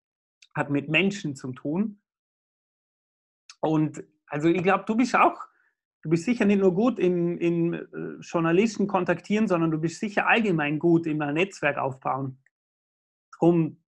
hat 0.55 0.69
mit 0.69 0.89
Menschen 0.89 1.35
zu 1.35 1.51
tun. 1.51 2.01
Und 3.61 4.03
also 4.27 4.47
ich 4.47 4.63
glaube, 4.63 4.85
du 4.85 4.95
bist 4.95 5.15
auch, 5.15 5.39
du 6.03 6.09
bist 6.09 6.25
sicher 6.25 6.45
nicht 6.45 6.59
nur 6.59 6.73
gut 6.73 6.99
in, 6.99 7.37
in 7.37 7.73
äh, 7.73 8.21
Journalisten 8.21 8.87
kontaktieren, 8.87 9.47
sondern 9.47 9.71
du 9.71 9.79
bist 9.79 9.99
sicher 9.99 10.27
allgemein 10.27 10.79
gut 10.79 11.05
im 11.05 11.17
Netzwerk 11.17 11.77
aufbauen. 11.77 12.41
Drum 13.37 13.81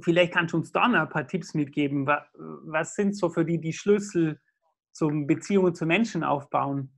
vielleicht 0.00 0.32
kannst 0.32 0.54
du 0.54 0.58
uns 0.58 0.72
da 0.72 0.88
noch 0.88 1.00
ein 1.00 1.08
paar 1.08 1.26
Tipps 1.26 1.54
mitgeben. 1.54 2.06
Was 2.06 2.94
sind 2.94 3.16
so 3.16 3.28
für 3.28 3.44
die 3.44 3.60
die 3.60 3.72
Schlüssel 3.72 4.40
zum 4.92 5.26
Beziehungen 5.26 5.74
zu 5.74 5.86
Menschen 5.86 6.24
aufbauen, 6.24 6.92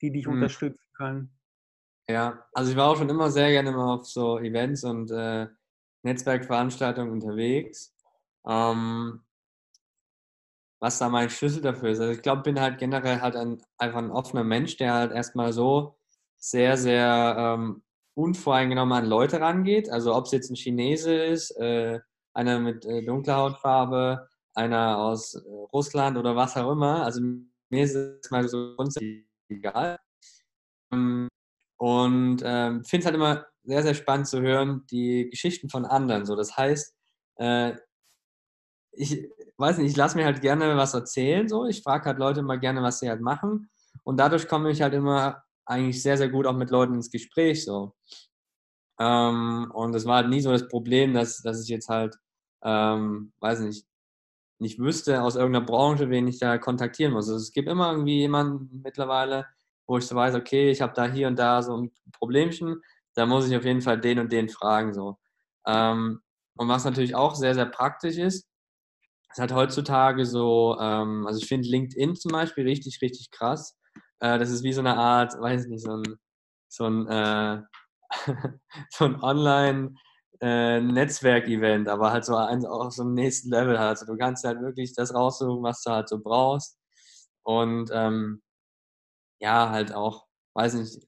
die 0.00 0.10
dich 0.12 0.26
hm. 0.26 0.34
unterstützen 0.34 0.86
können? 0.96 1.38
Ja, 2.08 2.44
also 2.52 2.70
ich 2.70 2.76
war 2.76 2.90
auch 2.90 2.96
schon 2.96 3.08
immer 3.08 3.30
sehr 3.30 3.50
gerne 3.50 3.72
mal 3.72 3.94
auf 3.94 4.06
so 4.06 4.38
Events 4.38 4.84
und 4.84 5.10
äh, 5.10 5.46
Netzwerkveranstaltungen 6.02 7.10
unterwegs. 7.10 7.94
Ähm, 8.46 9.24
was 10.84 10.98
da 10.98 11.08
mein 11.08 11.30
Schlüssel 11.30 11.62
dafür 11.62 11.92
ist. 11.92 12.00
Also 12.00 12.12
ich 12.12 12.20
glaube, 12.20 12.42
bin 12.42 12.60
halt 12.60 12.78
generell 12.78 13.22
halt 13.22 13.36
ein, 13.36 13.62
einfach 13.78 14.00
ein 14.00 14.10
offener 14.10 14.44
Mensch, 14.44 14.76
der 14.76 14.92
halt 14.92 15.12
erstmal 15.12 15.54
so 15.54 15.96
sehr, 16.36 16.76
sehr 16.76 17.36
ähm, 17.38 17.82
unvoreingenommen 18.12 18.92
an 18.92 19.06
Leute 19.06 19.40
rangeht. 19.40 19.88
Also 19.88 20.14
ob 20.14 20.26
es 20.26 20.32
jetzt 20.32 20.50
ein 20.50 20.56
Chinese 20.56 21.14
ist, 21.14 21.52
äh, 21.52 22.00
einer 22.34 22.60
mit 22.60 22.84
äh, 22.84 23.02
dunkler 23.02 23.36
Hautfarbe, 23.36 24.28
einer 24.54 24.98
aus 24.98 25.34
äh, 25.34 25.40
Russland 25.72 26.16
oder 26.16 26.36
was 26.36 26.56
auch 26.56 26.72
immer. 26.72 27.04
Also 27.04 27.20
mir 27.70 27.84
ist 27.84 27.94
es 27.94 28.30
mal 28.30 28.48
so 28.48 28.74
grundsätzlich 28.76 29.26
egal. 29.48 29.98
Ähm, 30.92 31.28
und 31.78 32.42
ähm, 32.44 32.84
finde 32.84 33.00
es 33.00 33.06
halt 33.06 33.16
immer 33.16 33.46
sehr, 33.64 33.82
sehr 33.82 33.94
spannend 33.94 34.28
zu 34.28 34.40
hören, 34.40 34.86
die 34.90 35.28
Geschichten 35.30 35.68
von 35.68 35.84
anderen. 35.84 36.24
So, 36.26 36.36
das 36.36 36.56
heißt, 36.56 36.94
äh, 37.36 37.74
ich 38.92 39.28
weiß 39.56 39.78
nicht, 39.78 39.90
ich 39.90 39.96
lasse 39.96 40.16
mir 40.16 40.24
halt 40.24 40.40
gerne 40.40 40.76
was 40.76 40.94
erzählen. 40.94 41.48
So. 41.48 41.66
Ich 41.66 41.82
frage 41.82 42.06
halt 42.06 42.18
Leute 42.18 42.42
mal 42.42 42.60
gerne, 42.60 42.82
was 42.82 43.00
sie 43.00 43.08
halt 43.08 43.20
machen. 43.20 43.70
Und 44.04 44.18
dadurch 44.18 44.48
komme 44.48 44.70
ich 44.70 44.82
halt 44.82 44.94
immer 44.94 45.42
eigentlich 45.66 46.02
sehr, 46.02 46.16
sehr 46.16 46.28
gut 46.28 46.46
auch 46.46 46.54
mit 46.56 46.70
Leuten 46.70 46.94
ins 46.94 47.10
Gespräch. 47.10 47.64
So. 47.64 47.94
Ähm, 49.00 49.70
und 49.74 49.94
es 49.94 50.04
war 50.04 50.16
halt 50.16 50.28
nie 50.28 50.40
so 50.40 50.52
das 50.52 50.68
Problem, 50.68 51.14
dass, 51.14 51.42
dass 51.42 51.62
ich 51.62 51.68
jetzt 51.68 51.88
halt 51.88 52.16
ähm, 52.64 53.32
weiß 53.40 53.60
nicht, 53.60 53.86
nicht 54.64 54.80
wüsste 54.80 55.22
aus 55.22 55.36
irgendeiner 55.36 55.66
Branche, 55.66 56.10
wen 56.10 56.28
ich 56.28 56.40
da 56.40 56.58
kontaktieren 56.58 57.12
muss. 57.14 57.28
Also 57.28 57.36
es 57.42 57.52
gibt 57.52 57.68
immer 57.68 57.92
irgendwie 57.92 58.18
jemanden 58.20 58.82
mittlerweile, 58.84 59.46
wo 59.86 59.98
ich 59.98 60.06
so 60.06 60.16
weiß, 60.16 60.34
okay, 60.36 60.70
ich 60.70 60.82
habe 60.82 60.94
da 60.94 61.06
hier 61.06 61.28
und 61.28 61.38
da 61.38 61.62
so 61.62 61.76
ein 61.76 61.92
Problemchen, 62.12 62.82
da 63.14 63.26
muss 63.26 63.48
ich 63.48 63.56
auf 63.56 63.64
jeden 63.64 63.82
Fall 63.82 64.00
den 64.00 64.18
und 64.20 64.32
den 64.32 64.48
fragen. 64.50 64.94
So. 64.94 65.18
Ähm, 65.66 66.20
und 66.56 66.68
was 66.68 66.84
natürlich 66.84 67.14
auch 67.14 67.34
sehr, 67.36 67.54
sehr 67.54 67.66
praktisch 67.66 68.18
ist, 68.18 68.48
ist 69.30 69.38
halt 69.40 69.52
heutzutage 69.52 70.26
so, 70.26 70.76
ähm, 70.80 71.26
also 71.26 71.40
ich 71.40 71.48
finde 71.48 71.68
LinkedIn 71.68 72.16
zum 72.16 72.32
Beispiel 72.32 72.64
richtig, 72.66 73.00
richtig 73.02 73.30
krass, 73.30 73.76
Äh, 74.20 74.38
das 74.38 74.50
ist 74.50 74.62
wie 74.62 74.72
so 74.72 74.80
eine 74.80 74.96
Art, 74.96 75.34
weiß 75.40 75.66
nicht, 75.66 75.82
so 75.84 75.96
ein, 75.96 76.16
so 76.68 76.86
ein, 76.86 77.06
äh, 77.08 77.62
so 78.90 79.04
ein 79.06 79.20
Online- 79.22 79.96
äh, 80.40 80.80
Netzwerk-Event, 80.80 81.88
aber 81.88 82.12
halt 82.12 82.24
so 82.24 82.36
ein, 82.36 82.64
auf 82.66 82.92
so 82.94 83.02
einem 83.02 83.14
nächsten 83.14 83.50
Level 83.50 83.78
halt. 83.78 83.90
Also 84.00 84.06
du 84.06 84.16
kannst 84.18 84.44
halt 84.44 84.60
wirklich 84.60 84.94
das 84.94 85.14
raussuchen, 85.14 85.62
was 85.62 85.82
du 85.82 85.90
halt 85.90 86.08
so 86.08 86.20
brauchst. 86.20 86.78
Und 87.44 87.90
ähm, 87.92 88.42
ja, 89.40 89.70
halt 89.70 89.94
auch, 89.94 90.26
weiß 90.54 90.74
nicht, 90.74 91.06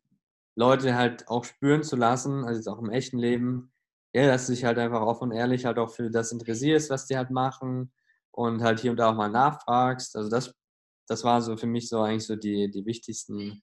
Leute 0.57 0.95
halt 0.97 1.29
auch 1.29 1.45
spüren 1.45 1.83
zu 1.83 1.97
lassen, 1.97 2.45
also 2.45 2.59
jetzt 2.59 2.69
auch 2.69 2.79
im 2.79 2.91
echten 2.91 3.19
Leben, 3.19 3.73
ja, 4.15 4.27
dass 4.27 4.47
du 4.47 4.53
dich 4.53 4.65
halt 4.65 4.79
einfach 4.79 5.03
offen 5.03 5.31
und 5.31 5.37
ehrlich 5.37 5.67
halt 5.67 5.79
auch 5.79 5.91
für 5.91 6.11
das 6.11 6.33
interessierst, 6.33 6.91
was 6.91 7.07
die 7.07 7.17
halt 7.17 7.31
machen 7.31 7.93
und 8.33 8.63
halt 8.63 8.81
hier 8.81 8.91
und 8.93 8.99
da 8.99 9.11
auch 9.11 9.15
mal 9.17 9.31
nachfragst. 9.31 10.17
Also 10.17 10.31
das, 10.31 10.55
das 11.09 11.25
war 11.25 11.43
so 11.43 11.57
für 11.57 11.67
mich 11.67 11.89
so 11.89 12.01
eigentlich 12.03 12.27
so 12.27 12.37
die, 12.37 12.71
die 12.71 12.87
wichtigsten 12.87 13.63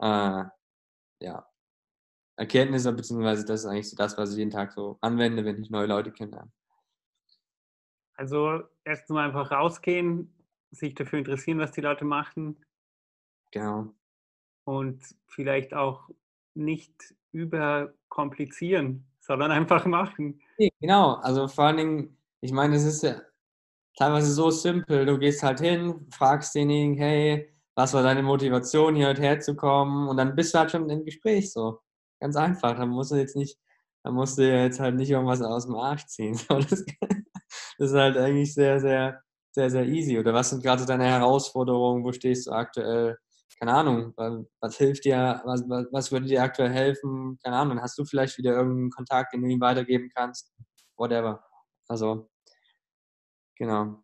äh, 0.00 0.44
ja, 1.20 1.46
Erkenntnisse, 2.36 2.92
beziehungsweise 2.92 3.44
das 3.44 3.60
ist 3.60 3.66
eigentlich 3.66 3.90
so 3.90 3.96
das, 3.96 4.18
was 4.18 4.32
ich 4.32 4.38
jeden 4.38 4.50
Tag 4.50 4.72
so 4.72 4.98
anwende, 5.00 5.44
wenn 5.44 5.60
ich 5.62 5.70
neue 5.70 5.86
Leute 5.86 6.10
kenne. 6.10 6.50
Also 8.16 8.62
erst 8.84 9.10
mal 9.10 9.26
einfach 9.26 9.50
rausgehen, 9.50 10.32
sich 10.70 10.94
dafür 10.94 11.18
interessieren, 11.18 11.58
was 11.58 11.72
die 11.72 11.80
Leute 11.80 12.04
machen. 12.04 12.64
Genau. 13.52 13.92
Und 14.64 15.02
vielleicht 15.26 15.74
auch 15.74 16.08
nicht 16.54 17.14
überkomplizieren, 17.32 19.06
sondern 19.20 19.50
einfach 19.50 19.86
machen. 19.86 20.40
Genau, 20.80 21.14
also 21.14 21.48
vor 21.48 21.64
allen 21.64 21.76
Dingen, 21.76 22.18
ich 22.40 22.52
meine, 22.52 22.76
es 22.76 22.84
ist 22.84 23.02
ja 23.02 23.20
teilweise 23.96 24.32
so 24.32 24.50
simpel. 24.50 25.06
Du 25.06 25.18
gehst 25.18 25.42
halt 25.42 25.60
hin, 25.60 26.06
fragst 26.10 26.54
denjenigen, 26.54 26.96
hey, 26.96 27.52
was 27.74 27.92
war 27.94 28.02
deine 28.02 28.22
Motivation, 28.22 28.94
hier 28.94 29.08
heute 29.08 29.22
herzukommen? 29.22 30.08
Und 30.08 30.16
dann 30.16 30.36
bist 30.36 30.54
du 30.54 30.58
halt 30.58 30.70
schon 30.70 30.88
im 30.88 31.04
Gespräch 31.04 31.52
so. 31.52 31.80
Ganz 32.20 32.36
einfach. 32.36 32.76
Dann 32.76 32.90
musst 32.90 33.12
du 33.12 33.16
jetzt 33.16 33.36
nicht, 33.36 33.58
dann 34.02 34.14
musst 34.14 34.38
du 34.38 34.42
jetzt 34.42 34.80
halt 34.80 34.96
nicht 34.96 35.10
irgendwas 35.10 35.42
aus 35.42 35.66
dem 35.66 35.76
Arsch 35.76 36.06
ziehen. 36.06 36.38
Das, 37.78 37.90
ist 37.90 37.94
halt 37.94 38.16
eigentlich 38.16 38.54
sehr, 38.54 38.80
sehr, 38.80 39.20
sehr, 39.52 39.70
sehr 39.70 39.86
easy. 39.86 40.18
Oder 40.18 40.32
was 40.32 40.50
sind 40.50 40.62
gerade 40.62 40.86
deine 40.86 41.06
Herausforderungen? 41.06 42.04
Wo 42.04 42.12
stehst 42.12 42.46
du 42.46 42.52
aktuell? 42.52 43.16
Keine 43.58 43.74
Ahnung, 43.74 44.12
was 44.60 44.76
hilft 44.76 45.04
dir, 45.04 45.40
was, 45.44 45.62
was 45.92 46.10
würde 46.12 46.26
dir 46.26 46.42
aktuell 46.42 46.70
helfen? 46.70 47.38
Keine 47.42 47.56
Ahnung, 47.56 47.80
hast 47.80 47.96
du 47.98 48.04
vielleicht 48.04 48.38
wieder 48.38 48.52
irgendeinen 48.52 48.90
Kontakt, 48.90 49.32
den 49.32 49.42
du 49.42 49.48
ihm 49.48 49.60
weitergeben 49.60 50.10
kannst? 50.14 50.52
Whatever. 50.96 51.44
Also, 51.88 52.28
genau. 53.56 54.02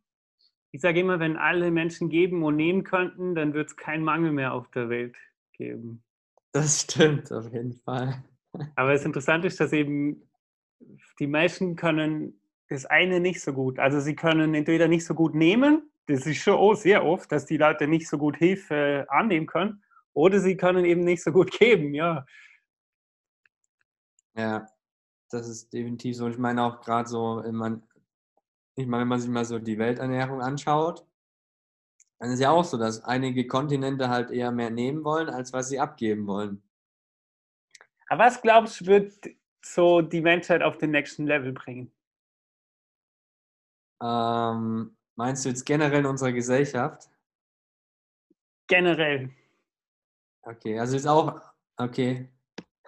Ich 0.72 0.80
sage 0.80 1.00
immer, 1.00 1.18
wenn 1.18 1.36
alle 1.36 1.70
Menschen 1.70 2.08
geben 2.08 2.44
und 2.44 2.56
nehmen 2.56 2.84
könnten, 2.84 3.34
dann 3.34 3.54
wird 3.54 3.70
es 3.70 3.76
keinen 3.76 4.04
Mangel 4.04 4.32
mehr 4.32 4.54
auf 4.54 4.70
der 4.70 4.88
Welt 4.88 5.16
geben. 5.52 6.04
Das 6.52 6.82
stimmt, 6.82 7.30
auf 7.32 7.52
jeden 7.52 7.74
Fall. 7.74 8.24
Aber 8.74 8.92
das 8.92 9.04
Interessante 9.04 9.46
ist, 9.46 9.60
dass 9.60 9.72
eben 9.72 10.28
die 11.18 11.26
Menschen 11.26 11.76
können 11.76 12.40
das 12.68 12.86
eine 12.86 13.20
nicht 13.20 13.40
so 13.40 13.52
gut. 13.52 13.78
Also 13.78 14.00
sie 14.00 14.16
können 14.16 14.54
entweder 14.54 14.88
nicht 14.88 15.04
so 15.04 15.14
gut 15.14 15.34
nehmen, 15.34 15.90
das 16.06 16.26
ist 16.26 16.38
schon 16.38 16.76
sehr 16.76 17.04
oft, 17.04 17.30
dass 17.30 17.46
die 17.46 17.56
Leute 17.56 17.86
nicht 17.86 18.08
so 18.08 18.18
gut 18.18 18.36
Hilfe 18.36 19.06
annehmen 19.08 19.46
können, 19.46 19.82
oder 20.12 20.40
sie 20.40 20.56
können 20.56 20.84
eben 20.84 21.04
nicht 21.04 21.22
so 21.22 21.30
gut 21.30 21.52
geben, 21.58 21.94
ja. 21.94 22.26
Ja, 24.34 24.66
das 25.30 25.48
ist 25.48 25.72
definitiv 25.72 26.16
so. 26.16 26.28
Ich 26.28 26.38
meine 26.38 26.62
auch 26.64 26.80
gerade 26.80 27.08
so, 27.08 27.44
ich 27.44 27.52
meine, 27.52 27.82
wenn 28.76 29.08
man 29.08 29.20
sich 29.20 29.30
mal 29.30 29.44
so 29.44 29.58
die 29.58 29.78
Welternährung 29.78 30.40
anschaut, 30.40 31.06
dann 32.20 32.32
ist 32.32 32.40
ja 32.40 32.50
auch 32.50 32.64
so, 32.64 32.76
dass 32.76 33.02
einige 33.02 33.46
Kontinente 33.46 34.10
halt 34.10 34.30
eher 34.30 34.52
mehr 34.52 34.70
nehmen 34.70 35.04
wollen, 35.04 35.30
als 35.30 35.54
was 35.54 35.70
sie 35.70 35.80
abgeben 35.80 36.26
wollen. 36.26 36.62
Aber 38.08 38.24
was 38.24 38.42
glaubst 38.42 38.80
du, 38.80 38.86
wird 38.86 39.14
so 39.64 40.02
die 40.02 40.20
Menschheit 40.20 40.62
auf 40.62 40.76
den 40.76 40.90
nächsten 40.90 41.26
Level 41.26 41.52
bringen? 41.52 41.90
Ähm, 44.02 44.96
meinst 45.16 45.44
du 45.44 45.48
jetzt 45.48 45.64
generell 45.64 46.00
in 46.00 46.06
unserer 46.06 46.32
Gesellschaft? 46.32 47.08
Generell. 48.66 49.30
Okay, 50.42 50.78
also 50.78 50.96
ist 50.96 51.06
auch, 51.06 51.40
okay. 51.76 52.28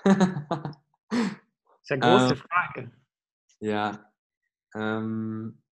das 0.05 0.15
ist 1.83 1.93
eine 1.93 2.01
große 2.01 2.35
ähm, 2.35 2.37
Frage. 2.37 2.91
Ja. 3.61 4.13
Ähm, 4.75 5.63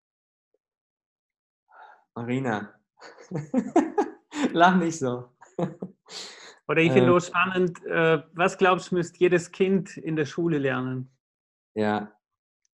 Marina, 2.15 2.80
Lach 4.53 4.77
nicht 4.77 4.99
so. 4.99 5.29
Oder 6.69 6.83
ich 6.83 6.93
finde 6.93 7.17
äh, 7.17 7.21
spannend, 7.21 7.85
äh, 7.85 8.23
was 8.33 8.57
glaubst 8.57 8.91
du, 8.91 8.95
müsste 8.95 9.19
jedes 9.19 9.51
Kind 9.51 9.97
in 9.97 10.15
der 10.15 10.25
Schule 10.25 10.59
lernen? 10.59 11.11
Ja, 11.75 12.13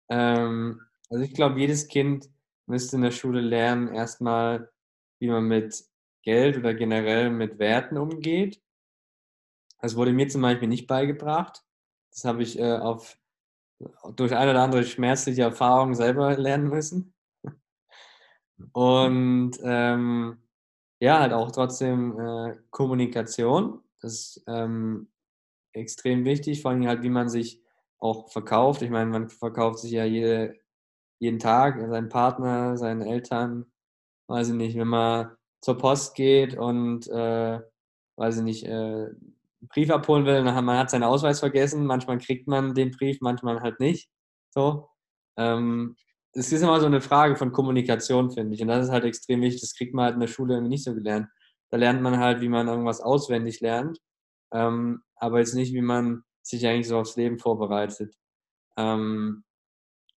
ähm, 0.10 0.82
also 1.10 1.24
ich 1.24 1.34
glaube, 1.34 1.60
jedes 1.60 1.88
Kind 1.88 2.30
müsste 2.66 2.96
in 2.96 3.04
der 3.04 3.12
Schule 3.12 3.42
lernen, 3.42 3.94
erstmal, 3.94 4.72
wie 5.20 5.28
man 5.28 5.44
mit 5.46 5.84
Geld 6.24 6.58
oder 6.58 6.74
generell 6.74 7.30
mit 7.30 7.60
Werten 7.60 7.98
umgeht. 7.98 8.62
Das 9.82 9.96
wurde 9.96 10.14
mir 10.14 10.28
zum 10.28 10.42
Beispiel 10.42 10.70
nicht 10.70 10.88
beigebracht. 10.88 11.64
Das 12.12 12.26
habe 12.26 12.42
ich 12.42 12.58
äh, 12.58 12.78
auf, 12.78 13.18
durch 14.16 14.34
eine 14.36 14.52
oder 14.52 14.64
andere 14.64 14.84
schmerzliche 14.86 15.42
Erfahrung 15.42 15.94
selber 15.94 16.38
lernen 16.38 16.70
müssen. 16.70 17.14
Und 18.72 19.60
ähm, 19.64 20.43
ja, 21.04 21.20
halt 21.20 21.34
auch 21.34 21.52
trotzdem 21.52 22.18
äh, 22.18 22.56
Kommunikation. 22.70 23.82
Das 24.02 24.14
ist 24.14 24.44
ähm, 24.48 25.10
extrem 25.74 26.24
wichtig, 26.24 26.62
vor 26.62 26.72
allem 26.72 26.88
halt, 26.88 27.04
wie 27.04 27.10
man 27.10 27.28
sich 27.28 27.62
auch 28.00 28.30
verkauft. 28.32 28.82
Ich 28.84 28.90
meine, 28.90 29.10
man 29.10 29.30
verkauft 29.30 29.80
sich 29.80 29.92
ja 29.92 30.06
jede, 30.06 30.56
jeden 31.20 31.40
Tag, 31.40 31.78
seinen 31.90 32.08
Partner, 32.08 32.78
seinen 32.78 33.02
Eltern, 33.02 33.66
weiß 34.30 34.50
ich 34.50 34.56
nicht, 34.56 34.78
wenn 34.78 34.88
man 34.88 35.36
zur 35.62 35.78
Post 35.78 36.16
geht 36.16 36.56
und, 36.58 37.10
äh, 37.10 37.60
weiß 38.16 38.38
ich 38.38 38.44
nicht, 38.44 38.66
äh, 38.66 38.70
einen 38.72 39.36
Brief 39.74 39.90
abholen 39.92 40.26
will, 40.26 40.42
man 40.42 40.78
hat 40.78 40.90
seinen 40.90 41.04
Ausweis 41.04 41.42
vergessen, 41.42 41.86
manchmal 41.86 42.18
kriegt 42.20 42.48
man 42.48 42.76
den 42.76 42.92
Brief, 42.92 43.18
manchmal 43.20 43.60
halt 43.62 43.82
nicht. 43.82 44.10
So. 44.52 44.90
Ähm, 45.38 45.98
es 46.36 46.52
ist 46.52 46.62
immer 46.64 46.80
so 46.80 46.88
eine 46.88 47.02
Frage 47.02 47.36
von 47.36 47.52
Kommunikation, 47.52 48.32
finde 48.32 48.56
ich. 48.56 48.62
Und 48.62 48.68
das 48.68 48.86
ist 48.86 48.92
halt 48.92 49.06
extrem 49.06 49.42
wichtig. 49.42 49.62
Das 49.62 49.76
kriegt 49.76 49.94
man 49.94 50.06
halt 50.06 50.16
in 50.16 50.20
der 50.20 50.28
Schule 50.28 50.56
irgendwie 50.56 50.72
nicht 50.72 50.84
so 50.84 50.94
gelernt. 50.94 51.28
Da 51.70 51.78
lernt 51.78 52.02
man 52.02 52.18
halt, 52.20 52.42
wie 52.42 52.50
man 52.50 52.68
irgendwas 52.68 53.02
auswendig 53.02 53.60
lernt, 53.62 54.00
ähm, 54.52 55.04
aber 55.16 55.40
jetzt 55.40 55.56
nicht, 55.56 55.74
wie 55.74 55.82
man 55.82 56.24
sich 56.44 56.66
eigentlich 56.68 56.88
so 56.88 57.00
aufs 57.00 57.16
Leben 57.16 57.40
vorbereitet. 57.40 58.16
Ähm, 58.78 59.44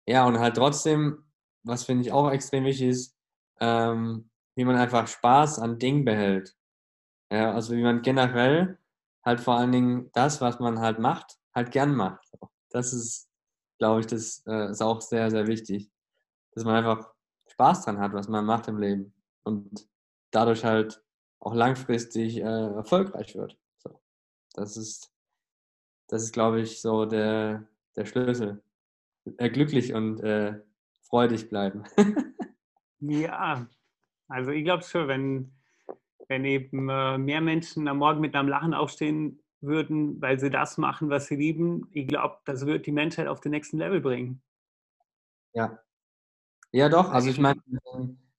ja, 0.07 0.27
und 0.27 0.39
halt 0.39 0.57
trotzdem, 0.57 1.25
was 1.65 1.85
finde 1.85 2.03
ich 2.03 2.13
auch 2.13 2.31
extrem 2.31 2.65
wichtig 2.65 2.89
ist, 2.89 3.17
ähm, 3.61 4.31
wie 4.55 4.65
man 4.65 4.77
einfach 4.77 5.07
Spaß 5.09 5.59
an 5.59 5.79
Dingen 5.79 6.05
behält. 6.05 6.55
Ja, 7.33 7.53
also 7.53 7.75
wie 7.75 7.83
man 7.83 8.03
generell 8.03 8.79
halt 9.25 9.41
vor 9.41 9.55
allen 9.57 9.73
Dingen 9.73 10.11
das, 10.13 10.41
was 10.41 10.61
man 10.61 10.81
halt 10.81 10.99
macht, 10.99 11.39
halt 11.55 11.73
gern 11.73 11.95
macht. 11.95 12.31
Das 12.71 12.93
ist, 12.93 13.29
glaube 13.79 14.01
ich, 14.01 14.07
das 14.07 14.45
äh, 14.47 14.71
ist 14.71 14.83
auch 14.83 15.01
sehr, 15.01 15.31
sehr 15.31 15.47
wichtig 15.47 15.91
dass 16.57 16.65
man 16.65 16.75
einfach 16.75 17.13
Spaß 17.49 17.85
dran 17.85 17.99
hat, 17.99 18.15
was 18.15 18.29
man 18.29 18.47
macht 18.47 18.67
im 18.67 18.79
Leben 18.79 19.13
und 19.45 19.87
dadurch 20.31 20.65
halt 20.65 21.05
auch 21.39 21.55
langfristig 21.55 22.39
äh, 22.39 22.43
erfolgreich 22.43 23.37
wird. 23.37 23.59
So. 23.77 24.01
Das 24.55 24.79
ist, 24.79 25.13
das 26.09 26.23
ist, 26.23 26.33
glaube 26.33 26.63
ich, 26.63 26.81
so 26.81 27.05
der, 27.05 27.69
der 27.95 28.07
Schlüssel. 28.07 28.63
Äh, 29.37 29.51
glücklich 29.51 29.93
und 29.93 30.21
äh, 30.21 30.59
freudig 31.03 31.51
bleiben. 31.51 31.85
ja, 33.01 33.69
also 34.29 34.51
ich 34.51 34.65
glaube 34.65 34.83
schon, 34.83 35.09
wenn, 35.09 35.53
wenn 36.29 36.47
eben 36.47 36.89
äh, 36.89 37.19
mehr 37.19 37.43
Menschen 37.43 37.87
am 37.87 37.99
Morgen 37.99 38.21
mit 38.21 38.35
einem 38.35 38.49
Lachen 38.49 38.73
aufstehen 38.73 39.43
würden, 39.61 40.23
weil 40.23 40.41
sie 40.41 40.49
das 40.49 40.79
machen, 40.79 41.11
was 41.11 41.27
sie 41.27 41.37
lieben, 41.37 41.87
ich 41.91 42.09
glaube, 42.09 42.39
das 42.47 42.65
wird 42.65 42.87
die 42.87 42.93
Menschheit 42.93 43.27
auf 43.29 43.41
den 43.41 43.51
nächsten 43.51 43.77
Level 43.77 44.01
bringen. 44.01 44.43
Ja, 45.53 45.79
ja, 46.73 46.89
doch. 46.89 47.11
Also 47.11 47.31
ich 47.31 47.39
meine, 47.39 47.61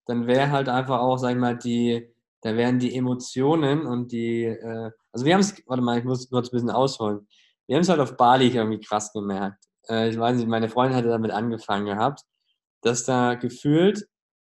dann 0.05 0.28
wäre 0.28 0.51
halt 0.51 0.69
einfach 0.69 0.99
auch, 0.99 1.17
sag 1.17 1.32
ich 1.32 1.38
mal, 1.38 1.57
die, 1.57 2.13
da 2.41 2.55
wären 2.55 2.80
die 2.80 2.95
Emotionen 2.95 3.86
und 3.86 4.11
die, 4.11 4.43
äh, 4.45 4.91
also 5.11 5.25
wir 5.25 5.34
haben 5.34 5.41
es, 5.41 5.55
warte 5.67 5.84
mal, 5.84 5.99
ich 5.99 6.05
muss 6.05 6.30
kurz 6.30 6.47
ein 6.49 6.51
bisschen 6.51 6.69
ausholen. 6.69 7.28
Wir 7.67 7.75
haben 7.75 7.82
es 7.84 7.89
halt 7.89 7.99
auf 7.99 8.15
Bali 8.17 8.47
irgendwie 8.47 8.80
krass 8.80 9.11
gemerkt. 9.11 9.65
Äh, 9.89 10.09
ich 10.09 10.19
weiß 10.19 10.38
nicht, 10.38 10.47
meine 10.47 10.69
Freundin 10.69 10.97
hatte 10.97 11.09
damit 11.09 11.32
angefangen 11.32 11.86
gehabt, 11.86 12.21
dass 12.82 13.05
da 13.05 13.36
gefühlt, 13.36 14.07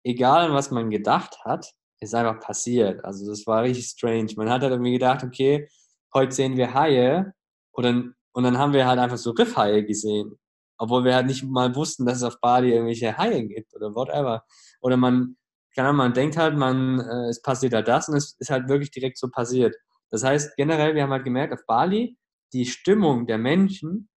egal 0.04 0.52
was 0.52 0.70
man 0.70 0.90
gedacht 0.90 1.38
hat, 1.44 1.72
ist 2.00 2.14
einfach 2.14 2.40
passiert. 2.40 3.04
Also 3.04 3.26
das 3.28 3.46
war 3.46 3.62
richtig 3.62 3.86
strange. 3.86 4.32
Man 4.36 4.50
hat 4.50 4.62
halt 4.62 4.72
irgendwie 4.72 4.92
gedacht, 4.92 5.22
okay, 5.24 5.68
heute 6.14 6.32
sehen 6.32 6.56
wir 6.56 6.74
Haie 6.74 7.32
und 7.72 7.84
dann, 7.84 8.14
und 8.32 8.44
dann 8.44 8.58
haben 8.58 8.72
wir 8.72 8.86
halt 8.86 8.98
einfach 8.98 9.18
so 9.18 9.30
Riffhaie 9.32 9.84
gesehen 9.84 10.38
obwohl 10.78 11.04
wir 11.04 11.14
halt 11.14 11.26
nicht 11.26 11.44
mal 11.44 11.74
wussten, 11.74 12.06
dass 12.06 12.18
es 12.18 12.22
auf 12.22 12.40
Bali 12.40 12.72
irgendwelche 12.72 13.16
Haie 13.16 13.46
gibt 13.46 13.74
oder 13.74 13.94
whatever. 13.94 14.44
Oder 14.80 14.96
man, 14.96 15.36
keine 15.74 15.88
Ahnung, 15.88 15.98
man 15.98 16.14
denkt 16.14 16.36
halt, 16.36 16.56
man, 16.56 17.00
äh, 17.00 17.28
es 17.28 17.40
passiert 17.42 17.74
halt 17.74 17.88
das 17.88 18.08
und 18.08 18.16
es 18.16 18.36
ist 18.38 18.50
halt 18.50 18.68
wirklich 18.68 18.90
direkt 18.90 19.18
so 19.18 19.28
passiert. 19.28 19.76
Das 20.10 20.24
heißt, 20.24 20.56
generell, 20.56 20.94
wir 20.94 21.02
haben 21.02 21.12
halt 21.12 21.24
gemerkt, 21.24 21.54
auf 21.54 21.64
Bali, 21.66 22.18
die 22.52 22.66
Stimmung 22.66 23.26
der 23.26 23.38
Menschen, 23.38 24.08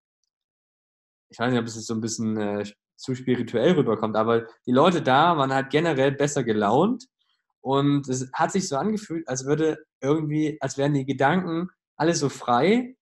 ich 1.29 1.39
weiß 1.39 1.51
nicht, 1.51 1.59
ob 1.59 1.65
es 1.65 1.75
jetzt 1.75 1.87
so 1.87 1.93
ein 1.93 2.01
bisschen 2.01 2.37
äh, 2.37 2.63
zu 2.97 3.15
spirituell 3.15 3.73
rüberkommt, 3.73 4.15
aber 4.15 4.47
die 4.65 4.71
Leute 4.71 5.01
da 5.01 5.37
waren 5.37 5.53
halt 5.53 5.69
generell 5.69 6.11
besser 6.11 6.43
gelaunt 6.43 7.05
und 7.61 8.07
es 8.07 8.29
hat 8.33 8.51
sich 8.51 8.67
so 8.67 8.77
angefühlt, 8.77 9.27
als 9.27 9.45
würde 9.45 9.77
irgendwie, 10.01 10.57
als 10.61 10.77
wären 10.77 10.93
die 10.93 11.05
Gedanken 11.05 11.69
alle 11.97 12.13
so 12.13 12.29
frei 12.29 12.95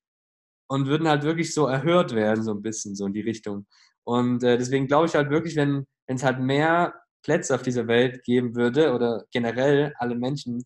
und 0.74 0.88
würden 0.88 1.07
halt 1.07 1.21
wirklich 1.21 1.53
so 1.53 1.67
erhört 1.67 2.15
werden, 2.15 2.43
so 2.43 2.51
ein 2.51 2.63
bisschen, 2.63 2.95
so 2.95 3.05
in 3.05 3.13
die 3.13 3.21
Richtung. 3.21 3.67
Und 4.03 4.43
äh, 4.43 4.57
deswegen 4.57 4.88
glaube 4.88 5.05
ich 5.05 5.13
halt 5.13 5.30
wirklich, 5.30 5.55
wenn 5.55 5.86
es 6.07 6.24
halt 6.24 6.39
mehr 6.39 6.95
Plätze 7.21 7.53
auf 7.53 7.61
dieser 7.61 7.86
Welt 7.86 8.24
geben 8.24 8.55
würde 8.55 8.91
oder 8.91 9.24
generell 9.32 9.93
alle 9.99 10.15
Menschen 10.15 10.65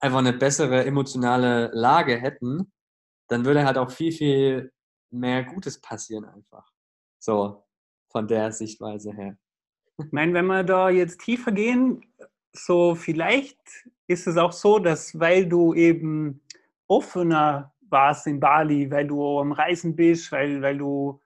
einfach 0.00 0.20
eine 0.20 0.32
bessere 0.32 0.86
emotionale 0.86 1.70
Lage 1.74 2.16
hätten, 2.16 2.72
dann 3.28 3.44
würde 3.44 3.66
halt 3.66 3.76
auch 3.76 3.90
viel, 3.90 4.12
viel 4.12 4.72
mehr 5.10 5.44
Gutes 5.44 5.78
passieren 5.78 6.24
einfach. 6.24 6.66
So, 7.18 7.62
von 8.10 8.26
der 8.26 8.50
Sichtweise 8.50 9.12
her. 9.12 9.36
Ich 9.98 10.10
meine, 10.10 10.32
wenn 10.32 10.46
wir 10.46 10.64
da 10.64 10.88
jetzt 10.88 11.20
tiefer 11.20 11.52
gehen, 11.52 12.02
so 12.54 12.94
vielleicht 12.94 13.60
ist 14.06 14.26
es 14.26 14.38
auch 14.38 14.52
so, 14.52 14.78
dass 14.78 15.20
weil 15.20 15.46
du 15.46 15.74
eben 15.74 16.40
offener 16.88 17.74
warst 17.90 18.26
in 18.26 18.40
Bali, 18.40 18.90
weil 18.90 19.06
du 19.06 19.40
am 19.40 19.52
Reisen 19.52 19.96
bist, 19.96 20.32
weil, 20.32 20.62
weil 20.62 20.78
du 20.78 21.20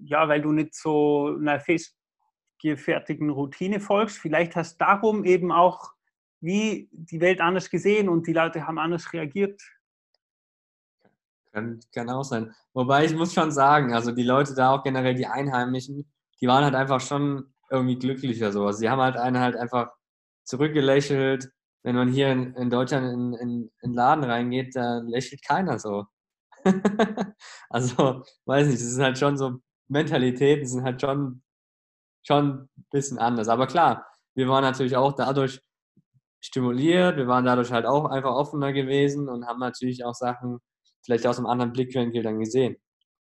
ja, 0.00 0.28
weil 0.28 0.42
du 0.42 0.52
nicht 0.52 0.74
so 0.74 1.36
einer 1.38 1.60
festgefertigten 1.60 3.30
Routine 3.30 3.80
folgst, 3.80 4.18
vielleicht 4.18 4.56
hast 4.56 4.80
du 4.80 4.84
darum 4.84 5.24
eben 5.24 5.52
auch 5.52 5.92
wie 6.40 6.88
die 6.92 7.20
Welt 7.20 7.40
anders 7.40 7.70
gesehen 7.70 8.08
und 8.08 8.26
die 8.26 8.32
Leute 8.32 8.66
haben 8.66 8.78
anders 8.78 9.12
reagiert. 9.12 9.60
Kann, 11.52 11.80
kann 11.92 12.10
auch 12.10 12.22
sein. 12.22 12.54
Wobei 12.74 13.04
ich 13.04 13.14
muss 13.14 13.34
schon 13.34 13.50
sagen, 13.50 13.94
also 13.94 14.12
die 14.12 14.22
Leute 14.22 14.54
da 14.54 14.70
auch 14.70 14.84
generell, 14.84 15.14
die 15.14 15.26
Einheimischen, 15.26 16.10
die 16.40 16.46
waren 16.46 16.64
halt 16.64 16.74
einfach 16.74 17.00
schon 17.00 17.52
irgendwie 17.70 17.98
glücklicher 17.98 18.52
so. 18.52 18.66
Also 18.66 18.80
die 18.80 18.88
haben 18.88 19.00
halt 19.00 19.16
einen 19.16 19.38
halt 19.38 19.56
einfach 19.56 19.90
zurückgelächelt. 20.44 21.50
Wenn 21.88 21.96
man 21.96 22.12
hier 22.12 22.30
in, 22.30 22.52
in 22.56 22.68
Deutschland 22.68 23.06
in, 23.14 23.32
in, 23.32 23.70
in 23.80 23.94
Laden 23.94 24.22
reingeht, 24.22 24.76
da 24.76 24.98
lächelt 24.98 25.42
keiner 25.42 25.78
so. 25.78 26.04
also, 27.70 28.24
weiß 28.44 28.66
nicht, 28.66 28.78
das 28.78 28.88
ist 28.88 29.00
halt 29.00 29.16
schon 29.16 29.38
so, 29.38 29.60
Mentalitäten 29.86 30.66
sind 30.66 30.82
halt 30.82 31.00
schon, 31.00 31.42
schon 32.26 32.68
ein 32.76 32.86
bisschen 32.90 33.16
anders. 33.16 33.48
Aber 33.48 33.66
klar, 33.66 34.06
wir 34.34 34.46
waren 34.50 34.64
natürlich 34.64 34.98
auch 34.98 35.14
dadurch 35.14 35.62
stimuliert, 36.40 37.16
wir 37.16 37.26
waren 37.26 37.46
dadurch 37.46 37.72
halt 37.72 37.86
auch 37.86 38.04
einfach 38.04 38.34
offener 38.34 38.74
gewesen 38.74 39.26
und 39.26 39.46
haben 39.46 39.58
natürlich 39.58 40.04
auch 40.04 40.14
Sachen 40.14 40.58
vielleicht 41.06 41.26
aus 41.26 41.38
einem 41.38 41.46
anderen 41.46 41.72
Blickwinkel 41.72 42.22
dann 42.22 42.38
gesehen. 42.38 42.76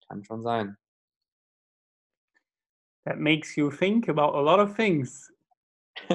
Kann 0.08 0.24
schon 0.24 0.44
sein. 0.44 0.78
That 3.06 3.18
makes 3.18 3.56
you 3.56 3.72
think 3.72 4.08
about 4.08 4.38
a 4.38 4.42
lot 4.42 4.60
of 4.60 4.76
things. 4.76 5.34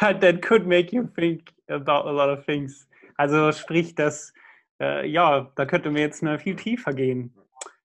That 0.02 0.42
could 0.42 0.66
make 0.66 0.92
you 0.92 1.10
think 1.16 1.53
about 1.68 2.08
a 2.08 2.10
lot 2.10 2.28
of 2.28 2.44
things. 2.44 2.88
Also 3.16 3.52
sprich, 3.52 3.94
dass, 3.94 4.32
äh, 4.80 5.06
ja, 5.06 5.52
da 5.56 5.66
könnten 5.66 5.94
wir 5.94 6.02
jetzt 6.02 6.22
noch 6.22 6.40
viel 6.40 6.56
tiefer 6.56 6.92
gehen. 6.92 7.34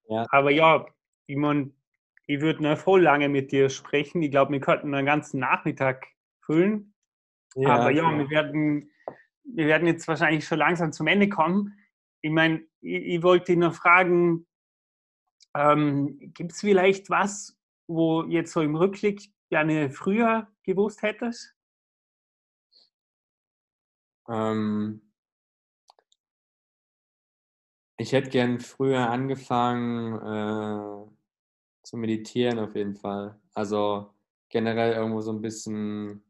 Ja. 0.08 0.26
Aber 0.32 0.52
ja, 0.52 0.86
ich 1.28 1.38
meine, 1.38 1.72
ich 2.26 2.42
würde 2.42 2.64
noch 2.64 2.78
voll 2.78 3.02
lange 3.02 3.30
mit 3.30 3.52
dir 3.52 3.70
sprechen. 3.70 4.22
Ich 4.22 4.32
glaube, 4.32 4.52
wir 4.52 4.60
könnten 4.60 4.94
einen 4.94 5.06
ganzen 5.06 5.40
Nachmittag 5.40 6.08
füllen. 6.42 6.94
Ja, 7.56 7.76
Aber 7.76 7.92
ja, 7.92 8.16
wir 8.18 8.30
werden, 8.30 8.92
wir 9.44 9.68
werden 9.68 9.88
jetzt 9.88 10.08
wahrscheinlich 10.08 10.46
schon 10.46 10.60
langsam 10.60 10.92
zum 10.92 11.08
Ende 11.08 11.30
kommen. 11.30 11.78
Ich 12.22 12.32
meine, 12.32 12.62
ich, 12.82 13.16
ich 13.16 13.24
wollte 13.24 13.46
dich 13.48 13.58
noch 13.58 13.74
fragen, 13.74 14.46
ähm, 15.56 16.32
gibt 16.34 16.52
es 16.52 16.62
vielleicht 16.62 17.10
was, 17.10 17.58
wo 17.88 18.24
jetzt 18.24 18.54
so 18.54 18.62
im 18.62 18.76
Rückblick 18.76 19.32
gerne 19.50 19.90
früher 19.90 20.48
gewusst 20.64 21.02
hättest? 21.02 21.56
Ähm, 24.30 25.02
ich 27.98 28.12
hätte 28.14 28.30
gern 28.30 28.60
früher 28.60 29.10
angefangen 29.10 30.16
äh, 30.16 31.10
zu 31.84 31.98
meditieren 31.98 32.60
auf 32.60 32.76
jeden 32.76 32.96
Fall. 32.96 33.40
Also 33.54 34.14
generell 34.50 34.94
irgendwo 34.94 35.22
so 35.22 35.32
ein 35.32 35.42
bisschen 35.42 36.24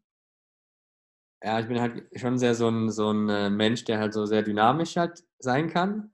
ja, 1.43 1.59
ich 1.59 1.67
bin 1.67 1.79
halt 1.79 2.05
schon 2.19 2.37
sehr 2.37 2.55
so 2.55 2.67
ein, 2.69 2.91
so 2.91 3.11
ein 3.11 3.29
äh, 3.29 3.49
Mensch, 3.49 3.85
der 3.85 3.99
halt 3.99 4.13
so 4.13 4.25
sehr 4.25 4.43
dynamisch 4.43 4.97
halt 4.97 5.23
sein 5.39 5.69
kann. 5.69 6.11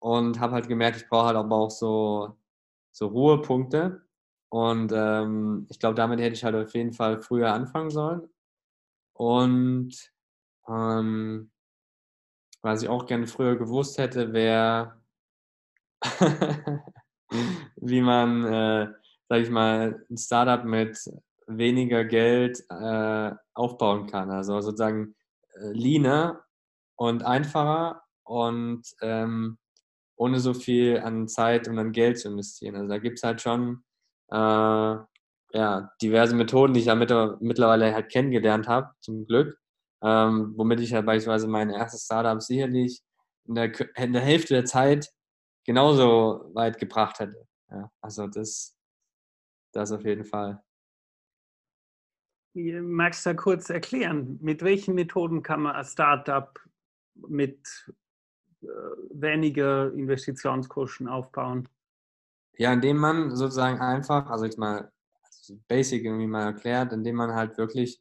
Und 0.00 0.40
habe 0.40 0.54
halt 0.54 0.68
gemerkt, 0.68 0.98
ich 0.98 1.08
brauche 1.08 1.26
halt 1.26 1.36
aber 1.36 1.56
auch 1.56 1.70
so, 1.70 2.36
so 2.92 3.08
Ruhepunkte. 3.08 4.02
Und 4.50 4.92
ähm, 4.94 5.66
ich 5.70 5.78
glaube, 5.78 5.96
damit 5.96 6.20
hätte 6.20 6.34
ich 6.34 6.44
halt 6.44 6.54
auf 6.56 6.74
jeden 6.74 6.92
Fall 6.92 7.20
früher 7.22 7.52
anfangen 7.52 7.90
sollen. 7.90 8.28
Und 9.14 10.12
ähm, 10.68 11.50
was 12.62 12.82
ich 12.82 12.88
auch 12.88 13.06
gerne 13.06 13.26
früher 13.26 13.56
gewusst 13.56 13.98
hätte, 13.98 14.32
wäre, 14.32 15.00
wie 17.76 18.00
man, 18.00 18.44
äh, 18.44 18.88
sag 19.28 19.40
ich 19.40 19.50
mal, 19.50 20.04
ein 20.10 20.16
Startup 20.16 20.64
mit 20.64 20.98
weniger 21.46 22.04
Geld 22.04 22.64
äh, 22.70 23.32
aufbauen 23.54 24.06
kann. 24.06 24.30
Also 24.30 24.60
sozusagen 24.60 25.14
äh, 25.54 25.72
leaner 25.72 26.44
und 26.96 27.24
einfacher 27.24 28.02
und 28.24 28.82
ähm, 29.00 29.58
ohne 30.16 30.40
so 30.40 30.54
viel 30.54 30.98
an 30.98 31.28
Zeit 31.28 31.68
und 31.68 31.78
an 31.78 31.92
Geld 31.92 32.18
zu 32.18 32.28
investieren. 32.28 32.76
Also 32.76 32.88
da 32.88 32.98
gibt 32.98 33.18
es 33.18 33.22
halt 33.22 33.40
schon 33.40 33.84
äh, 34.30 34.96
ja, 35.52 35.90
diverse 36.02 36.34
Methoden, 36.34 36.74
die 36.74 36.80
ich 36.80 36.86
ja 36.86 36.94
mit, 36.94 37.12
mittlerweile 37.40 37.94
halt 37.94 38.10
kennengelernt 38.10 38.68
habe, 38.68 38.90
zum 39.00 39.26
Glück, 39.26 39.58
ähm, 40.02 40.54
womit 40.56 40.80
ich 40.80 40.92
halt 40.94 41.06
beispielsweise 41.06 41.48
mein 41.48 41.70
erstes 41.70 42.04
Startup 42.04 42.40
sicherlich 42.42 43.02
in 43.46 43.54
der, 43.54 43.96
in 43.96 44.12
der 44.12 44.22
Hälfte 44.22 44.54
der 44.54 44.64
Zeit 44.64 45.10
genauso 45.64 46.50
weit 46.54 46.78
gebracht 46.78 47.18
hätte. 47.18 47.46
Ja, 47.70 47.90
also 48.00 48.26
das, 48.26 48.76
das 49.72 49.92
auf 49.92 50.04
jeden 50.04 50.24
Fall. 50.24 50.62
Magst 52.54 53.26
du 53.26 53.30
da 53.30 53.34
kurz 53.34 53.68
erklären, 53.68 54.38
mit 54.40 54.62
welchen 54.62 54.94
Methoden 54.94 55.42
kann 55.42 55.62
man 55.62 55.76
ein 55.76 55.84
Startup 55.84 56.58
mit 57.14 57.92
äh, 58.62 58.66
weniger 59.10 59.92
Investitionskosten 59.92 61.06
aufbauen? 61.06 61.68
Ja, 62.56 62.72
indem 62.72 62.96
man 62.96 63.36
sozusagen 63.36 63.80
einfach, 63.80 64.30
also 64.30 64.46
jetzt 64.46 64.58
mal 64.58 64.90
also 65.22 65.58
basic 65.68 66.04
irgendwie 66.04 66.26
mal 66.26 66.44
erklärt, 66.44 66.94
indem 66.94 67.16
man 67.16 67.34
halt 67.34 67.58
wirklich 67.58 68.00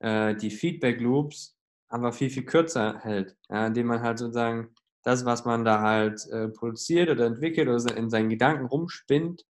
äh, 0.00 0.34
die 0.34 0.50
Feedback 0.50 1.00
Loops 1.00 1.56
einfach 1.88 2.14
viel, 2.14 2.30
viel 2.30 2.44
kürzer 2.44 3.00
hält. 3.00 3.36
Ja, 3.48 3.66
indem 3.66 3.86
man 3.88 4.02
halt 4.02 4.18
sozusagen 4.18 4.74
das, 5.04 5.24
was 5.24 5.44
man 5.44 5.64
da 5.64 5.80
halt 5.80 6.26
äh, 6.30 6.48
produziert 6.48 7.10
oder 7.10 7.26
entwickelt 7.26 7.68
oder 7.68 7.96
in 7.96 8.10
seinen 8.10 8.28
Gedanken 8.28 8.66
rumspinnt, 8.66 9.44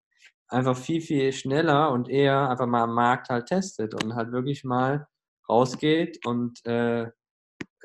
einfach 0.48 0.76
viel, 0.76 1.00
viel 1.00 1.32
schneller 1.32 1.90
und 1.90 2.08
eher 2.08 2.50
einfach 2.50 2.66
mal 2.66 2.82
am 2.82 2.94
Markt 2.94 3.30
halt 3.30 3.46
testet 3.46 4.02
und 4.02 4.14
halt 4.14 4.32
wirklich 4.32 4.64
mal 4.64 5.06
rausgeht 5.48 6.24
und 6.26 6.64
äh, 6.66 7.10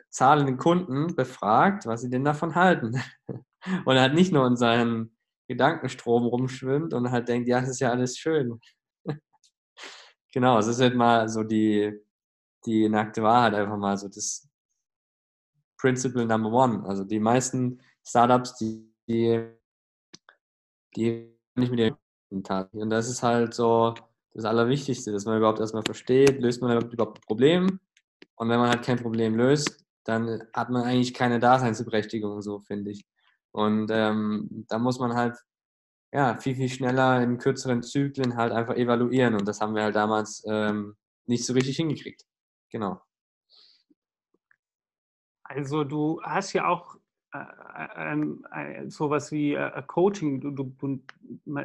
zahlenden 0.10 0.58
Kunden 0.58 1.16
befragt, 1.16 1.86
was 1.86 2.02
sie 2.02 2.10
denn 2.10 2.26
davon 2.26 2.56
halten. 2.56 3.02
und 3.86 4.00
halt 4.00 4.14
nicht 4.14 4.32
nur 4.32 4.46
in 4.46 4.58
seinem 4.58 5.16
Gedankenstrom 5.48 6.26
rumschwimmt 6.26 6.94
und 6.94 7.12
halt 7.12 7.30
denkt, 7.30 7.48
ja, 7.48 7.60
es 7.60 7.70
ist 7.70 7.80
ja 7.80 7.92
alles 7.92 8.18
schön. 8.18 8.60
genau, 10.34 10.60
es 10.60 10.68
ist 10.68 10.82
halt 10.82 10.96
mal 10.96 11.30
so 11.30 11.44
die, 11.44 11.94
die 12.66 12.90
nackte 12.90 13.24
Wahrheit 13.24 13.54
einfach 13.54 13.78
mal 13.78 13.98
so 13.98 14.08
das 14.08 14.48
Principle 15.78 16.26
Number 16.26 16.52
One. 16.52 16.84
Also 16.86 17.04
die 17.04 17.20
meisten 17.20 17.82
Startups, 18.06 18.56
die, 18.56 18.94
die, 19.08 19.48
die 20.96 21.36
nicht 21.56 21.72
mit 21.72 21.80
ihren 21.80 22.44
Tag. 22.44 22.74
Und 22.74 22.90
das 22.90 23.10
ist 23.10 23.24
halt 23.24 23.54
so 23.54 23.96
das 24.34 24.46
Allerwichtigste, 24.46 25.12
dass 25.12 25.26
man 25.26 25.38
überhaupt 25.38 25.60
erstmal 25.60 25.84
versteht, 25.84 26.40
löst 26.40 26.62
man 26.62 26.78
überhaupt 26.92 27.18
ein 27.20 27.26
Problem. 27.28 27.80
Und 28.36 28.50
wenn 28.50 28.60
man 28.60 28.70
halt 28.70 28.84
kein 28.84 28.98
Problem 28.98 29.36
löst, 29.36 29.84
dann 30.04 30.44
hat 30.54 30.70
man 30.70 30.84
eigentlich 30.84 31.14
keine 31.14 31.40
Daseinsberechtigung, 31.40 32.42
so 32.42 32.60
finde 32.60 32.92
ich. 32.92 33.06
Und 33.52 33.92
ähm, 33.92 34.66
da 34.70 34.80
muss 34.80 35.00
man 35.00 35.14
halt 35.16 35.36
ja, 36.14 36.38
viel, 36.38 36.56
viel 36.56 36.70
schneller 36.70 37.22
in 37.22 37.38
kürzeren 37.38 37.84
Zyklen 37.84 38.36
halt 38.36 38.52
einfach 38.52 38.76
evaluieren. 38.76 39.36
Und 39.36 39.48
das 39.48 39.62
haben 39.62 39.76
wir 39.76 39.84
halt 39.84 39.96
damals 39.96 40.44
ähm, 40.48 40.96
nicht 41.26 41.46
so 41.46 41.54
richtig 41.54 41.78
hingekriegt. 41.78 42.26
Genau. 42.72 43.02
Also 45.44 45.84
du 45.84 46.22
hast 46.24 46.54
ja 46.54 46.68
auch 46.68 46.98
ähm, 47.34 48.46
äh, 48.52 48.90
sowas 48.90 49.32
wie 49.32 49.54
äh, 49.54 49.82
Coaching, 49.88 50.42
du, 50.42 50.52
du, 50.52 51.00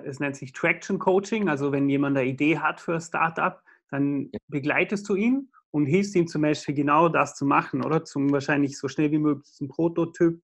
es 0.04 0.20
nennt 0.20 0.36
sich 0.36 0.52
Traction 0.52 0.98
Coaching, 0.98 1.48
also 1.48 1.72
wenn 1.72 1.88
jemand 1.88 2.16
eine 2.16 2.28
Idee 2.28 2.59
hat 2.59 2.80
für 2.80 2.94
ein 2.94 3.00
Startup, 3.00 3.61
dann 3.90 4.30
begleitest 4.48 5.09
du 5.09 5.14
ihn 5.14 5.50
und 5.70 5.86
hilfst 5.86 6.14
ihm 6.14 6.26
zum 6.26 6.42
Beispiel 6.42 6.74
genau 6.74 7.09
das 7.09 7.34
zu 7.34 7.46
machen, 7.46 7.84
oder? 7.84 8.04
Zum 8.04 8.30
wahrscheinlich 8.30 8.78
so 8.78 8.88
schnell 8.88 9.11
wie 9.11 9.18
möglich 9.18 9.57
einen 9.61 9.68
Prototyp 9.68 10.40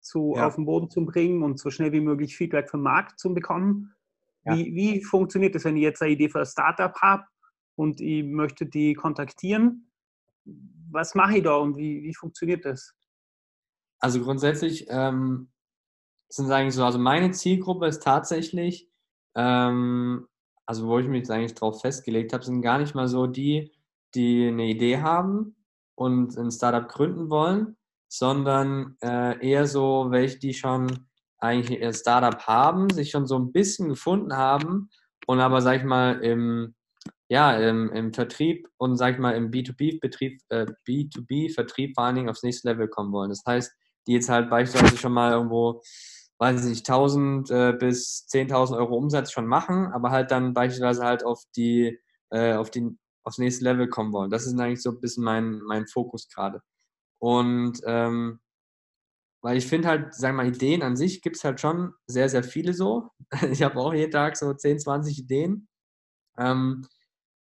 zu, 0.00 0.34
ja. 0.36 0.46
auf 0.46 0.56
den 0.56 0.66
Boden 0.66 0.90
zu 0.90 1.04
bringen 1.04 1.42
und 1.42 1.58
so 1.58 1.70
schnell 1.70 1.92
wie 1.92 2.00
möglich 2.00 2.36
Feedback 2.36 2.70
vom 2.70 2.82
Markt 2.82 3.18
zu 3.18 3.32
bekommen. 3.32 3.94
Ja. 4.44 4.56
Wie, 4.56 4.74
wie 4.74 5.04
funktioniert 5.04 5.54
das, 5.54 5.64
wenn 5.64 5.76
ich 5.76 5.82
jetzt 5.82 6.02
eine 6.02 6.12
Idee 6.12 6.28
für 6.28 6.40
ein 6.40 6.46
Startup 6.46 6.94
habe 7.00 7.24
und 7.76 8.00
ich 8.00 8.24
möchte 8.24 8.66
die 8.66 8.94
kontaktieren? 8.94 9.89
Was 10.90 11.14
mache 11.14 11.38
ich 11.38 11.42
da 11.44 11.56
und 11.56 11.76
wie, 11.76 12.02
wie 12.02 12.14
funktioniert 12.14 12.64
das? 12.64 12.94
Also 14.00 14.22
grundsätzlich 14.22 14.86
ähm, 14.88 15.50
sind 16.28 16.50
eigentlich 16.50 16.74
so, 16.74 16.84
also 16.84 16.98
meine 16.98 17.32
Zielgruppe 17.32 17.86
ist 17.86 18.02
tatsächlich, 18.02 18.88
ähm, 19.34 20.26
also 20.66 20.86
wo 20.86 20.98
ich 20.98 21.06
mich 21.06 21.30
eigentlich 21.30 21.54
drauf 21.54 21.80
festgelegt 21.80 22.32
habe, 22.32 22.44
sind 22.44 22.62
gar 22.62 22.78
nicht 22.78 22.94
mal 22.94 23.08
so 23.08 23.26
die, 23.26 23.72
die 24.14 24.48
eine 24.48 24.66
Idee 24.66 24.98
haben 24.98 25.56
und 25.94 26.36
ein 26.36 26.50
Startup 26.50 26.88
gründen 26.88 27.30
wollen, 27.30 27.76
sondern 28.08 28.96
äh, 29.02 29.46
eher 29.46 29.66
so 29.66 30.06
welche, 30.10 30.38
die 30.38 30.54
schon 30.54 31.06
eigentlich 31.38 31.82
ein 31.82 31.94
Startup 31.94 32.40
haben, 32.46 32.90
sich 32.90 33.10
schon 33.10 33.26
so 33.26 33.38
ein 33.38 33.52
bisschen 33.52 33.88
gefunden 33.88 34.36
haben 34.36 34.90
und 35.26 35.40
aber, 35.40 35.60
sag 35.60 35.78
ich 35.78 35.84
mal, 35.84 36.22
im, 36.22 36.74
ja, 37.28 37.56
im, 37.56 37.90
im 37.92 38.12
Vertrieb 38.12 38.68
und, 38.76 38.96
sag 38.96 39.14
ich 39.14 39.20
mal, 39.20 39.36
im 39.36 39.50
B2B-Betrieb, 39.50 40.40
äh, 40.48 40.66
B2B-Vertrieb 40.86 41.94
vor 41.94 42.04
allen 42.04 42.16
Dingen 42.16 42.28
aufs 42.28 42.42
nächste 42.42 42.68
Level 42.68 42.88
kommen 42.88 43.12
wollen. 43.12 43.30
Das 43.30 43.42
heißt, 43.46 43.72
die 44.06 44.12
jetzt 44.12 44.28
halt 44.28 44.50
beispielsweise 44.50 44.96
schon 44.96 45.12
mal 45.12 45.32
irgendwo 45.32 45.82
weiß 46.40 46.64
ich 46.64 46.70
nicht, 46.70 46.88
1000 46.88 47.50
äh, 47.50 47.72
bis 47.74 48.26
10.000 48.30 48.76
Euro 48.76 48.96
Umsatz 48.96 49.30
schon 49.30 49.46
machen, 49.46 49.92
aber 49.92 50.10
halt 50.10 50.30
dann 50.30 50.54
beispielsweise 50.54 51.04
halt 51.04 51.22
auf 51.22 51.44
die, 51.54 52.00
äh, 52.30 52.54
auf 52.54 52.70
die, 52.70 52.96
aufs 53.24 53.38
nächste 53.38 53.64
Level 53.64 53.88
kommen 53.88 54.12
wollen. 54.12 54.30
Das 54.30 54.46
ist 54.46 54.58
eigentlich 54.58 54.82
so 54.82 54.90
ein 54.90 55.00
bisschen 55.00 55.22
mein, 55.22 55.60
mein 55.66 55.86
Fokus 55.86 56.28
gerade. 56.28 56.62
Und 57.18 57.80
ähm, 57.84 58.40
weil 59.42 59.58
ich 59.58 59.66
finde 59.66 59.88
halt, 59.88 60.14
wir 60.20 60.32
mal, 60.32 60.46
Ideen 60.48 60.82
an 60.82 60.96
sich 60.96 61.22
gibt 61.22 61.36
es 61.36 61.44
halt 61.44 61.60
schon 61.60 61.92
sehr, 62.06 62.28
sehr 62.28 62.42
viele 62.42 62.72
so. 62.74 63.10
Ich 63.52 63.62
habe 63.62 63.78
auch 63.78 63.92
jeden 63.94 64.10
Tag 64.12 64.36
so 64.36 64.52
10, 64.54 64.80
20 64.80 65.18
Ideen. 65.18 65.68
Ähm, 66.40 66.86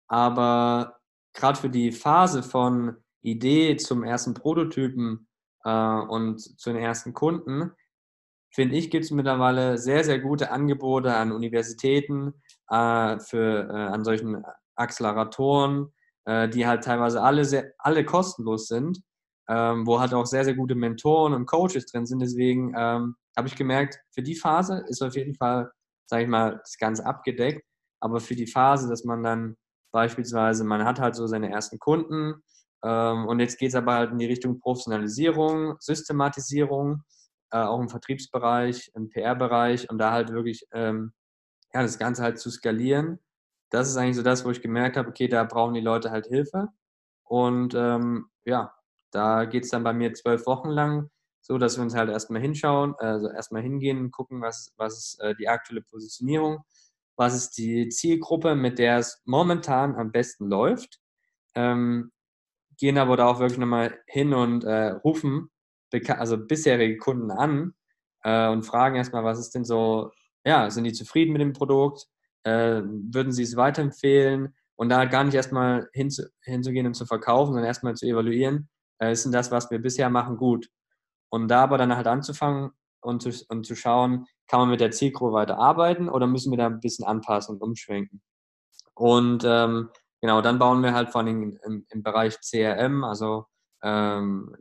aber 0.07 0.99
gerade 1.33 1.59
für 1.59 1.69
die 1.69 1.91
Phase 1.91 2.43
von 2.43 2.97
Idee 3.21 3.77
zum 3.77 4.03
ersten 4.03 4.33
Prototypen 4.33 5.27
äh, 5.63 5.69
und 5.71 6.39
zu 6.39 6.71
den 6.71 6.81
ersten 6.81 7.13
Kunden 7.13 7.71
finde 8.51 8.75
ich, 8.75 8.89
gibt 8.89 9.05
es 9.05 9.11
mittlerweile 9.11 9.77
sehr, 9.77 10.03
sehr 10.03 10.19
gute 10.19 10.51
Angebote 10.51 11.15
an 11.15 11.31
Universitäten, 11.31 12.33
äh, 12.69 13.19
für, 13.19 13.69
äh, 13.69 13.93
an 13.93 14.03
solchen 14.03 14.43
Acceleratoren, 14.75 15.93
äh, 16.25 16.49
die 16.49 16.65
halt 16.65 16.83
teilweise 16.83 17.21
alle, 17.21 17.45
sehr, 17.45 17.73
alle 17.77 18.05
kostenlos 18.05 18.67
sind, 18.67 19.01
ähm, 19.47 19.85
wo 19.85 19.99
halt 19.99 20.13
auch 20.13 20.25
sehr, 20.25 20.45
sehr 20.45 20.55
gute 20.55 20.75
Mentoren 20.75 21.33
und 21.33 21.45
Coaches 21.45 21.85
drin 21.87 22.05
sind. 22.05 22.19
Deswegen 22.19 22.73
ähm, 22.77 23.15
habe 23.37 23.47
ich 23.47 23.55
gemerkt, 23.55 23.99
für 24.11 24.23
die 24.23 24.35
Phase 24.35 24.83
ist 24.87 25.01
auf 25.01 25.15
jeden 25.15 25.35
Fall, 25.35 25.71
sage 26.07 26.23
ich 26.23 26.29
mal, 26.29 26.57
das 26.57 26.77
Ganze 26.77 27.05
abgedeckt. 27.05 27.63
Aber 27.99 28.19
für 28.19 28.35
die 28.35 28.47
Phase, 28.47 28.89
dass 28.89 29.03
man 29.03 29.23
dann 29.23 29.57
beispielsweise, 29.91 30.63
man 30.63 30.85
hat 30.85 30.99
halt 30.99 31.15
so 31.15 31.27
seine 31.27 31.51
ersten 31.51 31.79
Kunden 31.79 32.43
ähm, 32.83 33.27
und 33.27 33.39
jetzt 33.39 33.57
geht 33.57 33.69
es 33.69 33.75
aber 33.75 33.93
halt 33.93 34.11
in 34.11 34.19
die 34.19 34.25
Richtung 34.25 34.59
Professionalisierung, 34.59 35.75
Systematisierung 35.79 37.03
äh, 37.51 37.57
auch 37.57 37.79
im 37.79 37.89
Vertriebsbereich, 37.89 38.91
im 38.95 39.09
PR-Bereich 39.09 39.89
und 39.89 39.97
da 39.97 40.11
halt 40.11 40.31
wirklich 40.31 40.65
ähm, 40.71 41.13
ja, 41.73 41.81
das 41.81 41.99
Ganze 41.99 42.23
halt 42.23 42.39
zu 42.39 42.49
skalieren. 42.49 43.19
Das 43.71 43.89
ist 43.89 43.97
eigentlich 43.97 44.15
so 44.15 44.23
das, 44.23 44.45
wo 44.45 44.51
ich 44.51 44.61
gemerkt 44.61 44.97
habe, 44.97 45.09
okay, 45.09 45.27
da 45.27 45.43
brauchen 45.43 45.73
die 45.75 45.81
Leute 45.81 46.11
halt 46.11 46.27
Hilfe. 46.27 46.69
Und 47.23 47.75
ähm, 47.75 48.29
ja, 48.45 48.73
da 49.11 49.45
geht 49.45 49.65
es 49.65 49.71
dann 49.71 49.83
bei 49.83 49.93
mir 49.93 50.13
zwölf 50.13 50.45
Wochen 50.47 50.69
lang 50.69 51.09
so, 51.41 51.57
dass 51.57 51.77
wir 51.77 51.83
uns 51.83 51.95
halt 51.95 52.09
erstmal 52.09 52.41
hinschauen, 52.41 52.95
also 52.97 53.29
erstmal 53.29 53.61
hingehen 53.61 54.11
gucken, 54.11 54.41
was, 54.41 54.73
was 54.77 54.97
ist 54.97 55.21
äh, 55.21 55.35
die 55.35 55.47
aktuelle 55.47 55.81
Positionierung, 55.81 56.63
was 57.19 57.35
ist 57.35 57.57
die 57.57 57.89
Zielgruppe, 57.89 58.55
mit 58.55 58.79
der 58.79 58.97
es 58.97 59.21
momentan 59.25 59.95
am 59.95 60.13
besten 60.13 60.47
läuft. 60.47 61.01
Ähm, 61.53 62.13
gehen 62.77 62.97
aber 62.97 63.17
da 63.17 63.27
auch 63.27 63.39
wirklich 63.39 63.59
nochmal 63.59 63.99
hin 64.07 64.33
und 64.33 64.63
äh, 64.63 64.91
rufen 64.91 65.49
also 66.07 66.37
bisherige 66.37 66.97
Kunden 66.97 67.29
an 67.29 67.73
äh, 68.23 68.47
und 68.47 68.63
fragen 68.63 68.95
erstmal, 68.95 69.25
was 69.25 69.37
ist 69.37 69.53
denn 69.53 69.65
so, 69.65 70.11
ja, 70.45 70.69
sind 70.69 70.85
die 70.85 70.93
zufrieden 70.93 71.33
mit 71.33 71.41
dem 71.41 71.51
Produkt? 71.51 72.05
Äh, 72.43 72.83
würden 72.85 73.33
sie 73.33 73.43
es 73.43 73.57
weiterempfehlen? 73.57 74.55
Und 74.77 74.87
da 74.87 75.03
gar 75.03 75.25
nicht 75.25 75.35
erstmal 75.35 75.89
hinzu, 75.91 76.23
hinzugehen 76.41 76.87
und 76.87 76.93
zu 76.93 77.05
verkaufen, 77.05 77.51
sondern 77.51 77.65
erstmal 77.65 77.95
zu 77.95 78.05
evaluieren, 78.05 78.69
äh, 78.99 79.11
ist 79.11 79.25
denn 79.25 79.33
das, 79.33 79.51
was 79.51 79.69
wir 79.71 79.79
bisher 79.79 80.09
machen, 80.09 80.37
gut? 80.37 80.69
Und 81.29 81.49
da 81.49 81.63
aber 81.63 81.77
dann 81.77 81.93
halt 81.93 82.07
anzufangen 82.07 82.71
und 83.01 83.21
zu, 83.21 83.31
und 83.49 83.65
zu 83.65 83.75
schauen, 83.75 84.25
kann 84.47 84.61
man 84.61 84.69
mit 84.69 84.81
der 84.81 84.91
Zielgruppe 84.91 85.33
weiter 85.33 85.57
arbeiten 85.57 86.09
oder 86.09 86.27
müssen 86.27 86.51
wir 86.51 86.57
da 86.57 86.65
ein 86.67 86.79
bisschen 86.79 87.05
anpassen 87.05 87.55
und 87.55 87.61
umschwenken? 87.61 88.21
Und 88.95 89.43
ähm, 89.45 89.89
genau, 90.21 90.41
dann 90.41 90.59
bauen 90.59 90.83
wir 90.83 90.93
halt 90.93 91.09
vor 91.09 91.21
allem 91.21 91.57
im, 91.63 91.85
im 91.89 92.03
Bereich 92.03 92.39
CRM, 92.41 93.03
also 93.03 93.45
ähm, 93.83 94.55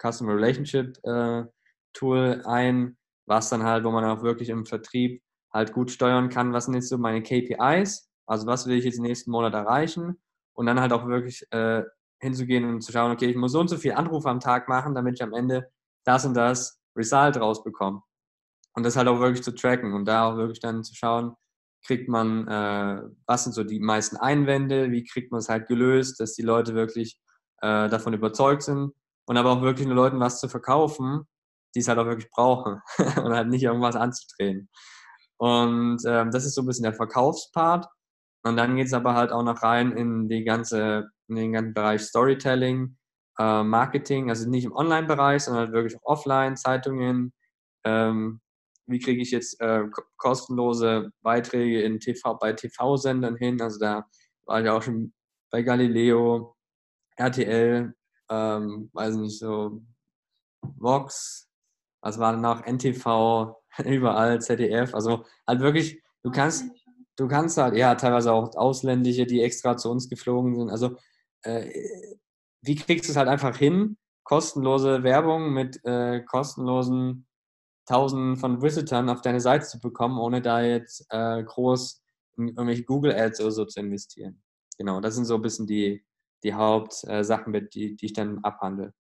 Customer 0.00 0.34
Relationship 0.34 0.98
äh, 1.04 1.44
Tool 1.92 2.42
ein, 2.46 2.96
was 3.26 3.50
dann 3.50 3.62
halt, 3.62 3.84
wo 3.84 3.90
man 3.90 4.04
auch 4.04 4.22
wirklich 4.22 4.48
im 4.48 4.66
Vertrieb 4.66 5.22
halt 5.52 5.72
gut 5.72 5.90
steuern 5.90 6.28
kann, 6.28 6.52
was 6.52 6.64
sind 6.64 6.74
jetzt 6.74 6.88
so 6.88 6.98
meine 6.98 7.22
KPIs, 7.22 8.10
also 8.26 8.46
was 8.46 8.66
will 8.66 8.78
ich 8.78 8.84
jetzt 8.84 8.98
nächsten 8.98 9.30
Monat 9.30 9.54
erreichen 9.54 10.20
und 10.54 10.66
dann 10.66 10.80
halt 10.80 10.92
auch 10.92 11.06
wirklich 11.06 11.46
äh, 11.50 11.82
hinzugehen 12.18 12.64
und 12.64 12.80
zu 12.80 12.92
schauen, 12.92 13.12
okay, 13.12 13.26
ich 13.26 13.36
muss 13.36 13.52
so 13.52 13.60
und 13.60 13.68
so 13.68 13.76
viel 13.76 13.92
Anrufe 13.92 14.28
am 14.28 14.40
Tag 14.40 14.68
machen, 14.68 14.94
damit 14.94 15.14
ich 15.14 15.22
am 15.22 15.34
Ende 15.34 15.70
das 16.04 16.24
und 16.24 16.34
das 16.34 16.81
Result 16.96 17.38
rausbekomme. 17.38 18.02
Und 18.74 18.84
das 18.84 18.96
halt 18.96 19.08
auch 19.08 19.20
wirklich 19.20 19.42
zu 19.42 19.54
tracken 19.54 19.92
und 19.92 20.06
da 20.06 20.26
auch 20.30 20.36
wirklich 20.36 20.60
dann 20.60 20.82
zu 20.82 20.94
schauen, 20.94 21.34
kriegt 21.84 22.08
man, 22.08 22.48
äh, 22.48 23.02
was 23.26 23.44
sind 23.44 23.52
so 23.52 23.64
die 23.64 23.80
meisten 23.80 24.16
Einwände, 24.16 24.90
wie 24.90 25.04
kriegt 25.04 25.30
man 25.30 25.40
es 25.40 25.48
halt 25.48 25.66
gelöst, 25.66 26.20
dass 26.20 26.34
die 26.34 26.42
Leute 26.42 26.74
wirklich 26.74 27.18
äh, 27.60 27.88
davon 27.88 28.14
überzeugt 28.14 28.62
sind, 28.62 28.92
und 29.26 29.36
aber 29.36 29.52
auch 29.52 29.62
wirklich 29.62 29.86
nur 29.86 29.96
Leuten 29.96 30.20
was 30.20 30.40
zu 30.40 30.48
verkaufen, 30.48 31.26
die 31.74 31.80
es 31.80 31.88
halt 31.88 31.98
auch 31.98 32.06
wirklich 32.06 32.30
brauchen 32.30 32.80
und 32.98 33.32
halt 33.32 33.48
nicht 33.48 33.62
irgendwas 33.62 33.96
anzudrehen. 33.96 34.68
Und 35.38 35.98
ähm, 36.06 36.30
das 36.30 36.44
ist 36.44 36.54
so 36.54 36.62
ein 36.62 36.66
bisschen 36.66 36.84
der 36.84 36.94
Verkaufspart. 36.94 37.86
Und 38.44 38.56
dann 38.56 38.76
geht 38.76 38.86
es 38.86 38.92
aber 38.92 39.14
halt 39.14 39.32
auch 39.32 39.42
noch 39.42 39.62
rein 39.62 39.92
in, 39.92 40.28
die 40.28 40.44
ganze, 40.44 41.08
in 41.28 41.36
den 41.36 41.52
ganzen 41.52 41.74
Bereich 41.74 42.02
Storytelling, 42.02 42.96
äh, 43.38 43.62
Marketing, 43.62 44.30
also 44.30 44.48
nicht 44.48 44.64
im 44.64 44.74
Online-Bereich, 44.74 45.44
sondern 45.44 45.64
halt 45.64 45.72
wirklich 45.72 45.96
auch 45.96 46.18
offline, 46.18 46.56
Zeitungen. 46.56 47.32
Ähm, 47.84 48.40
wie 48.86 48.98
kriege 48.98 49.22
ich 49.22 49.30
jetzt 49.30 49.60
äh, 49.60 49.84
kostenlose 50.16 51.10
Beiträge 51.22 51.82
in 51.82 52.00
TV, 52.00 52.34
bei 52.34 52.52
TV-Sendern 52.52 53.36
hin? 53.36 53.60
Also 53.60 53.78
da 53.78 54.06
war 54.44 54.60
ich 54.60 54.68
auch 54.68 54.82
schon 54.82 55.12
bei 55.50 55.62
Galileo, 55.62 56.56
RTL, 57.16 57.94
ähm, 58.30 58.90
weiß 58.92 59.16
nicht, 59.16 59.38
so 59.38 59.82
Vox, 60.78 61.48
was 62.00 62.18
war 62.18 62.32
danach, 62.32 62.66
NTV, 62.66 63.56
überall, 63.84 64.40
ZDF, 64.40 64.94
also 64.94 65.24
halt 65.46 65.60
wirklich, 65.60 66.02
du 66.22 66.30
kannst, 66.30 66.64
du 67.16 67.28
kannst 67.28 67.58
halt, 67.58 67.76
ja, 67.76 67.94
teilweise 67.94 68.32
auch 68.32 68.54
Ausländische, 68.56 69.26
die 69.26 69.42
extra 69.42 69.76
zu 69.76 69.90
uns 69.90 70.08
geflogen 70.08 70.56
sind, 70.56 70.70
also 70.70 70.96
äh, 71.42 72.16
wie 72.62 72.76
kriegst 72.76 73.08
du 73.08 73.12
es 73.12 73.16
halt 73.16 73.28
einfach 73.28 73.56
hin, 73.56 73.96
kostenlose 74.24 75.02
Werbung 75.02 75.52
mit 75.52 75.84
äh, 75.84 76.22
kostenlosen 76.22 77.26
Tausenden 77.86 78.36
von 78.36 78.62
Visitern 78.62 79.08
auf 79.08 79.22
deine 79.22 79.40
Seite 79.40 79.66
zu 79.66 79.80
bekommen, 79.80 80.16
ohne 80.18 80.40
da 80.40 80.62
jetzt 80.62 81.04
äh, 81.10 81.42
groß 81.42 82.00
in 82.36 82.48
irgendwelche 82.48 82.84
Google 82.84 83.12
Ads 83.12 83.40
oder 83.40 83.50
so 83.50 83.64
zu 83.64 83.80
investieren. 83.80 84.40
Genau, 84.78 85.00
das 85.00 85.16
sind 85.16 85.24
so 85.24 85.34
ein 85.34 85.42
bisschen 85.42 85.66
die, 85.66 86.04
die 86.44 86.54
Hauptsachen, 86.54 87.54
äh, 87.54 87.68
die, 87.68 87.96
die 87.96 88.06
ich 88.06 88.12
dann 88.12 88.38
abhandle. 88.42 88.94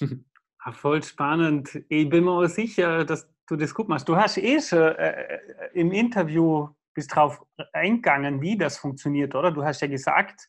Ah, 0.64 0.70
voll 0.70 1.02
spannend. 1.02 1.82
Ich 1.88 2.08
bin 2.08 2.22
mir 2.22 2.48
sicher, 2.48 3.04
dass 3.04 3.28
du 3.48 3.56
das 3.56 3.74
gut 3.74 3.88
machst. 3.88 4.08
Du 4.08 4.14
hast 4.14 4.38
eh 4.38 4.60
schon 4.60 4.78
äh, 4.78 5.10
äh, 5.10 5.40
im 5.74 5.90
Interview 5.90 6.68
bist 6.94 7.12
drauf 7.16 7.44
eingegangen, 7.72 8.40
wie 8.40 8.56
das 8.56 8.78
funktioniert, 8.78 9.34
oder? 9.34 9.50
Du 9.50 9.64
hast 9.64 9.80
ja 9.80 9.88
gesagt, 9.88 10.48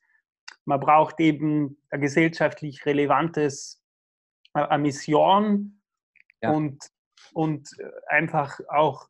man 0.66 0.80
braucht 0.80 1.20
eben 1.20 1.78
ein 1.90 2.02
gesellschaftlich 2.02 2.86
relevantes 2.86 3.82
äh, 4.54 4.62
eine 4.62 4.84
Mission 4.84 5.82
ja. 6.42 6.52
und, 6.52 6.90
und 7.34 7.70
einfach 8.08 8.60
auch 8.70 9.08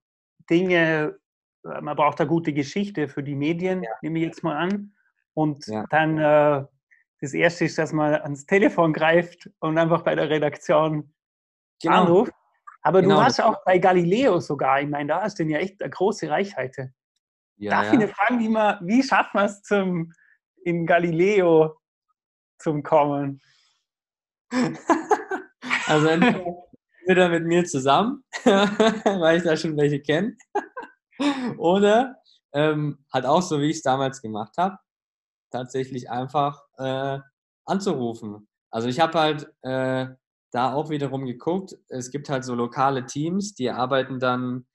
Dinge, 0.49 1.17
man 1.63 1.95
braucht 1.95 2.19
eine 2.19 2.29
gute 2.29 2.53
Geschichte 2.53 3.07
für 3.07 3.23
die 3.23 3.35
Medien, 3.35 3.83
ja. 3.83 3.89
nehme 4.01 4.19
ich 4.19 4.25
jetzt 4.25 4.43
mal 4.43 4.57
an. 4.57 4.93
Und 5.33 5.65
ja. 5.67 5.85
dann 5.89 6.17
äh, 6.17 6.65
das 7.21 7.33
erste 7.33 7.65
ist, 7.65 7.77
dass 7.77 7.93
man 7.93 8.15
ans 8.15 8.45
Telefon 8.45 8.93
greift 8.93 9.49
und 9.59 9.77
einfach 9.77 10.01
bei 10.01 10.15
der 10.15 10.29
Redaktion 10.29 11.13
genau. 11.81 12.03
anruft. 12.03 12.33
Aber 12.81 13.01
genau. 13.01 13.15
du 13.15 13.23
hast 13.23 13.41
auch 13.41 13.63
bei 13.63 13.77
Galileo 13.77 14.39
sogar, 14.39 14.81
ich 14.81 14.89
meine, 14.89 15.07
da 15.07 15.21
hast 15.21 15.39
du 15.39 15.43
ja 15.43 15.59
echt 15.59 15.81
eine 15.81 15.89
große 15.89 16.29
Reichweite. 16.29 16.93
Ja, 17.55 17.71
Darf 17.71 17.85
ja. 17.85 17.93
ich 17.93 17.99
eine 17.99 18.07
Frage, 18.09 18.39
wie, 18.39 18.49
man, 18.49 18.77
wie 18.85 19.01
schafft 19.01 19.33
man 19.33 19.45
es 19.45 19.61
zum 19.63 20.11
in 20.65 20.85
Galileo 20.85 21.77
zum 22.59 22.83
Kommen? 22.83 23.41
also 25.87 26.07
entweder 26.07 27.29
mit 27.29 27.45
mir 27.45 27.65
zusammen, 27.65 28.23
weil 28.43 29.37
ich 29.37 29.43
da 29.43 29.57
schon 29.57 29.77
welche 29.77 30.01
kenne, 30.01 30.35
oder 31.57 32.15
ähm, 32.53 33.03
halt 33.11 33.25
auch 33.25 33.41
so, 33.41 33.59
wie 33.59 33.69
ich 33.69 33.77
es 33.77 33.81
damals 33.81 34.21
gemacht 34.21 34.53
habe, 34.57 34.77
tatsächlich 35.51 36.09
einfach 36.09 36.61
äh, 36.77 37.19
anzurufen. 37.65 38.47
Also 38.71 38.87
ich 38.87 38.99
habe 38.99 39.19
halt 39.19 39.53
äh, 39.61 40.07
da 40.51 40.73
auch 40.73 40.89
wiederum 40.89 41.25
geguckt, 41.25 41.75
es 41.89 42.11
gibt 42.11 42.29
halt 42.29 42.45
so 42.45 42.55
lokale 42.55 43.05
Teams, 43.05 43.55
die 43.55 43.69
arbeiten 43.69 44.19
dann, 44.19 44.65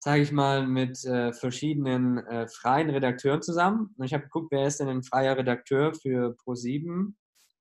sage 0.00 0.22
ich 0.22 0.32
mal, 0.32 0.66
mit 0.66 1.04
äh, 1.04 1.32
verschiedenen 1.32 2.18
äh, 2.18 2.46
freien 2.48 2.90
Redakteuren 2.90 3.42
zusammen. 3.42 3.94
Und 3.96 4.04
ich 4.04 4.14
habe 4.14 4.24
geguckt, 4.24 4.48
wer 4.50 4.66
ist 4.66 4.80
denn 4.80 4.88
ein 4.88 5.02
freier 5.02 5.36
Redakteur 5.36 5.92
für 5.94 6.36
Pro7 6.44 7.14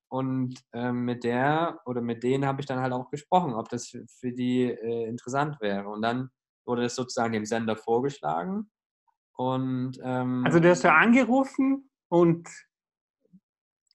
und 0.09 0.63
ähm, 0.73 1.03
mit 1.03 1.23
der 1.23 1.79
oder 1.85 2.01
mit 2.01 2.23
denen 2.23 2.45
habe 2.45 2.61
ich 2.61 2.67
dann 2.67 2.79
halt 2.79 2.93
auch 2.93 3.09
gesprochen, 3.09 3.53
ob 3.53 3.69
das 3.69 3.87
für, 3.87 4.05
für 4.07 4.31
die 4.31 4.63
äh, 4.63 5.07
interessant 5.07 5.59
wäre. 5.59 5.89
Und 5.89 6.01
dann 6.01 6.29
wurde 6.65 6.83
das 6.83 6.95
sozusagen 6.95 7.33
dem 7.33 7.45
Sender 7.45 7.75
vorgeschlagen. 7.75 8.69
Und, 9.35 9.99
ähm, 10.03 10.43
also 10.45 10.59
du 10.59 10.69
hast 10.69 10.83
ja 10.83 10.95
angerufen 10.95 11.89
und 12.09 12.47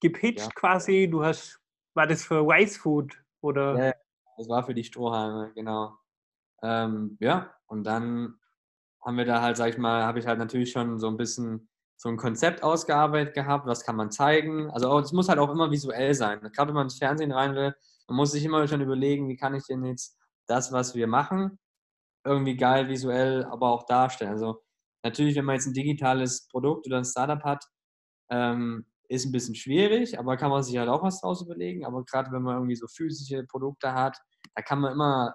gepitcht 0.00 0.40
ja. 0.40 0.50
quasi, 0.54 1.08
du 1.10 1.24
hast, 1.24 1.60
war 1.94 2.06
das 2.06 2.24
für 2.24 2.46
Wise 2.46 2.78
Food 2.78 3.22
oder? 3.40 3.86
Ja, 3.86 3.94
das 4.36 4.48
war 4.48 4.64
für 4.64 4.74
die 4.74 4.84
Strohhalme, 4.84 5.52
genau. 5.54 5.96
Ähm, 6.62 7.16
ja, 7.20 7.52
und 7.66 7.84
dann 7.84 8.34
haben 9.04 9.16
wir 9.16 9.24
da 9.24 9.42
halt, 9.42 9.56
sag 9.56 9.70
ich 9.70 9.78
mal, 9.78 10.04
habe 10.04 10.18
ich 10.18 10.26
halt 10.26 10.38
natürlich 10.38 10.70
schon 10.72 10.98
so 10.98 11.08
ein 11.08 11.16
bisschen 11.16 11.68
so 11.96 12.08
ein 12.08 12.16
Konzept 12.16 12.62
ausgearbeitet 12.64 13.34
gehabt, 13.34 13.66
was 13.66 13.84
kann 13.84 13.96
man 13.96 14.10
zeigen. 14.10 14.70
Also 14.70 14.98
es 14.98 15.12
muss 15.12 15.28
halt 15.28 15.38
auch 15.38 15.50
immer 15.50 15.70
visuell 15.70 16.14
sein. 16.14 16.40
Gerade 16.52 16.68
wenn 16.68 16.74
man 16.74 16.86
ins 16.86 16.98
Fernsehen 16.98 17.30
rein 17.30 17.54
will, 17.54 17.74
man 18.08 18.16
muss 18.16 18.32
sich 18.32 18.44
immer 18.44 18.66
schon 18.66 18.80
überlegen, 18.80 19.28
wie 19.28 19.36
kann 19.36 19.54
ich 19.54 19.64
denn 19.66 19.84
jetzt 19.84 20.18
das, 20.46 20.72
was 20.72 20.94
wir 20.96 21.06
machen, 21.06 21.58
irgendwie 22.24 22.56
geil 22.56 22.88
visuell, 22.88 23.44
aber 23.44 23.70
auch 23.70 23.86
darstellen. 23.86 24.32
Also 24.32 24.62
natürlich, 25.04 25.36
wenn 25.36 25.44
man 25.44 25.56
jetzt 25.56 25.66
ein 25.66 25.74
digitales 25.74 26.48
Produkt 26.48 26.86
oder 26.86 26.98
ein 26.98 27.04
Startup 27.04 27.42
hat, 27.44 27.64
ähm, 28.30 28.86
ist 29.08 29.26
ein 29.26 29.32
bisschen 29.32 29.54
schwierig, 29.54 30.18
aber 30.18 30.36
kann 30.36 30.50
man 30.50 30.62
sich 30.62 30.76
halt 30.78 30.88
auch 30.88 31.02
was 31.02 31.20
draus 31.20 31.42
überlegen. 31.42 31.84
Aber 31.84 32.04
gerade 32.04 32.32
wenn 32.32 32.42
man 32.42 32.56
irgendwie 32.56 32.76
so 32.76 32.86
physische 32.88 33.44
Produkte 33.44 33.92
hat, 33.94 34.18
da 34.54 34.62
kann 34.62 34.80
man 34.80 34.92
immer 34.92 35.34